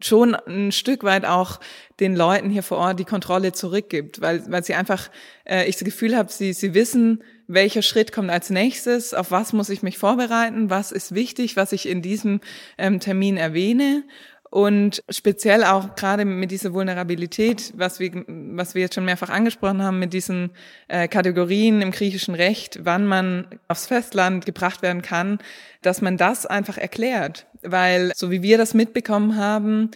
schon 0.03 0.35
ein 0.35 0.73
Stück 0.73 1.03
weit 1.03 1.25
auch 1.25 1.61
den 2.01 2.15
Leuten 2.15 2.51
hier 2.51 2.63
vor 2.63 2.79
Ort 2.79 2.99
die 2.99 3.05
Kontrolle 3.05 3.53
zurückgibt, 3.53 4.21
weil, 4.21 4.45
weil 4.51 4.65
sie 4.65 4.75
einfach, 4.75 5.11
äh, 5.45 5.67
ich 5.67 5.77
das 5.77 5.85
Gefühl 5.85 6.17
habe, 6.17 6.31
sie, 6.31 6.53
sie 6.53 6.75
wissen, 6.75 7.23
welcher 7.47 7.83
Schritt 7.83 8.13
kommt 8.13 8.31
als 8.31 8.51
nächstes, 8.51 9.15
auf 9.15 9.31
was 9.31 9.53
muss 9.53 9.69
ich 9.69 9.83
mich 9.83 9.99
vorbereiten, 9.99 10.71
was 10.71 10.93
ist 10.93 11.15
wichtig, 11.15 11.57
was 11.57 11.73
ich 11.73 11.89
in 11.89 12.03
diesem 12.03 12.41
ähm, 12.79 13.01
Termin 13.01 13.37
erwähne. 13.37 14.05
Und 14.51 15.03
speziell 15.09 15.65
auch 15.65 15.97
gerade 15.97 16.25
mit 16.25 16.53
dieser 16.53 16.73
Vulnerabilität, 16.73 17.73
was 17.77 17.99
wir, 17.99 18.25
was 18.29 18.77
wir 18.77 18.83
jetzt 18.83 18.95
schon 18.95 19.05
mehrfach 19.05 19.29
angesprochen 19.29 19.83
haben, 19.83 19.99
mit 19.99 20.13
diesen 20.13 20.53
äh, 20.87 21.09
Kategorien 21.09 21.83
im 21.83 21.91
griechischen 21.91 22.37
Recht, 22.37 22.79
wann 22.85 23.05
man 23.05 23.49
aufs 23.67 23.89
Festland 23.89 24.47
gebracht 24.47 24.81
werden 24.83 25.03
kann, 25.03 25.39
dass 25.83 26.03
man 26.03 26.17
das 26.17 26.47
einfach 26.47 26.79
erklärt. 26.79 27.49
Weil, 27.63 28.13
so 28.15 28.31
wie 28.31 28.43
wir 28.43 28.57
das 28.57 28.75
mitbekommen 28.75 29.37
haben, 29.37 29.91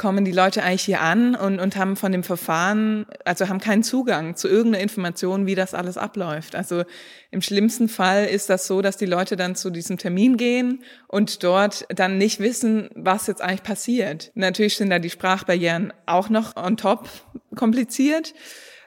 kommen 0.00 0.24
die 0.24 0.32
Leute 0.32 0.62
eigentlich 0.62 0.84
hier 0.84 1.02
an 1.02 1.34
und, 1.34 1.60
und 1.60 1.76
haben 1.76 1.94
von 1.94 2.10
dem 2.10 2.22
Verfahren, 2.22 3.04
also 3.26 3.48
haben 3.48 3.60
keinen 3.60 3.82
Zugang 3.82 4.34
zu 4.34 4.48
irgendeiner 4.48 4.82
Information, 4.82 5.44
wie 5.44 5.54
das 5.54 5.74
alles 5.74 5.98
abläuft. 5.98 6.56
Also 6.56 6.84
im 7.30 7.42
schlimmsten 7.42 7.86
Fall 7.86 8.24
ist 8.24 8.48
das 8.48 8.66
so, 8.66 8.80
dass 8.80 8.96
die 8.96 9.04
Leute 9.04 9.36
dann 9.36 9.56
zu 9.56 9.68
diesem 9.68 9.98
Termin 9.98 10.38
gehen 10.38 10.82
und 11.06 11.44
dort 11.44 11.84
dann 11.90 12.16
nicht 12.16 12.40
wissen, 12.40 12.88
was 12.94 13.26
jetzt 13.26 13.42
eigentlich 13.42 13.62
passiert. 13.62 14.32
Natürlich 14.34 14.78
sind 14.78 14.88
da 14.88 14.98
die 14.98 15.10
Sprachbarrieren 15.10 15.92
auch 16.06 16.30
noch 16.30 16.56
on 16.56 16.78
top 16.78 17.10
kompliziert. 17.54 18.32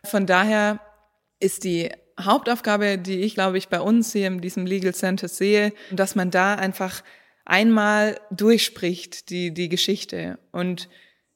Von 0.03 0.25
daher 0.25 0.79
ist 1.39 1.63
die 1.63 1.91
Hauptaufgabe, 2.19 2.97
die 2.97 3.19
ich 3.19 3.35
glaube 3.35 3.59
ich 3.59 3.67
bei 3.67 3.81
uns 3.81 4.13
hier 4.13 4.25
in 4.25 4.41
diesem 4.41 4.65
Legal 4.65 4.95
Center 4.95 5.27
sehe, 5.27 5.73
dass 5.91 6.15
man 6.15 6.31
da 6.31 6.55
einfach 6.55 7.03
einmal 7.45 8.19
durchspricht, 8.31 9.29
die, 9.29 9.53
die 9.53 9.69
Geschichte. 9.69 10.39
Und 10.51 10.89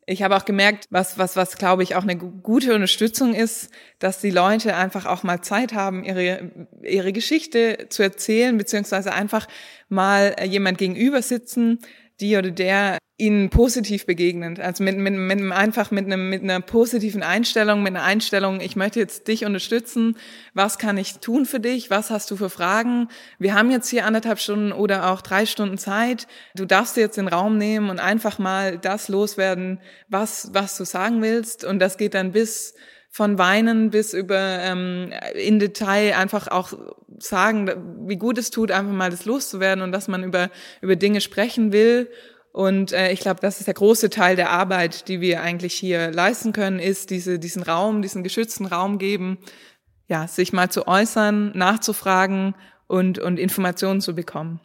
ich 0.09 0.23
habe 0.23 0.37
auch 0.37 0.45
gemerkt, 0.45 0.87
was, 0.89 1.17
was, 1.17 1.35
was 1.35 1.57
glaube 1.57 1.83
ich 1.83 1.95
auch 1.95 2.03
eine 2.03 2.15
gute 2.15 2.73
Unterstützung 2.73 3.33
ist, 3.33 3.69
dass 3.99 4.21
die 4.21 4.31
Leute 4.31 4.75
einfach 4.75 5.05
auch 5.05 5.23
mal 5.23 5.41
Zeit 5.41 5.73
haben, 5.73 6.05
ihre, 6.05 6.51
ihre 6.81 7.11
Geschichte 7.11 7.87
zu 7.89 8.03
erzählen, 8.03 8.57
beziehungsweise 8.57 9.13
einfach 9.13 9.47
mal 9.89 10.35
jemand 10.45 10.77
gegenüber 10.77 11.21
sitzen, 11.21 11.79
die 12.19 12.37
oder 12.37 12.51
der 12.51 12.97
ihnen 13.19 13.49
positiv 13.49 14.05
begegnend, 14.05 14.59
also 14.59 14.83
mit, 14.83 14.95
mit, 14.97 15.13
mit 15.13 15.51
einfach 15.51 15.89
mit, 15.89 16.05
einem, 16.05 16.29
mit 16.29 16.43
einer 16.43 16.61
positiven 16.61 17.23
Einstellung, 17.23 17.81
mit 17.81 17.95
einer 17.95 18.03
Einstellung, 18.03 18.61
ich 18.61 18.75
möchte 18.75 18.99
jetzt 18.99 19.27
dich 19.27 19.43
unterstützen, 19.43 20.17
was 20.53 20.77
kann 20.77 20.97
ich 20.97 21.17
tun 21.17 21.47
für 21.47 21.59
dich, 21.59 21.89
was 21.89 22.11
hast 22.11 22.29
du 22.29 22.35
für 22.35 22.51
Fragen, 22.51 23.07
wir 23.39 23.55
haben 23.55 23.71
jetzt 23.71 23.89
hier 23.89 24.05
anderthalb 24.05 24.39
Stunden 24.39 24.71
oder 24.71 25.11
auch 25.11 25.21
drei 25.21 25.47
Stunden 25.47 25.79
Zeit, 25.79 26.27
du 26.55 26.65
darfst 26.65 26.95
dir 26.95 27.01
jetzt 27.01 27.17
den 27.17 27.27
Raum 27.27 27.57
nehmen 27.57 27.89
und 27.89 27.99
einfach 27.99 28.37
mal 28.37 28.77
das 28.77 29.07
loswerden, 29.09 29.79
was, 30.09 30.51
was 30.53 30.77
du 30.77 30.85
sagen 30.85 31.21
willst. 31.23 31.63
Und 31.63 31.79
das 31.79 31.97
geht 31.97 32.13
dann 32.13 32.31
bis 32.31 32.75
von 33.17 33.39
Weinen 33.39 33.89
bis 33.89 34.13
über 34.13 34.37
ähm, 34.37 35.11
in 35.33 35.57
Detail 35.57 36.15
einfach 36.15 36.49
auch 36.49 36.73
sagen, 37.17 37.71
wie 38.07 38.17
gut 38.17 38.37
es 38.37 38.51
tut, 38.51 38.69
einfach 38.69 38.93
mal 38.93 39.09
das 39.09 39.25
loszuwerden 39.25 39.83
und 39.83 39.91
dass 39.91 40.07
man 40.07 40.23
über, 40.23 40.51
über 40.81 40.95
Dinge 40.95 41.19
sprechen 41.19 41.71
will 41.71 42.11
und 42.51 42.91
äh, 42.91 43.11
ich 43.11 43.19
glaube, 43.19 43.39
das 43.41 43.57
ist 43.57 43.65
der 43.65 43.73
große 43.73 44.11
Teil 44.11 44.35
der 44.35 44.51
Arbeit, 44.51 45.07
die 45.07 45.19
wir 45.19 45.41
eigentlich 45.41 45.73
hier 45.73 46.11
leisten 46.11 46.53
können, 46.53 46.77
ist 46.77 47.09
diese, 47.09 47.39
diesen 47.39 47.63
Raum, 47.63 48.03
diesen 48.03 48.21
geschützten 48.21 48.67
Raum 48.67 48.99
geben, 48.99 49.39
ja, 50.07 50.27
sich 50.27 50.53
mal 50.53 50.69
zu 50.69 50.87
äußern, 50.87 51.57
nachzufragen 51.57 52.53
und, 52.85 53.17
und 53.17 53.39
Informationen 53.39 53.99
zu 53.99 54.13
bekommen. 54.13 54.59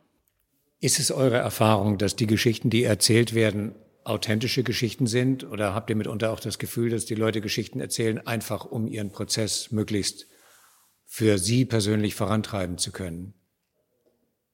Ist 0.78 0.98
es 1.00 1.10
eure 1.10 1.38
Erfahrung, 1.38 1.96
dass 1.96 2.16
die 2.16 2.26
Geschichten, 2.26 2.68
die 2.68 2.84
erzählt 2.84 3.34
werden, 3.34 3.74
authentische 4.04 4.62
Geschichten 4.62 5.06
sind? 5.06 5.44
Oder 5.44 5.74
habt 5.74 5.90
ihr 5.90 5.96
mitunter 5.96 6.32
auch 6.32 6.40
das 6.40 6.58
Gefühl, 6.58 6.90
dass 6.90 7.06
die 7.06 7.14
Leute 7.14 7.40
Geschichten 7.40 7.80
erzählen, 7.80 8.26
einfach 8.26 8.64
um 8.64 8.86
ihren 8.86 9.10
Prozess 9.10 9.70
möglichst 9.70 10.26
für 11.04 11.38
sie 11.38 11.64
persönlich 11.64 12.14
vorantreiben 12.14 12.78
zu 12.78 12.92
können? 12.92 13.34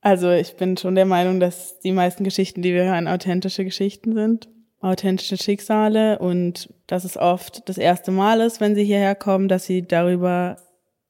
Also 0.01 0.31
ich 0.31 0.57
bin 0.57 0.77
schon 0.77 0.95
der 0.95 1.07
Meinung, 1.07 1.41
dass 1.41 1.81
die 1.81 1.93
meisten 1.93 2.25
Geschichten, 2.25 2.63
die 2.63 2.73
wir 2.73 2.85
hören, 2.85 3.09
authentische 3.09 3.65
Geschichten 3.65 4.15
sind, 4.15 4.49
authentische 4.81 5.37
Schicksale 5.37 6.19
und 6.19 6.73
dass 6.87 7.05
es 7.05 7.17
oft 7.17 7.69
das 7.69 7.79
erste 7.79 8.11
Mal 8.11 8.41
ist, 8.41 8.61
wenn 8.61 8.75
sie 8.75 8.85
hierher 8.85 9.15
kommen, 9.15 9.49
dass 9.49 9.67
sie 9.67 9.83
darüber 9.83 10.57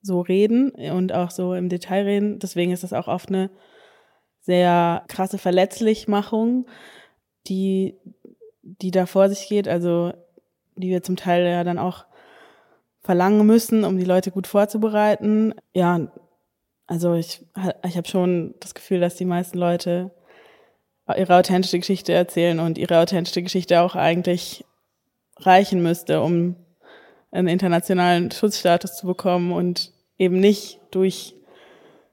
so 0.00 0.20
reden 0.20 0.70
und 0.70 1.12
auch 1.12 1.30
so 1.30 1.54
im 1.54 1.68
Detail 1.68 2.04
reden. 2.04 2.38
Deswegen 2.38 2.72
ist 2.72 2.82
das 2.82 2.92
auch 2.92 3.08
oft 3.08 3.28
eine 3.28 3.50
sehr 4.40 5.04
krasse 5.08 5.36
Verletzlichmachung, 5.36 6.66
die, 7.48 7.98
die 8.80 8.90
da 8.90 9.06
vor 9.06 9.28
sich 9.28 9.48
geht, 9.48 9.68
also 9.68 10.12
die 10.76 10.90
wir 10.90 11.02
zum 11.02 11.16
Teil 11.16 11.46
ja 11.46 11.64
dann 11.64 11.78
auch 11.78 12.04
verlangen 13.00 13.46
müssen, 13.46 13.84
um 13.84 13.98
die 13.98 14.04
Leute 14.04 14.30
gut 14.30 14.46
vorzubereiten. 14.46 15.54
Ja, 15.72 16.08
also 16.86 17.14
ich, 17.14 17.44
ich 17.86 17.96
habe 17.96 18.08
schon 18.08 18.54
das 18.60 18.74
Gefühl, 18.74 19.00
dass 19.00 19.16
die 19.16 19.24
meisten 19.24 19.58
Leute 19.58 20.10
ihre 21.16 21.36
authentische 21.36 21.78
Geschichte 21.78 22.12
erzählen 22.12 22.60
und 22.60 22.76
ihre 22.76 22.98
authentische 22.98 23.42
Geschichte 23.42 23.80
auch 23.80 23.94
eigentlich 23.94 24.64
reichen 25.38 25.82
müsste, 25.82 26.20
um 26.20 26.56
einen 27.30 27.48
internationalen 27.48 28.30
Schutzstatus 28.30 28.96
zu 28.96 29.06
bekommen 29.06 29.52
und 29.52 29.92
eben 30.18 30.40
nicht 30.40 30.80
durch 30.90 31.34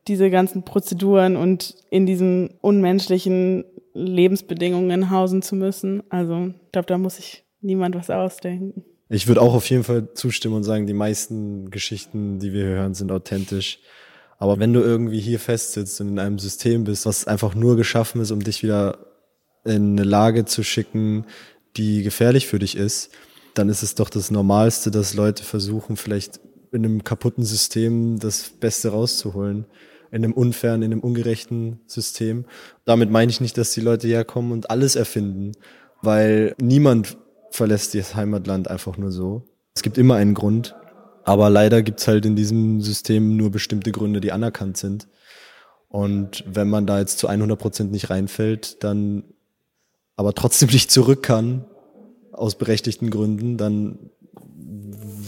diese 0.08 0.30
ganzen 0.30 0.64
Prozeduren 0.64 1.36
und 1.36 1.76
in 1.90 2.06
diesen 2.06 2.52
unmenschlichen 2.62 3.66
Lebensbedingungen 3.96 5.10
hausen 5.10 5.42
zu 5.42 5.56
müssen. 5.56 6.04
Also 6.10 6.48
ich 6.48 6.72
glaube, 6.72 6.86
da 6.86 6.98
muss 6.98 7.16
sich 7.16 7.44
niemand 7.62 7.96
was 7.96 8.10
ausdenken. 8.10 8.84
Ich 9.10 9.28
würde 9.28 9.42
auch 9.42 9.54
auf 9.54 9.70
jeden 9.70 9.84
Fall 9.84 10.14
zustimmen 10.14 10.56
und 10.56 10.64
sagen, 10.64 10.86
die 10.86 10.94
meisten 10.94 11.70
Geschichten, 11.70 12.40
die 12.40 12.54
wir 12.54 12.66
hören, 12.66 12.94
sind 12.94 13.12
authentisch. 13.12 13.80
Aber 14.38 14.60
wenn 14.60 14.74
du 14.74 14.82
irgendwie 14.82 15.20
hier 15.20 15.40
festsitzt 15.40 16.02
und 16.02 16.10
in 16.10 16.20
einem 16.20 16.40
System 16.40 16.84
bist, 16.84 17.06
was 17.06 17.26
einfach 17.26 17.56
nur 17.56 17.78
geschaffen 17.78 18.20
ist, 18.20 18.32
um 18.32 18.44
dich 18.44 18.64
wieder 18.64 18.98
in 19.64 19.94
eine 19.94 20.04
Lage 20.04 20.46
zu 20.46 20.64
schicken, 20.64 21.26
die 21.78 22.04
gefährlich 22.04 22.48
für 22.48 22.60
dich 22.60 22.76
ist, 22.76 23.12
dann 23.54 23.70
ist 23.70 23.84
es 23.84 23.96
doch 23.96 24.10
das 24.10 24.32
Normalste, 24.32 24.92
dass 24.92 25.14
Leute 25.14 25.44
versuchen, 25.44 25.96
vielleicht 25.96 26.42
in 26.72 26.84
einem 26.84 27.04
kaputten 27.04 27.46
System 27.46 28.20
das 28.20 28.50
Beste 28.50 28.90
rauszuholen. 28.90 29.66
In 30.16 30.24
einem 30.24 30.34
unfairen, 30.34 30.82
in 30.82 30.94
einem 30.94 31.02
ungerechten 31.02 31.82
System. 31.88 32.46
Damit 32.86 33.12
meine 33.12 33.30
ich 33.30 33.42
nicht, 33.42 33.58
dass 33.58 33.74
die 33.74 33.82
Leute 33.82 34.08
herkommen 34.08 34.54
und 34.54 34.70
alles 34.70 34.96
erfinden, 34.96 35.52
weil 36.02 36.56
niemand 36.58 37.18
verlässt 37.52 37.94
das 37.96 38.16
Heimatland 38.16 38.70
einfach 38.70 38.98
nur 38.98 39.12
so. 39.12 39.44
Es 39.76 39.82
gibt 39.82 39.98
immer 39.98 40.16
einen 40.16 40.34
Grund. 40.34 40.74
Aber 41.26 41.50
leider 41.50 41.82
gibt's 41.82 42.08
halt 42.08 42.26
in 42.26 42.38
diesem 42.38 42.82
System 42.82 43.36
nur 43.36 43.52
bestimmte 43.52 43.92
Gründe, 43.92 44.22
die 44.22 44.32
anerkannt 44.32 44.78
sind. 44.78 45.08
Und 45.90 46.46
wenn 46.48 46.70
man 46.70 46.86
da 46.86 47.00
jetzt 47.00 47.18
zu 47.18 47.28
100 47.28 47.60
Prozent 47.60 47.92
nicht 47.92 48.10
reinfällt, 48.10 48.84
dann 48.84 49.24
aber 50.16 50.34
trotzdem 50.34 50.70
nicht 50.72 50.92
zurück 50.92 51.24
kann, 51.24 51.66
aus 52.32 52.56
berechtigten 52.56 53.10
Gründen, 53.10 53.58
dann 53.58 54.12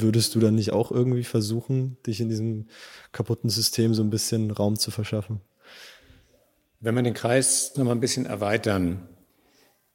würdest 0.01 0.35
du 0.35 0.39
dann 0.39 0.55
nicht 0.55 0.71
auch 0.71 0.91
irgendwie 0.91 1.23
versuchen, 1.23 1.97
dich 2.05 2.19
in 2.19 2.29
diesem 2.29 2.67
kaputten 3.11 3.49
System 3.49 3.93
so 3.93 4.03
ein 4.03 4.09
bisschen 4.09 4.51
Raum 4.51 4.77
zu 4.77 4.91
verschaffen? 4.91 5.41
Wenn 6.79 6.95
wir 6.95 7.01
den 7.01 7.13
Kreis 7.13 7.73
noch 7.75 7.85
mal 7.85 7.91
ein 7.91 7.99
bisschen 7.99 8.25
erweitern, 8.25 9.07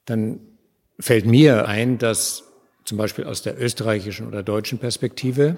dann 0.05 0.40
fällt 0.98 1.26
mir 1.26 1.68
ein, 1.68 1.98
dass 1.98 2.44
zum 2.84 2.98
Beispiel 2.98 3.24
aus 3.24 3.42
der 3.42 3.61
österreichischen 3.61 4.26
oder 4.26 4.42
deutschen 4.42 4.78
Perspektive 4.78 5.57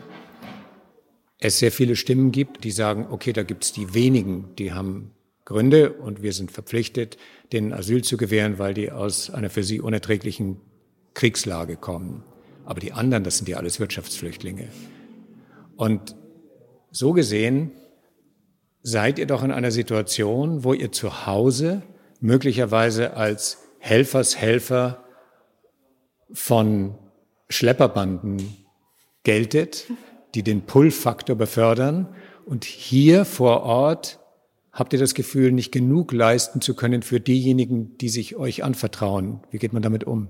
es 1.38 1.58
sehr 1.58 1.72
viele 1.72 1.96
Stimmen 1.96 2.32
gibt, 2.32 2.64
die 2.64 2.70
sagen, 2.70 3.06
okay, 3.10 3.32
da 3.32 3.42
gibt 3.42 3.64
es 3.64 3.72
die 3.72 3.94
wenigen, 3.94 4.54
die 4.56 4.72
haben 4.72 5.12
Gründe 5.44 5.92
und 5.92 6.22
wir 6.22 6.32
sind 6.32 6.50
verpflichtet, 6.52 7.18
denen 7.52 7.72
Asyl 7.72 8.02
zu 8.02 8.16
gewähren, 8.16 8.58
weil 8.58 8.72
die 8.72 8.90
aus 8.90 9.30
einer 9.30 9.50
für 9.50 9.62
sie 9.62 9.80
unerträglichen 9.80 10.60
Kriegslage 11.12 11.76
kommen. 11.76 12.24
Aber 12.64 12.80
die 12.80 12.92
anderen, 12.92 13.24
das 13.24 13.38
sind 13.38 13.48
ja 13.48 13.56
alles 13.56 13.80
Wirtschaftsflüchtlinge. 13.80 14.68
Und 15.76 16.16
so 16.90 17.12
gesehen 17.12 17.72
seid 18.82 19.18
ihr 19.18 19.26
doch 19.26 19.42
in 19.42 19.50
einer 19.50 19.70
Situation, 19.70 20.64
wo 20.64 20.72
ihr 20.72 20.92
zu 20.92 21.26
Hause 21.26 21.82
möglicherweise 22.20 23.16
als 23.16 23.58
Helfershelfer 23.78 25.04
von 26.32 26.94
Schlepperbanden 27.48 28.56
geltet, 29.24 29.86
die 30.34 30.42
den 30.42 30.62
Pull-Faktor 30.62 31.36
befördern. 31.36 32.14
Und 32.44 32.64
hier 32.64 33.24
vor 33.24 33.62
Ort 33.62 34.20
habt 34.72 34.92
ihr 34.92 34.98
das 34.98 35.14
Gefühl, 35.14 35.52
nicht 35.52 35.72
genug 35.72 36.12
leisten 36.12 36.60
zu 36.60 36.74
können 36.74 37.02
für 37.02 37.20
diejenigen, 37.20 37.96
die 37.98 38.08
sich 38.08 38.36
euch 38.36 38.64
anvertrauen. 38.64 39.40
Wie 39.50 39.58
geht 39.58 39.72
man 39.72 39.82
damit 39.82 40.04
um? 40.04 40.28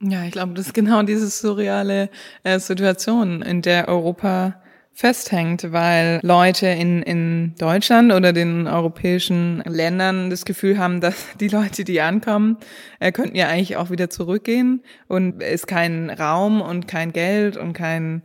Ja, 0.00 0.24
ich 0.24 0.32
glaube, 0.32 0.54
das 0.54 0.66
ist 0.66 0.74
genau 0.74 1.02
diese 1.02 1.28
surreale 1.28 2.10
äh, 2.42 2.58
Situation, 2.58 3.42
in 3.42 3.62
der 3.62 3.88
Europa 3.88 4.60
festhängt, 4.92 5.72
weil 5.72 6.20
Leute 6.22 6.66
in, 6.68 7.02
in 7.02 7.54
Deutschland 7.58 8.12
oder 8.12 8.32
den 8.32 8.68
europäischen 8.68 9.60
Ländern 9.66 10.30
das 10.30 10.44
Gefühl 10.44 10.78
haben, 10.78 11.00
dass 11.00 11.16
die 11.40 11.48
Leute, 11.48 11.84
die 11.84 12.00
ankommen, 12.00 12.58
äh, 13.00 13.12
könnten 13.12 13.36
ja 13.36 13.48
eigentlich 13.48 13.76
auch 13.76 13.90
wieder 13.90 14.10
zurückgehen 14.10 14.82
und 15.08 15.42
es 15.42 15.66
kein 15.66 16.10
Raum 16.10 16.60
und 16.60 16.86
kein 16.86 17.12
Geld 17.12 17.56
und 17.56 17.72
kein, 17.72 18.22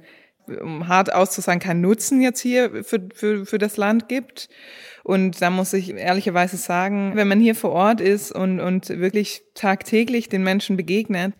um 0.47 0.87
hart 0.87 1.13
auszusagen, 1.13 1.59
kein 1.59 1.81
Nutzen 1.81 2.21
jetzt 2.21 2.41
hier 2.41 2.83
für, 2.83 3.09
für, 3.13 3.45
für 3.45 3.57
das 3.57 3.77
Land 3.77 4.07
gibt. 4.07 4.49
Und 5.03 5.41
da 5.41 5.49
muss 5.49 5.73
ich 5.73 5.91
ehrlicherweise 5.91 6.57
sagen, 6.57 7.13
wenn 7.15 7.27
man 7.27 7.39
hier 7.39 7.55
vor 7.55 7.71
Ort 7.71 8.01
ist 8.01 8.31
und, 8.31 8.59
und 8.59 8.89
wirklich 8.89 9.41
tagtäglich 9.55 10.29
den 10.29 10.43
Menschen 10.43 10.77
begegnet, 10.77 11.33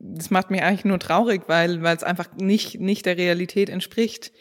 das 0.00 0.30
macht 0.30 0.50
mich 0.50 0.62
eigentlich 0.62 0.86
nur 0.86 0.98
traurig, 0.98 1.42
weil, 1.46 1.82
weil 1.82 1.96
es 1.96 2.02
einfach 2.02 2.28
nicht, 2.36 2.80
nicht 2.80 3.06
der 3.06 3.18
Realität 3.18 3.68
entspricht. 3.68 4.32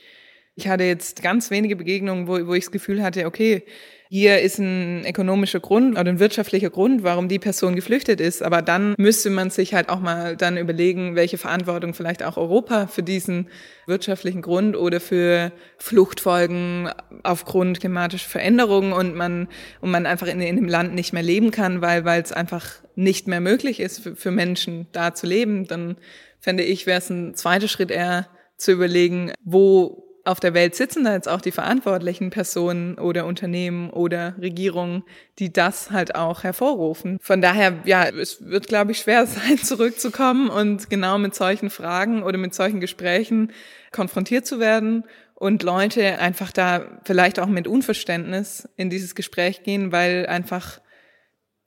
Ich 0.60 0.68
hatte 0.68 0.84
jetzt 0.84 1.22
ganz 1.22 1.52
wenige 1.52 1.78
Begegnungen, 1.78 2.28
wo, 2.28 2.46
wo 2.46 2.54
ich 2.54 2.66
das 2.66 2.72
Gefühl 2.72 3.02
hatte, 3.02 3.26
okay, 3.26 3.64
hier 4.10 4.42
ist 4.42 4.58
ein 4.58 5.06
ökonomischer 5.06 5.62
Grund 5.62 5.98
oder 5.98 6.10
ein 6.10 6.20
wirtschaftlicher 6.20 6.70
Grund, 6.70 7.02
warum 7.02 7.30
die 7.30 7.40
Person 7.40 7.78
geflüchtet 7.78 8.20
ist. 8.20 8.44
Aber 8.44 8.62
dann 8.62 8.94
müsste 8.98 9.30
man 9.30 9.52
sich 9.52 9.74
halt 9.74 9.88
auch 9.88 10.02
mal 10.02 10.36
dann 10.36 10.58
überlegen, 10.58 11.16
welche 11.16 11.38
Verantwortung 11.38 11.94
vielleicht 11.94 12.24
auch 12.24 12.36
Europa 12.36 12.88
für 12.88 13.04
diesen 13.04 13.48
wirtschaftlichen 13.88 14.42
Grund 14.42 14.76
oder 14.76 15.00
für 15.00 15.54
Fluchtfolgen 15.78 16.90
aufgrund 17.24 17.80
klimatischer 17.80 18.28
Veränderungen 18.28 18.92
und 18.92 19.16
man, 19.16 19.48
und 19.80 19.92
man 19.92 20.06
einfach 20.06 20.28
in, 20.28 20.42
in 20.42 20.58
dem 20.58 20.68
Land 20.68 20.94
nicht 20.94 21.14
mehr 21.14 21.24
leben 21.24 21.52
kann, 21.52 21.82
weil, 21.82 22.04
weil 22.04 22.22
es 22.22 22.34
einfach 22.34 22.66
nicht 22.96 23.30
mehr 23.30 23.40
möglich 23.40 23.80
ist 23.80 24.02
für, 24.02 24.14
für 24.18 24.32
Menschen 24.32 24.88
da 24.92 25.14
zu 25.14 25.26
leben. 25.26 25.68
Dann 25.68 25.96
fände 26.42 26.64
ich, 26.64 26.86
wäre 26.86 26.98
es 26.98 27.10
ein 27.10 27.34
zweiter 27.36 27.70
Schritt 27.70 27.92
eher 27.92 28.28
zu 28.58 28.74
überlegen, 28.74 29.32
wo 29.46 30.09
auf 30.26 30.40
der 30.40 30.54
Welt 30.54 30.76
sitzen 30.76 31.04
da 31.04 31.14
jetzt 31.14 31.28
auch 31.28 31.42
die 31.42 31.52
verantwortlichen 31.52 32.30
Personen 32.30 32.98
oder 32.98 33.26
Unternehmen 33.26 33.90
oder 33.90 34.36
Regierungen, 34.40 35.04
die 35.40 35.52
das 35.52 35.92
halt 35.92 36.16
auch 36.16 36.44
hervorrufen. 36.44 37.18
Von 37.22 37.42
daher, 37.42 37.80
ja, 37.86 38.08
es 38.10 38.46
wird, 38.46 38.68
glaube 38.68 38.92
ich, 38.92 39.00
schwer 39.00 39.26
sein, 39.28 39.58
zurückzukommen 39.58 40.50
und 40.50 40.90
genau 40.90 41.18
mit 41.18 41.36
solchen 41.36 41.70
Fragen 41.70 42.24
oder 42.24 42.38
mit 42.38 42.54
solchen 42.54 42.80
Gesprächen 42.80 43.52
konfrontiert 43.92 44.46
zu 44.46 44.60
werden 44.60 45.04
und 45.36 45.64
Leute 45.64 46.20
einfach 46.20 46.52
da 46.52 47.00
vielleicht 47.06 47.40
auch 47.40 47.48
mit 47.48 47.68
Unverständnis 47.68 48.68
in 48.76 48.90
dieses 48.90 49.16
Gespräch 49.16 49.64
gehen, 49.64 49.92
weil 49.92 50.26
einfach, 50.26 50.82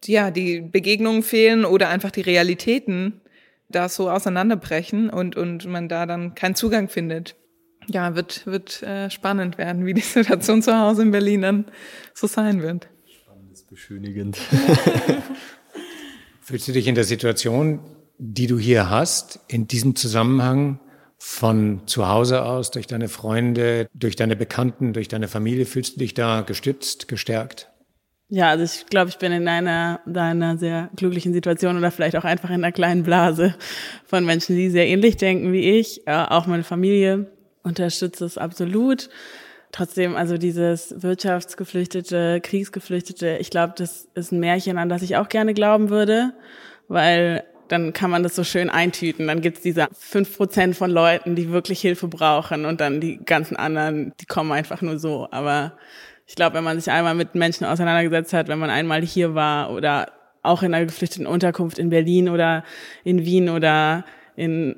ja, 0.04 0.30
die 0.30 0.60
Begegnungen 0.60 1.22
fehlen 1.22 1.64
oder 1.64 1.88
einfach 1.88 2.10
die 2.10 2.20
Realitäten 2.20 3.20
da 3.68 3.88
so 3.88 4.10
auseinanderbrechen 4.10 5.08
und, 5.08 5.36
und 5.36 5.66
man 5.66 5.88
da 5.88 6.04
dann 6.04 6.34
keinen 6.34 6.54
Zugang 6.54 6.88
findet 6.88 7.36
ja, 7.88 8.14
wird, 8.14 8.46
wird 8.46 8.82
äh, 8.82 9.10
spannend 9.10 9.58
werden, 9.58 9.86
wie 9.86 9.94
die 9.94 10.00
Situation 10.02 10.62
zu 10.62 10.76
Hause 10.76 11.02
in 11.02 11.10
Berlin 11.10 11.42
dann 11.42 11.64
so 12.14 12.26
sein 12.26 12.62
wird. 12.62 12.88
Spannend 13.22 13.52
ist 13.52 13.68
beschönigend. 13.68 14.38
Fühlst 16.40 16.68
du 16.68 16.72
dich 16.72 16.86
in 16.86 16.94
der 16.94 17.04
Situation, 17.04 17.80
die 18.18 18.46
du 18.46 18.58
hier 18.58 18.90
hast, 18.90 19.40
in 19.48 19.68
diesem 19.68 19.96
Zusammenhang 19.96 20.80
von 21.18 21.82
zu 21.86 22.08
Hause 22.08 22.44
aus, 22.44 22.72
durch 22.72 22.88
deine 22.88 23.08
Freunde, 23.08 23.86
durch 23.94 24.16
deine 24.16 24.34
Bekannten, 24.34 24.92
durch 24.92 25.06
deine 25.06 25.28
Familie, 25.28 25.66
fühlst 25.66 25.94
du 25.94 26.00
dich 26.00 26.14
da 26.14 26.40
gestützt, 26.40 27.06
gestärkt? 27.06 27.68
Ja, 28.28 28.48
also 28.48 28.64
ich 28.64 28.86
glaube, 28.86 29.10
ich 29.10 29.18
bin 29.18 29.30
in 29.30 29.46
einer, 29.46 30.00
da 30.06 30.24
einer 30.24 30.56
sehr 30.56 30.90
glücklichen 30.96 31.32
Situation 31.32 31.76
oder 31.76 31.90
vielleicht 31.90 32.16
auch 32.16 32.24
einfach 32.24 32.48
in 32.48 32.56
einer 32.56 32.72
kleinen 32.72 33.02
Blase 33.02 33.54
von 34.06 34.24
Menschen, 34.24 34.56
die 34.56 34.70
sehr 34.70 34.88
ähnlich 34.88 35.16
denken 35.16 35.52
wie 35.52 35.78
ich, 35.78 36.06
äh, 36.06 36.12
auch 36.12 36.46
meine 36.46 36.64
Familie 36.64 37.30
unterstütze 37.62 38.24
es 38.24 38.38
absolut. 38.38 39.08
Trotzdem, 39.72 40.16
also 40.16 40.36
dieses 40.36 41.02
Wirtschaftsgeflüchtete, 41.02 42.40
Kriegsgeflüchtete, 42.42 43.38
ich 43.40 43.50
glaube, 43.50 43.72
das 43.76 44.08
ist 44.14 44.32
ein 44.32 44.40
Märchen, 44.40 44.76
an 44.76 44.90
das 44.90 45.02
ich 45.02 45.16
auch 45.16 45.30
gerne 45.30 45.54
glauben 45.54 45.88
würde, 45.88 46.34
weil 46.88 47.44
dann 47.68 47.94
kann 47.94 48.10
man 48.10 48.22
das 48.22 48.36
so 48.36 48.44
schön 48.44 48.68
eintüten. 48.68 49.28
Dann 49.28 49.40
gibt's 49.40 49.62
diese 49.62 49.88
fünf 49.92 50.36
Prozent 50.36 50.76
von 50.76 50.90
Leuten, 50.90 51.36
die 51.36 51.50
wirklich 51.50 51.80
Hilfe 51.80 52.06
brauchen 52.06 52.66
und 52.66 52.82
dann 52.82 53.00
die 53.00 53.16
ganzen 53.24 53.56
anderen, 53.56 54.12
die 54.20 54.26
kommen 54.26 54.52
einfach 54.52 54.82
nur 54.82 54.98
so. 54.98 55.26
Aber 55.30 55.72
ich 56.26 56.34
glaube, 56.34 56.56
wenn 56.56 56.64
man 56.64 56.78
sich 56.78 56.92
einmal 56.92 57.14
mit 57.14 57.34
Menschen 57.34 57.64
auseinandergesetzt 57.64 58.34
hat, 58.34 58.48
wenn 58.48 58.58
man 58.58 58.68
einmal 58.68 59.00
hier 59.00 59.34
war 59.34 59.70
oder 59.70 60.12
auch 60.42 60.62
in 60.62 60.74
einer 60.74 60.84
geflüchteten 60.84 61.26
Unterkunft 61.26 61.78
in 61.78 61.88
Berlin 61.88 62.28
oder 62.28 62.62
in 63.04 63.24
Wien 63.24 63.48
oder 63.48 64.04
in 64.36 64.76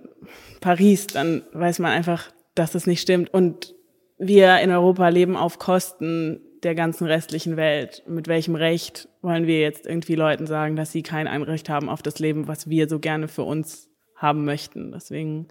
Paris, 0.60 1.08
dann 1.08 1.42
weiß 1.52 1.80
man 1.80 1.90
einfach, 1.90 2.30
dass 2.54 2.74
es 2.74 2.86
nicht 2.86 3.00
stimmt. 3.00 3.32
Und 3.32 3.74
wir 4.18 4.58
in 4.60 4.70
Europa 4.70 5.08
leben 5.08 5.36
auf 5.36 5.58
Kosten 5.58 6.40
der 6.62 6.74
ganzen 6.74 7.06
restlichen 7.06 7.56
Welt. 7.56 8.02
Mit 8.06 8.26
welchem 8.26 8.54
Recht 8.54 9.08
wollen 9.22 9.46
wir 9.46 9.60
jetzt 9.60 9.86
irgendwie 9.86 10.14
Leuten 10.14 10.46
sagen, 10.46 10.76
dass 10.76 10.92
sie 10.92 11.02
kein 11.02 11.28
Einrecht 11.28 11.68
haben 11.68 11.88
auf 11.88 12.02
das 12.02 12.18
Leben, 12.18 12.48
was 12.48 12.68
wir 12.68 12.88
so 12.88 12.98
gerne 12.98 13.28
für 13.28 13.42
uns 13.42 13.90
haben 14.16 14.44
möchten? 14.44 14.92
Deswegen 14.92 15.48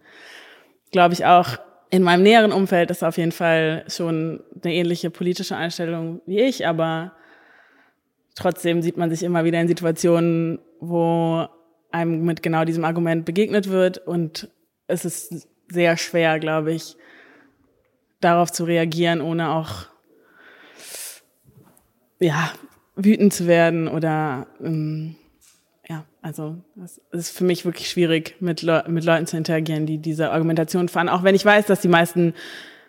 glaube 0.92 1.14
ich 1.14 1.26
auch, 1.26 1.58
in 1.90 2.02
meinem 2.02 2.24
näheren 2.24 2.52
Umfeld 2.52 2.90
ist 2.90 3.04
auf 3.04 3.18
jeden 3.18 3.32
Fall 3.32 3.86
schon 3.88 4.42
eine 4.64 4.74
ähnliche 4.74 5.12
politische 5.12 5.56
Einstellung 5.56 6.22
wie 6.26 6.40
ich, 6.40 6.66
aber 6.66 7.14
trotzdem 8.36 8.82
sieht 8.82 8.98
man 8.98 9.12
sich 9.12 9.22
immer 9.22 9.46
wieder 9.46 9.62
in 9.62 9.68
Situationen, 9.68 10.58
wo 10.80 11.48
einem 11.92 12.26
mit 12.26 12.42
genau 12.42 12.66
diesem 12.66 12.84
Argument 12.84 13.26
begegnet 13.26 13.70
wird 13.70 14.00
und 14.00 14.50
es 14.88 15.06
ist 15.06 15.48
sehr 15.70 15.98
schwer, 15.98 16.40
glaube 16.40 16.74
ich, 16.74 16.96
darauf 18.20 18.52
zu 18.52 18.64
reagieren, 18.64 19.22
ohne 19.22 19.52
auch 19.52 19.88
ja, 22.20 22.52
wütend 22.96 23.34
zu 23.34 23.48
werden 23.48 23.88
oder 23.88 24.48
ähm, 24.62 25.16
ja, 25.90 26.06
also 26.22 26.58
es 26.84 27.02
ist 27.12 27.38
für 27.38 27.44
mich 27.44 27.66
wirklich 27.66 27.90
schwierig, 27.90 28.38
mit, 28.40 28.62
Le 28.62 28.86
mit 28.88 29.04
Leuten 29.04 29.28
zu 29.28 29.36
interagieren, 29.36 29.86
die 29.86 29.98
diese 29.98 30.32
Argumentation 30.32 30.88
fahren, 30.88 31.10
auch 31.10 31.24
wenn 31.24 31.36
ich 31.36 31.44
weiß, 31.44 31.66
dass 31.66 31.82
die 31.82 31.90
meisten 31.90 32.34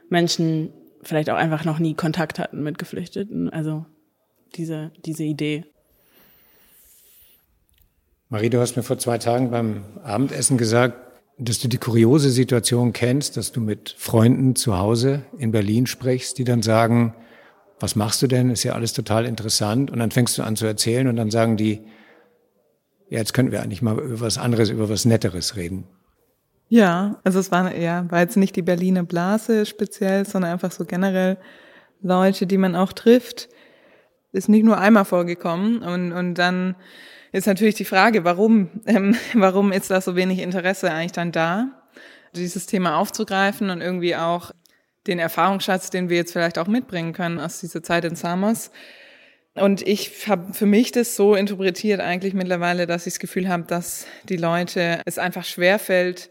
Menschen 0.08 0.72
vielleicht 1.02 1.30
auch 1.30 1.36
einfach 1.36 1.64
noch 1.64 1.78
nie 1.78 1.94
Kontakt 1.94 2.38
hatten 2.38 2.62
mit 2.62 2.78
Geflüchteten. 2.78 3.50
Also 3.50 3.84
diese, 4.54 4.92
diese 5.04 5.24
Idee. 5.24 5.64
Marie, 8.28 8.50
du 8.50 8.60
hast 8.60 8.76
mir 8.76 8.82
vor 8.82 8.98
zwei 8.98 9.18
Tagen 9.18 9.50
beim 9.50 9.84
Abendessen 10.02 10.56
gesagt, 10.56 11.03
dass 11.38 11.58
du 11.58 11.68
die 11.68 11.78
kuriose 11.78 12.30
Situation 12.30 12.92
kennst, 12.92 13.36
dass 13.36 13.52
du 13.52 13.60
mit 13.60 13.94
Freunden 13.98 14.54
zu 14.54 14.78
Hause 14.78 15.22
in 15.38 15.50
Berlin 15.50 15.86
sprichst, 15.86 16.38
die 16.38 16.44
dann 16.44 16.62
sagen, 16.62 17.14
was 17.80 17.96
machst 17.96 18.22
du 18.22 18.26
denn? 18.26 18.50
Ist 18.50 18.62
ja 18.62 18.74
alles 18.74 18.92
total 18.92 19.26
interessant. 19.26 19.90
Und 19.90 19.98
dann 19.98 20.10
fängst 20.10 20.38
du 20.38 20.42
an 20.42 20.56
zu 20.56 20.66
erzählen 20.66 21.08
und 21.08 21.16
dann 21.16 21.30
sagen 21.30 21.56
die, 21.56 21.82
ja, 23.10 23.18
jetzt 23.18 23.34
könnten 23.34 23.52
wir 23.52 23.62
eigentlich 23.62 23.82
mal 23.82 23.98
über 23.98 24.20
was 24.20 24.38
anderes, 24.38 24.70
über 24.70 24.88
was 24.88 25.04
Netteres 25.04 25.56
reden. 25.56 25.86
Ja, 26.68 27.20
also 27.24 27.40
es 27.40 27.50
war, 27.50 27.74
ja, 27.74 28.10
war 28.10 28.20
jetzt 28.20 28.36
nicht 28.36 28.56
die 28.56 28.62
Berliner 28.62 29.02
Blase 29.02 29.66
speziell, 29.66 30.26
sondern 30.26 30.52
einfach 30.52 30.72
so 30.72 30.84
generell 30.84 31.36
Leute, 32.00 32.46
die 32.46 32.58
man 32.58 32.76
auch 32.76 32.92
trifft. 32.92 33.48
ist 34.32 34.48
nicht 34.48 34.64
nur 34.64 34.78
einmal 34.78 35.04
vorgekommen. 35.04 35.82
Und, 35.82 36.12
und 36.12 36.34
dann 36.34 36.76
ist 37.34 37.46
natürlich 37.46 37.74
die 37.74 37.84
Frage, 37.84 38.24
warum, 38.24 38.70
ähm, 38.86 39.16
warum 39.34 39.72
ist 39.72 39.90
da 39.90 40.00
so 40.00 40.14
wenig 40.14 40.38
Interesse 40.38 40.90
eigentlich 40.92 41.12
dann 41.12 41.32
da, 41.32 41.82
dieses 42.34 42.66
Thema 42.66 42.96
aufzugreifen 42.96 43.70
und 43.70 43.80
irgendwie 43.80 44.16
auch 44.16 44.52
den 45.06 45.18
Erfahrungsschatz, 45.18 45.90
den 45.90 46.08
wir 46.08 46.16
jetzt 46.16 46.32
vielleicht 46.32 46.58
auch 46.58 46.68
mitbringen 46.68 47.12
können 47.12 47.40
aus 47.40 47.60
dieser 47.60 47.82
Zeit 47.82 48.04
in 48.04 48.14
Samos. 48.14 48.70
Und 49.54 49.86
ich 49.86 50.28
habe 50.28 50.52
für 50.52 50.66
mich 50.66 50.92
das 50.92 51.16
so 51.16 51.34
interpretiert 51.34 52.00
eigentlich 52.00 52.34
mittlerweile, 52.34 52.86
dass 52.86 53.06
ich 53.06 53.14
das 53.14 53.20
Gefühl 53.20 53.48
habe, 53.48 53.64
dass 53.64 54.06
die 54.28 54.36
Leute 54.36 55.00
es 55.04 55.18
einfach 55.18 55.44
schwerfällt, 55.44 56.30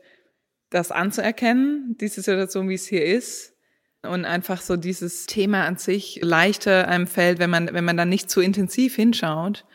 das 0.70 0.91
anzuerkennen, 0.91 1.95
diese 1.99 2.22
Situation, 2.22 2.68
wie 2.70 2.74
es 2.74 2.88
hier 2.88 3.06
ist. 3.06 3.54
Und 4.01 4.26
einfach 4.26 4.62
so 4.62 4.76
dieses 4.76 5.26
Thema 5.28 5.66
an 5.66 5.78
sich 5.78 6.20
leichter 6.22 6.88
einem 6.89 7.08
fällt, 7.08 7.39
wenn 7.39 7.49
man, 7.49 7.74
wenn 7.74 7.86
man 7.86 7.95
dann 7.95 8.10
nicht 8.10 8.30
zu 8.30 8.41
intensiv 8.41 8.95
hinschaut, 8.95 9.66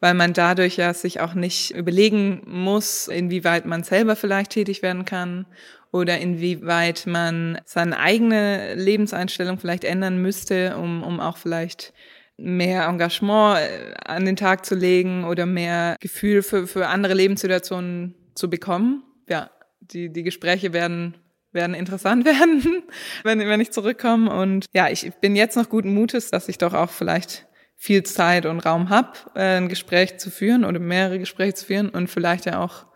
weil 0.00 0.14
man 0.14 0.32
dadurch 0.32 0.76
ja 0.76 0.94
sich 0.94 1.20
auch 1.20 1.34
nicht 1.34 1.72
überlegen 1.72 2.42
muss, 2.46 3.08
inwieweit 3.08 3.66
man 3.66 3.82
selber 3.82 4.16
vielleicht 4.16 4.52
tätig 4.52 4.82
werden 4.82 5.04
kann 5.04 5.46
oder 5.90 6.18
inwieweit 6.18 7.06
man 7.06 7.60
seine 7.64 7.98
eigene 7.98 8.74
Lebenseinstellung 8.74 9.58
vielleicht 9.58 9.84
ändern 9.84 10.20
müsste, 10.20 10.76
um, 10.76 11.02
um 11.02 11.20
auch 11.20 11.36
vielleicht 11.36 11.92
mehr 12.36 12.84
Engagement 12.84 13.58
äh, 13.58 13.94
an 14.04 14.24
den 14.24 14.36
Tag 14.36 14.64
zu 14.64 14.74
legen 14.74 15.24
oder 15.24 15.46
mehr 15.46 15.96
Gefühl 16.00 16.42
für, 16.42 16.66
für 16.66 16.86
andere 16.86 17.14
Lebenssituationen 17.14 18.14
zu 18.34 18.48
bekommen. 18.48 19.02
Ja, 19.28 19.50
die, 19.80 20.12
die 20.12 20.22
Gespräche 20.22 20.72
werden 20.72 21.16
werden 21.50 21.74
interessant 21.74 22.24
werden, 22.26 22.84
wenn, 23.24 23.40
wenn 23.40 23.60
ich 23.60 23.72
zurückkomme. 23.72 24.30
Und 24.30 24.66
ja, 24.74 24.88
ich 24.90 25.10
bin 25.20 25.34
jetzt 25.34 25.56
noch 25.56 25.68
guten 25.68 25.94
Mutes, 25.94 26.30
dass 26.30 26.48
ich 26.48 26.58
doch 26.58 26.74
auch 26.74 26.90
vielleicht 26.90 27.47
viel 27.80 28.02
Zeit 28.02 28.44
und 28.44 28.58
Raum 28.58 28.90
habe, 28.90 29.12
äh, 29.36 29.56
ein 29.56 29.68
Gespräch 29.68 30.18
zu 30.18 30.30
führen 30.30 30.64
oder 30.64 30.80
mehrere 30.80 31.20
Gespräche 31.20 31.54
zu 31.54 31.66
führen 31.66 31.88
und 31.88 32.10
vielleicht 32.10 32.44
ja 32.44 32.60
auch 32.60 32.86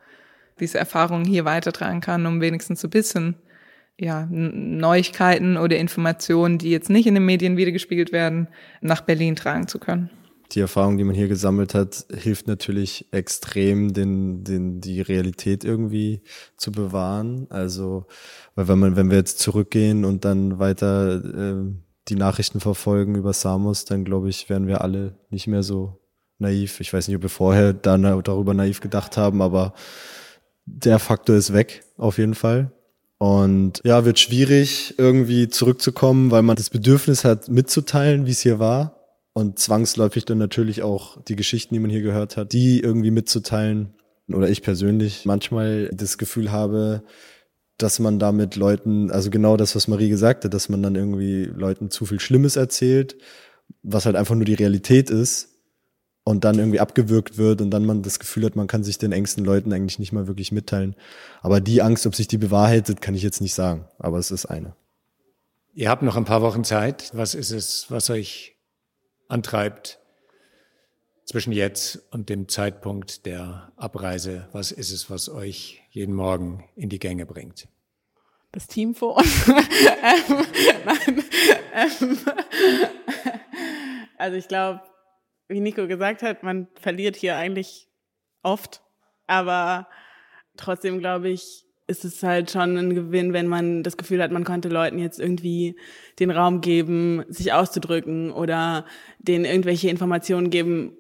diese 0.59 0.77
Erfahrungen 0.77 1.25
hier 1.25 1.45
weitertragen 1.45 2.01
kann, 2.01 2.27
um 2.27 2.41
wenigstens 2.41 2.81
so 2.81 2.89
ein 2.89 2.91
bisschen 2.91 3.37
ja, 3.97 4.27
Neuigkeiten 4.29 5.57
oder 5.57 5.77
Informationen, 5.77 6.59
die 6.59 6.71
jetzt 6.71 6.91
nicht 6.91 7.07
in 7.07 7.15
den 7.15 7.25
Medien 7.25 7.57
wiedergespiegelt 7.57 8.11
werden, 8.11 8.49
nach 8.81 9.03
Berlin 9.03 9.37
tragen 9.37 9.69
zu 9.69 9.79
können. 9.79 10.11
Die 10.51 10.61
Erfahrung, 10.61 10.99
die 10.99 11.05
man 11.05 11.15
hier 11.15 11.29
gesammelt 11.29 11.75
hat, 11.75 12.05
hilft 12.13 12.49
natürlich 12.49 13.07
extrem, 13.13 13.93
den, 13.93 14.43
den, 14.43 14.81
die 14.81 15.01
Realität 15.01 15.65
irgendwie 15.65 16.23
zu 16.57 16.73
bewahren. 16.73 17.47
Also, 17.51 18.07
weil 18.57 18.67
wenn 18.67 18.79
man, 18.81 18.97
wenn 18.97 19.11
wir 19.11 19.17
jetzt 19.17 19.39
zurückgehen 19.39 20.05
und 20.05 20.25
dann 20.25 20.59
weiter 20.59 21.25
äh, 21.25 21.73
die 22.09 22.17
Nachrichten 22.17 22.61
verfolgen 22.61 23.15
über 23.15 23.33
Samos, 23.33 23.85
dann 23.85 24.05
glaube 24.05 24.29
ich, 24.29 24.49
werden 24.49 24.67
wir 24.67 24.81
alle 24.81 25.15
nicht 25.31 25.47
mehr 25.47 25.63
so 25.63 26.01
naiv. 26.39 26.81
Ich 26.81 26.93
weiß 26.93 27.09
nicht, 27.09 27.17
ob 27.17 27.23
wir 27.23 27.29
vorher 27.29 27.73
da, 27.73 27.97
darüber 27.97 28.55
naiv 28.55 28.81
gedacht 28.81 29.17
haben, 29.17 29.41
aber 29.41 29.73
der 30.67 30.99
Faktor 30.99 31.37
ist 31.37 31.53
weg, 31.53 31.85
auf 31.97 32.19
jeden 32.19 32.35
Fall. 32.35 32.73
Und 33.19 33.81
ja, 33.85 34.05
wird 34.05 34.19
schwierig, 34.19 34.95
irgendwie 34.99 35.49
zurückzukommen, 35.49 36.33
weil 36.33 36.43
man 36.43 36.57
das 36.57 36.71
Bedürfnis 36.71 37.25
hat, 37.25 37.49
mitzuteilen, 37.49 38.27
wie 38.27 38.33
es 38.33 38.41
hier 38.41 38.59
war. 38.59 38.99
Und 39.33 39.59
zwangsläufig 39.59 40.25
dann 40.25 40.39
natürlich 40.39 40.83
auch 40.83 41.23
die 41.23 41.37
Geschichten, 41.37 41.73
die 41.73 41.81
man 41.81 41.91
hier 41.91 42.03
gehört 42.03 42.37
hat, 42.37 42.53
die 42.53 42.81
irgendwie 42.81 43.13
mitzuteilen. 43.13 43.95
Oder 44.29 44.51
ich 44.51 44.63
persönlich 44.63 45.25
manchmal 45.25 45.89
das 45.93 46.19
Gefühl 46.19 46.51
habe, 46.53 47.05
dass 47.83 47.99
man 47.99 48.19
damit 48.19 48.57
Leuten, 48.57 49.11
also 49.11 49.31
genau 49.31 49.57
das, 49.57 49.75
was 49.75 49.89
Marie 49.89 50.09
gesagt 50.09 50.45
hat, 50.45 50.55
dass 50.55 50.69
man 50.69 50.83
dann 50.83 50.95
irgendwie 50.95 51.45
Leuten 51.45 51.91
zu 51.91 52.07
viel 52.07 52.21
Schlimmes 52.21 52.57
erzählt, 52.57 53.17
was 53.83 54.07
halt 54.07 54.17
einfach 54.17 54.35
nur 54.35 54.45
die 54.45 54.55
Realität 54.55 55.11
ist 55.11 55.53
und 56.25 56.45
dann 56.45 56.59
irgendwie 56.59 56.81
abgewürgt 56.81 57.39
wird 57.39 57.61
und 57.61 57.71
dann 57.71 57.85
man 57.85 58.03
das 58.03 58.19
Gefühl 58.19 58.45
hat, 58.45 58.57
man 58.57 58.69
kann 58.69 58.85
sich 58.85 58.99
den 58.99 59.13
engsten 59.13 59.45
Leuten 59.45 59.73
eigentlich 59.73 59.99
nicht 59.99 60.13
mal 60.13 60.27
wirklich 60.27 60.53
mitteilen. 60.53 60.95
Aber 61.41 61.61
die 61.61 61.83
Angst, 61.83 62.07
ob 62.07 62.15
sich 62.15 62.29
die 62.29 62.39
bewahrheitet, 62.39 63.01
kann 63.01 63.15
ich 63.15 63.23
jetzt 63.23 63.41
nicht 63.41 63.55
sagen. 63.55 63.89
Aber 63.99 64.19
es 64.19 64.31
ist 64.31 64.47
eine. 64.47 64.77
Ihr 65.75 65.89
habt 65.89 66.03
noch 66.03 66.17
ein 66.17 66.25
paar 66.25 66.43
Wochen 66.43 66.65
Zeit. 66.65 67.11
Was 67.15 67.35
ist 67.35 67.51
es, 67.51 67.91
was 67.91 68.11
euch 68.11 68.57
antreibt 69.29 69.99
zwischen 71.25 71.53
jetzt 71.53 72.03
und 72.13 72.29
dem 72.29 72.49
Zeitpunkt 72.49 73.27
der 73.27 73.73
Abreise? 73.77 74.49
Was 74.53 74.71
ist 74.71 74.93
es, 74.93 75.11
was 75.11 75.29
euch 75.29 75.83
jeden 75.91 76.15
Morgen 76.15 76.65
in 76.77 76.89
die 76.89 76.99
Gänge 76.99 77.27
bringt? 77.27 77.69
Das 78.53 78.67
Team 78.67 78.95
vor 78.95 79.17
uns. 79.17 79.49
ähm, 79.49 80.47
nein, 80.85 81.25
ähm, 81.75 82.19
also 84.19 84.37
ich 84.37 84.47
glaube, 84.47 84.83
wie 85.49 85.61
Nico 85.61 85.87
gesagt 85.87 86.23
hat, 86.23 86.43
man 86.43 86.69
verliert 86.75 87.17
hier 87.17 87.37
eigentlich 87.37 87.89
oft, 88.43 88.83
aber 89.27 89.89
trotzdem 90.57 90.99
glaube 90.99 91.31
ich, 91.31 91.65
ist 91.87 92.05
es 92.05 92.23
halt 92.23 92.51
schon 92.51 92.77
ein 92.77 92.95
Gewinn, 92.95 93.33
wenn 93.33 93.49
man 93.49 93.83
das 93.83 93.97
Gefühl 93.97 94.23
hat, 94.23 94.31
man 94.31 94.45
konnte 94.45 94.69
Leuten 94.69 94.99
jetzt 94.99 95.19
irgendwie 95.19 95.77
den 96.19 96.31
Raum 96.31 96.61
geben, 96.61 97.25
sich 97.29 97.53
auszudrücken 97.53 98.31
oder 98.33 98.87
denen 99.19 99.45
irgendwelche 99.45 99.89
Informationen 99.89 100.51
geben, 100.51 100.97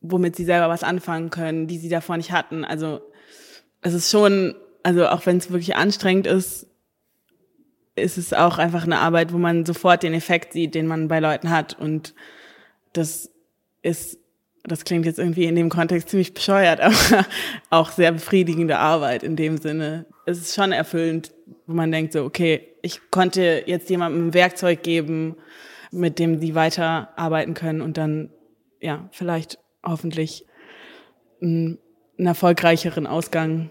womit 0.00 0.36
sie 0.36 0.44
selber 0.44 0.68
was 0.68 0.82
anfangen 0.82 1.30
können, 1.30 1.66
die 1.66 1.78
sie 1.78 1.88
davor 1.88 2.16
nicht 2.16 2.32
hatten. 2.32 2.64
Also 2.64 3.00
es 3.80 3.94
ist 3.94 4.10
schon, 4.10 4.54
also 4.82 5.06
auch 5.08 5.26
wenn 5.26 5.38
es 5.38 5.50
wirklich 5.50 5.76
anstrengend 5.76 6.26
ist, 6.26 6.66
ist 7.96 8.18
es 8.18 8.32
auch 8.32 8.58
einfach 8.58 8.84
eine 8.84 8.98
Arbeit, 8.98 9.32
wo 9.32 9.38
man 9.38 9.66
sofort 9.66 10.02
den 10.02 10.14
Effekt 10.14 10.52
sieht, 10.52 10.74
den 10.74 10.86
man 10.86 11.08
bei 11.08 11.20
Leuten 11.20 11.50
hat 11.50 11.78
und 11.78 12.14
das 12.92 13.30
ist, 13.82 14.18
das 14.64 14.84
klingt 14.84 15.06
jetzt 15.06 15.18
irgendwie 15.18 15.44
in 15.44 15.56
dem 15.56 15.68
Kontext 15.68 16.08
ziemlich 16.08 16.34
bescheuert, 16.34 16.80
aber 16.80 17.26
auch 17.70 17.90
sehr 17.90 18.12
befriedigende 18.12 18.78
Arbeit 18.78 19.22
in 19.22 19.36
dem 19.36 19.58
Sinne. 19.58 20.06
Es 20.26 20.38
ist 20.38 20.54
schon 20.54 20.72
erfüllend, 20.72 21.32
wo 21.66 21.74
man 21.74 21.90
denkt 21.90 22.12
so, 22.12 22.24
okay, 22.24 22.68
ich 22.82 23.10
konnte 23.10 23.64
jetzt 23.66 23.90
jemandem 23.90 24.28
ein 24.28 24.34
Werkzeug 24.34 24.82
geben, 24.82 25.36
mit 25.90 26.18
dem 26.18 26.38
sie 26.38 26.54
weiterarbeiten 26.54 27.54
können 27.54 27.80
und 27.80 27.96
dann, 27.96 28.30
ja, 28.80 29.08
vielleicht 29.10 29.58
hoffentlich 29.84 30.44
einen, 31.40 31.78
einen 32.18 32.26
erfolgreicheren 32.26 33.06
Ausgang 33.06 33.70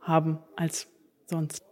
haben 0.00 0.38
als 0.56 0.88
sonst. 1.26 1.62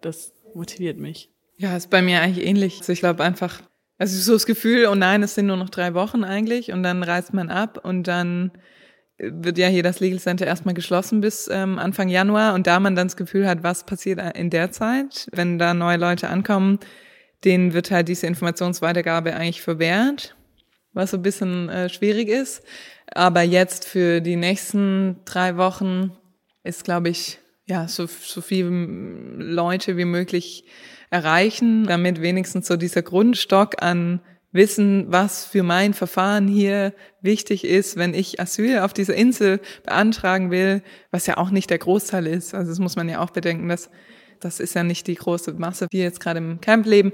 Das 0.00 0.32
motiviert 0.54 0.98
mich. 0.98 1.30
Ja, 1.56 1.76
ist 1.76 1.90
bei 1.90 2.02
mir 2.02 2.20
eigentlich 2.20 2.46
ähnlich. 2.46 2.80
Also 2.80 2.92
ich 2.92 3.00
glaube 3.00 3.22
einfach, 3.22 3.62
also 3.98 4.18
so 4.18 4.32
das 4.32 4.46
Gefühl, 4.46 4.86
oh 4.86 4.94
nein, 4.94 5.22
es 5.22 5.34
sind 5.34 5.46
nur 5.46 5.56
noch 5.56 5.70
drei 5.70 5.94
Wochen 5.94 6.24
eigentlich 6.24 6.72
und 6.72 6.82
dann 6.82 7.02
reist 7.02 7.32
man 7.34 7.50
ab 7.50 7.78
und 7.82 8.08
dann 8.08 8.50
wird 9.18 9.58
ja 9.58 9.68
hier 9.68 9.82
das 9.82 10.00
Legal 10.00 10.18
Center 10.18 10.46
erstmal 10.46 10.74
geschlossen 10.74 11.20
bis 11.20 11.48
ähm, 11.52 11.78
Anfang 11.78 12.08
Januar 12.08 12.54
und 12.54 12.66
da 12.66 12.80
man 12.80 12.96
dann 12.96 13.06
das 13.06 13.16
Gefühl 13.16 13.46
hat, 13.46 13.62
was 13.62 13.84
passiert 13.84 14.36
in 14.36 14.50
der 14.50 14.72
Zeit, 14.72 15.28
wenn 15.32 15.58
da 15.58 15.74
neue 15.74 15.96
Leute 15.96 16.28
ankommen, 16.28 16.80
denen 17.44 17.72
wird 17.72 17.90
halt 17.90 18.08
diese 18.08 18.26
Informationsweitergabe 18.26 19.34
eigentlich 19.34 19.62
verwehrt, 19.62 20.34
was 20.92 21.12
so 21.12 21.18
ein 21.18 21.22
bisschen 21.22 21.68
äh, 21.68 21.88
schwierig 21.88 22.28
ist. 22.28 22.64
Aber 23.14 23.42
jetzt 23.42 23.84
für 23.84 24.20
die 24.20 24.36
nächsten 24.36 25.20
drei 25.24 25.56
Wochen 25.56 26.16
ist, 26.64 26.84
glaube 26.84 27.08
ich, 27.08 27.38
ja, 27.72 27.88
so, 27.88 28.06
so 28.06 28.42
viele 28.42 28.68
Leute 28.68 29.96
wie 29.96 30.04
möglich 30.04 30.66
erreichen, 31.08 31.86
damit 31.86 32.20
wenigstens 32.20 32.66
so 32.66 32.76
dieser 32.76 33.00
Grundstock 33.00 33.82
an 33.82 34.20
Wissen, 34.50 35.06
was 35.08 35.46
für 35.46 35.62
mein 35.62 35.94
Verfahren 35.94 36.48
hier 36.48 36.92
wichtig 37.22 37.64
ist, 37.64 37.96
wenn 37.96 38.12
ich 38.12 38.38
Asyl 38.38 38.80
auf 38.80 38.92
dieser 38.92 39.14
Insel 39.14 39.58
beantragen 39.84 40.50
will, 40.50 40.82
was 41.10 41.26
ja 41.26 41.38
auch 41.38 41.48
nicht 41.48 41.70
der 41.70 41.78
Großteil 41.78 42.26
ist. 42.26 42.52
Also 42.52 42.70
das 42.70 42.78
muss 42.78 42.94
man 42.94 43.08
ja 43.08 43.20
auch 43.20 43.30
bedenken, 43.30 43.70
dass 43.70 43.88
das 44.38 44.60
ist 44.60 44.74
ja 44.74 44.82
nicht 44.82 45.06
die 45.06 45.14
große 45.14 45.54
Masse, 45.54 45.86
die 45.90 45.98
jetzt 45.98 46.20
gerade 46.20 46.40
im 46.40 46.60
Camp 46.60 46.84
leben. 46.84 47.12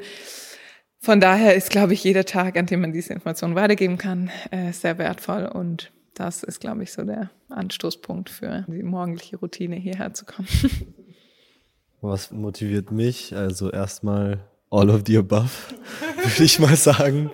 Von 0.99 1.21
daher 1.21 1.55
ist, 1.55 1.71
glaube 1.71 1.93
ich, 1.93 2.03
jeder 2.03 2.25
Tag, 2.25 2.57
an 2.57 2.67
dem 2.67 2.81
man 2.81 2.93
diese 2.93 3.13
Informationen 3.13 3.55
weitergeben 3.55 3.97
kann, 3.97 4.33
äh, 4.51 4.73
sehr 4.73 4.99
wertvoll 4.99 5.47
und 5.47 5.93
das 6.19 6.43
ist, 6.43 6.61
glaube 6.61 6.83
ich, 6.83 6.93
so 6.93 7.05
der 7.05 7.31
Anstoßpunkt 7.49 8.31
für 8.31 8.65
die 8.69 8.83
morgendliche 8.83 9.37
Routine 9.37 9.77
hierher 9.77 10.13
zu 10.15 10.25
kommen. 10.25 10.49
Was 12.01 12.31
motiviert 12.31 12.93
mich? 12.93 13.35
Also 13.35 13.71
erstmal 13.71 14.41
all 14.71 14.91
of 14.91 15.03
the 15.07 15.19
above, 15.19 15.51
würde 16.23 16.45
ich 16.45 16.59
mal 16.59 16.77
sagen. 16.77 17.31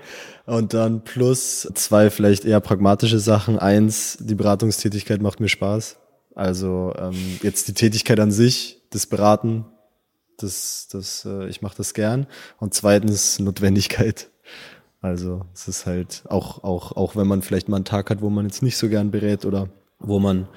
Und 0.46 0.74
dann 0.74 1.04
plus 1.04 1.68
zwei 1.74 2.10
vielleicht 2.10 2.44
eher 2.44 2.60
pragmatische 2.60 3.18
Sachen. 3.18 3.58
Eins, 3.58 4.18
die 4.20 4.34
Beratungstätigkeit 4.34 5.22
macht 5.22 5.40
mir 5.40 5.48
Spaß. 5.48 5.96
Also 6.34 6.92
ähm, 6.98 7.38
jetzt 7.42 7.68
die 7.68 7.74
Tätigkeit 7.74 8.20
an 8.20 8.30
sich, 8.30 8.82
das 8.90 9.06
Beraten, 9.06 9.64
das, 10.36 10.88
das, 10.90 11.24
äh, 11.24 11.48
ich 11.48 11.62
mache 11.62 11.76
das 11.76 11.94
gern. 11.94 12.26
Und 12.58 12.74
zweitens 12.74 13.38
Notwendigkeit. 13.38 14.30
Also 15.04 15.42
es 15.52 15.68
ist 15.68 15.84
halt 15.84 16.22
auch, 16.28 16.64
auch, 16.64 16.92
auch 16.92 17.14
wenn 17.14 17.26
man 17.26 17.42
vielleicht 17.42 17.68
mal 17.68 17.76
einen 17.76 17.84
Tag 17.84 18.08
hat, 18.08 18.22
wo 18.22 18.30
man 18.30 18.46
jetzt 18.46 18.62
nicht 18.62 18.78
so 18.78 18.88
gern 18.88 19.10
berät 19.10 19.44
oder 19.44 19.68
wo 19.98 20.18
man 20.18 20.48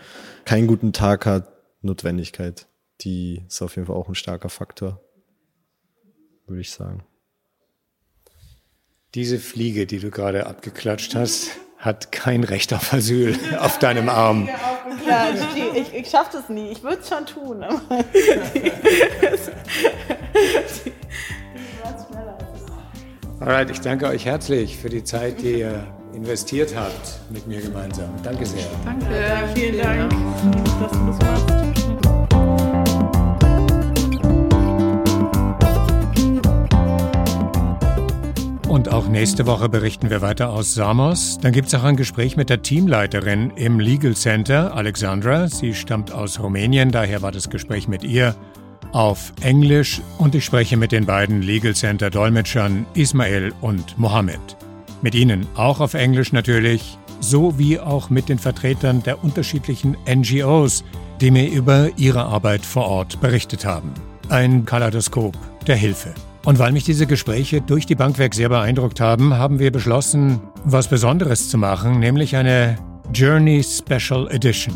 keinen 0.45 0.67
guten 0.67 0.93
Tag 0.93 1.25
hat, 1.25 1.51
Notwendigkeit 1.81 2.67
die 3.01 3.43
ist 3.47 3.61
auf 3.61 3.75
jeden 3.75 3.85
Fall 3.87 3.95
auch 3.95 4.07
ein 4.07 4.15
starker 4.15 4.49
Faktor, 4.49 4.99
würde 6.45 6.61
ich 6.61 6.71
sagen. 6.71 7.03
Diese 9.13 9.39
Fliege, 9.39 9.85
die 9.85 9.99
du 9.99 10.11
gerade 10.11 10.47
abgeklatscht 10.47 11.15
hast, 11.15 11.51
hat 11.77 12.11
kein 12.11 12.43
Recht 12.43 12.73
auf 12.73 12.91
Asyl 12.93 13.37
auf 13.59 13.79
deinem 13.79 14.09
Arm. 14.09 14.49
Ich, 15.55 15.81
ich, 15.81 15.93
ich 15.93 16.09
schaffe 16.09 16.31
das 16.33 16.49
nie. 16.49 16.71
Ich 16.71 16.83
würde 16.83 16.99
es 17.01 17.07
schon 17.07 17.25
tun. 17.25 17.63
Aber 17.63 17.81
Alright, 23.39 23.69
ich 23.69 23.81
danke 23.81 24.07
euch 24.07 24.25
herzlich 24.25 24.77
für 24.77 24.89
die 24.89 25.03
Zeit, 25.03 25.41
die 25.41 25.59
ihr 25.59 25.85
investiert 26.15 26.75
habt 26.75 27.19
mit 27.29 27.45
mir 27.45 27.61
gemeinsam. 27.61 28.09
Danke 28.23 28.47
sehr. 28.47 28.65
Danke. 28.83 29.05
Ja, 29.05 29.47
vielen 29.53 29.77
Dank, 29.77 30.09
dass 30.79 30.91
du 30.91 31.05
das 31.05 31.19
machst. 31.19 31.67
Und 38.67 38.89
auch 38.89 39.07
nächste 39.07 39.45
Woche 39.45 39.69
berichten 39.69 40.09
wir 40.09 40.21
weiter 40.21 40.49
aus 40.49 40.73
Samos. 40.73 41.37
Dann 41.39 41.51
gibt 41.51 41.67
es 41.67 41.75
auch 41.75 41.83
ein 41.83 41.95
Gespräch 41.95 42.37
mit 42.37 42.49
der 42.49 42.63
Teamleiterin 42.63 43.51
im 43.55 43.79
Legal 43.79 44.15
Center, 44.15 44.75
Alexandra. 44.75 45.47
Sie 45.47 45.75
stammt 45.75 46.11
aus 46.11 46.39
Rumänien, 46.39 46.91
daher 46.91 47.21
war 47.21 47.31
das 47.31 47.51
Gespräch 47.51 47.87
mit 47.87 48.03
ihr 48.03 48.35
auf 48.91 49.33
Englisch 49.41 50.01
und 50.17 50.35
ich 50.35 50.45
spreche 50.45 50.77
mit 50.77 50.91
den 50.91 51.05
beiden 51.05 51.41
Legal 51.41 51.75
Center 51.75 52.09
Dolmetschern 52.09 52.85
Ismail 52.93 53.53
und 53.61 53.97
Mohammed. 53.97 54.39
Mit 55.01 55.15
ihnen 55.15 55.45
auch 55.55 55.79
auf 55.79 55.93
Englisch 55.93 56.31
natürlich, 56.31 56.97
so 57.19 57.57
wie 57.57 57.79
auch 57.79 58.09
mit 58.09 58.29
den 58.29 58.39
Vertretern 58.39 59.03
der 59.03 59.23
unterschiedlichen 59.23 59.95
NGOs, 60.07 60.83
die 61.21 61.31
mir 61.31 61.49
über 61.49 61.89
ihre 61.97 62.25
Arbeit 62.25 62.65
vor 62.65 62.85
Ort 62.85 63.21
berichtet 63.21 63.65
haben. 63.65 63.93
Ein 64.29 64.65
Kaleidoskop 64.65 65.37
der 65.67 65.75
Hilfe. 65.75 66.13
Und 66.45 66.59
weil 66.59 66.71
mich 66.71 66.85
diese 66.85 67.07
Gespräche 67.07 67.61
durch 67.61 67.85
die 67.85 67.95
Bank 67.95 68.19
weg 68.19 68.33
sehr 68.33 68.49
beeindruckt 68.49 69.01
haben, 69.01 69.33
haben 69.33 69.59
wir 69.59 69.71
beschlossen, 69.71 70.39
was 70.63 70.87
Besonderes 70.87 71.49
zu 71.49 71.57
machen, 71.57 71.99
nämlich 71.99 72.35
eine 72.37 72.77
Journey 73.13 73.63
Special 73.63 74.29
Edition. 74.31 74.73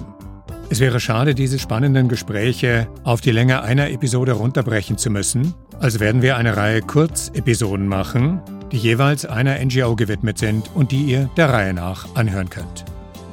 Es 0.71 0.79
wäre 0.79 1.01
schade, 1.01 1.35
diese 1.35 1.59
spannenden 1.59 2.07
Gespräche 2.07 2.87
auf 3.03 3.19
die 3.19 3.31
Länge 3.31 3.61
einer 3.61 3.91
Episode 3.91 4.31
runterbrechen 4.31 4.97
zu 4.97 5.09
müssen. 5.09 5.53
Also 5.81 5.99
werden 5.99 6.21
wir 6.21 6.37
eine 6.37 6.55
Reihe 6.55 6.79
Kurzepisoden 6.79 7.89
machen, 7.89 8.39
die 8.71 8.77
jeweils 8.77 9.25
einer 9.25 9.59
NGO 9.59 9.97
gewidmet 9.97 10.37
sind 10.37 10.71
und 10.73 10.93
die 10.93 11.03
ihr 11.03 11.29
der 11.35 11.49
Reihe 11.49 11.73
nach 11.73 12.15
anhören 12.15 12.49
könnt. 12.49 12.85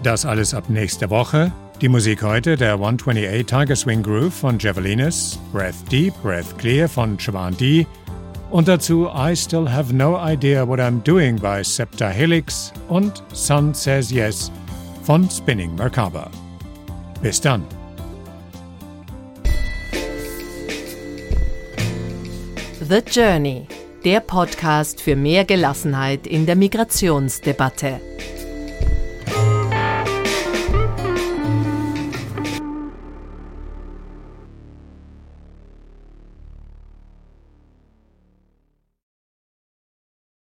Das 0.03 0.26
alles 0.26 0.53
ab 0.53 0.68
nächster 0.68 1.11
Woche. 1.11 1.53
Die 1.80 1.89
Musik 1.89 2.24
heute 2.24 2.57
der 2.57 2.72
128 2.72 3.47
Tiger 3.47 3.76
Swing 3.76 4.03
Groove 4.03 4.34
von 4.34 4.59
Javelinas, 4.59 5.39
Breath 5.53 5.76
Deep, 5.93 6.14
Breath 6.24 6.59
Clear 6.59 6.89
von 6.89 7.16
Siobhan 7.20 7.57
D. 7.57 7.86
Und 8.51 8.66
dazu 8.66 9.09
I 9.16 9.36
Still 9.36 9.70
Have 9.70 9.95
No 9.95 10.18
Idea 10.20 10.66
What 10.66 10.80
I'm 10.80 11.05
Doing 11.05 11.36
by 11.36 11.62
Septa 11.62 12.09
Helix 12.09 12.72
und 12.89 13.22
Sun 13.32 13.74
Says 13.74 14.11
Yes 14.11 14.51
von 15.05 15.30
Spinning 15.30 15.76
Merkaba. 15.76 16.28
Bis 17.21 17.41
dann. 17.41 17.64
The 22.81 23.03
Journey, 23.11 23.66
der 24.05 24.21
Podcast 24.21 25.01
für 25.01 25.16
mehr 25.16 25.45
Gelassenheit 25.45 26.27
in 26.27 26.47
der 26.47 26.55
Migrationsdebatte. 26.55 28.01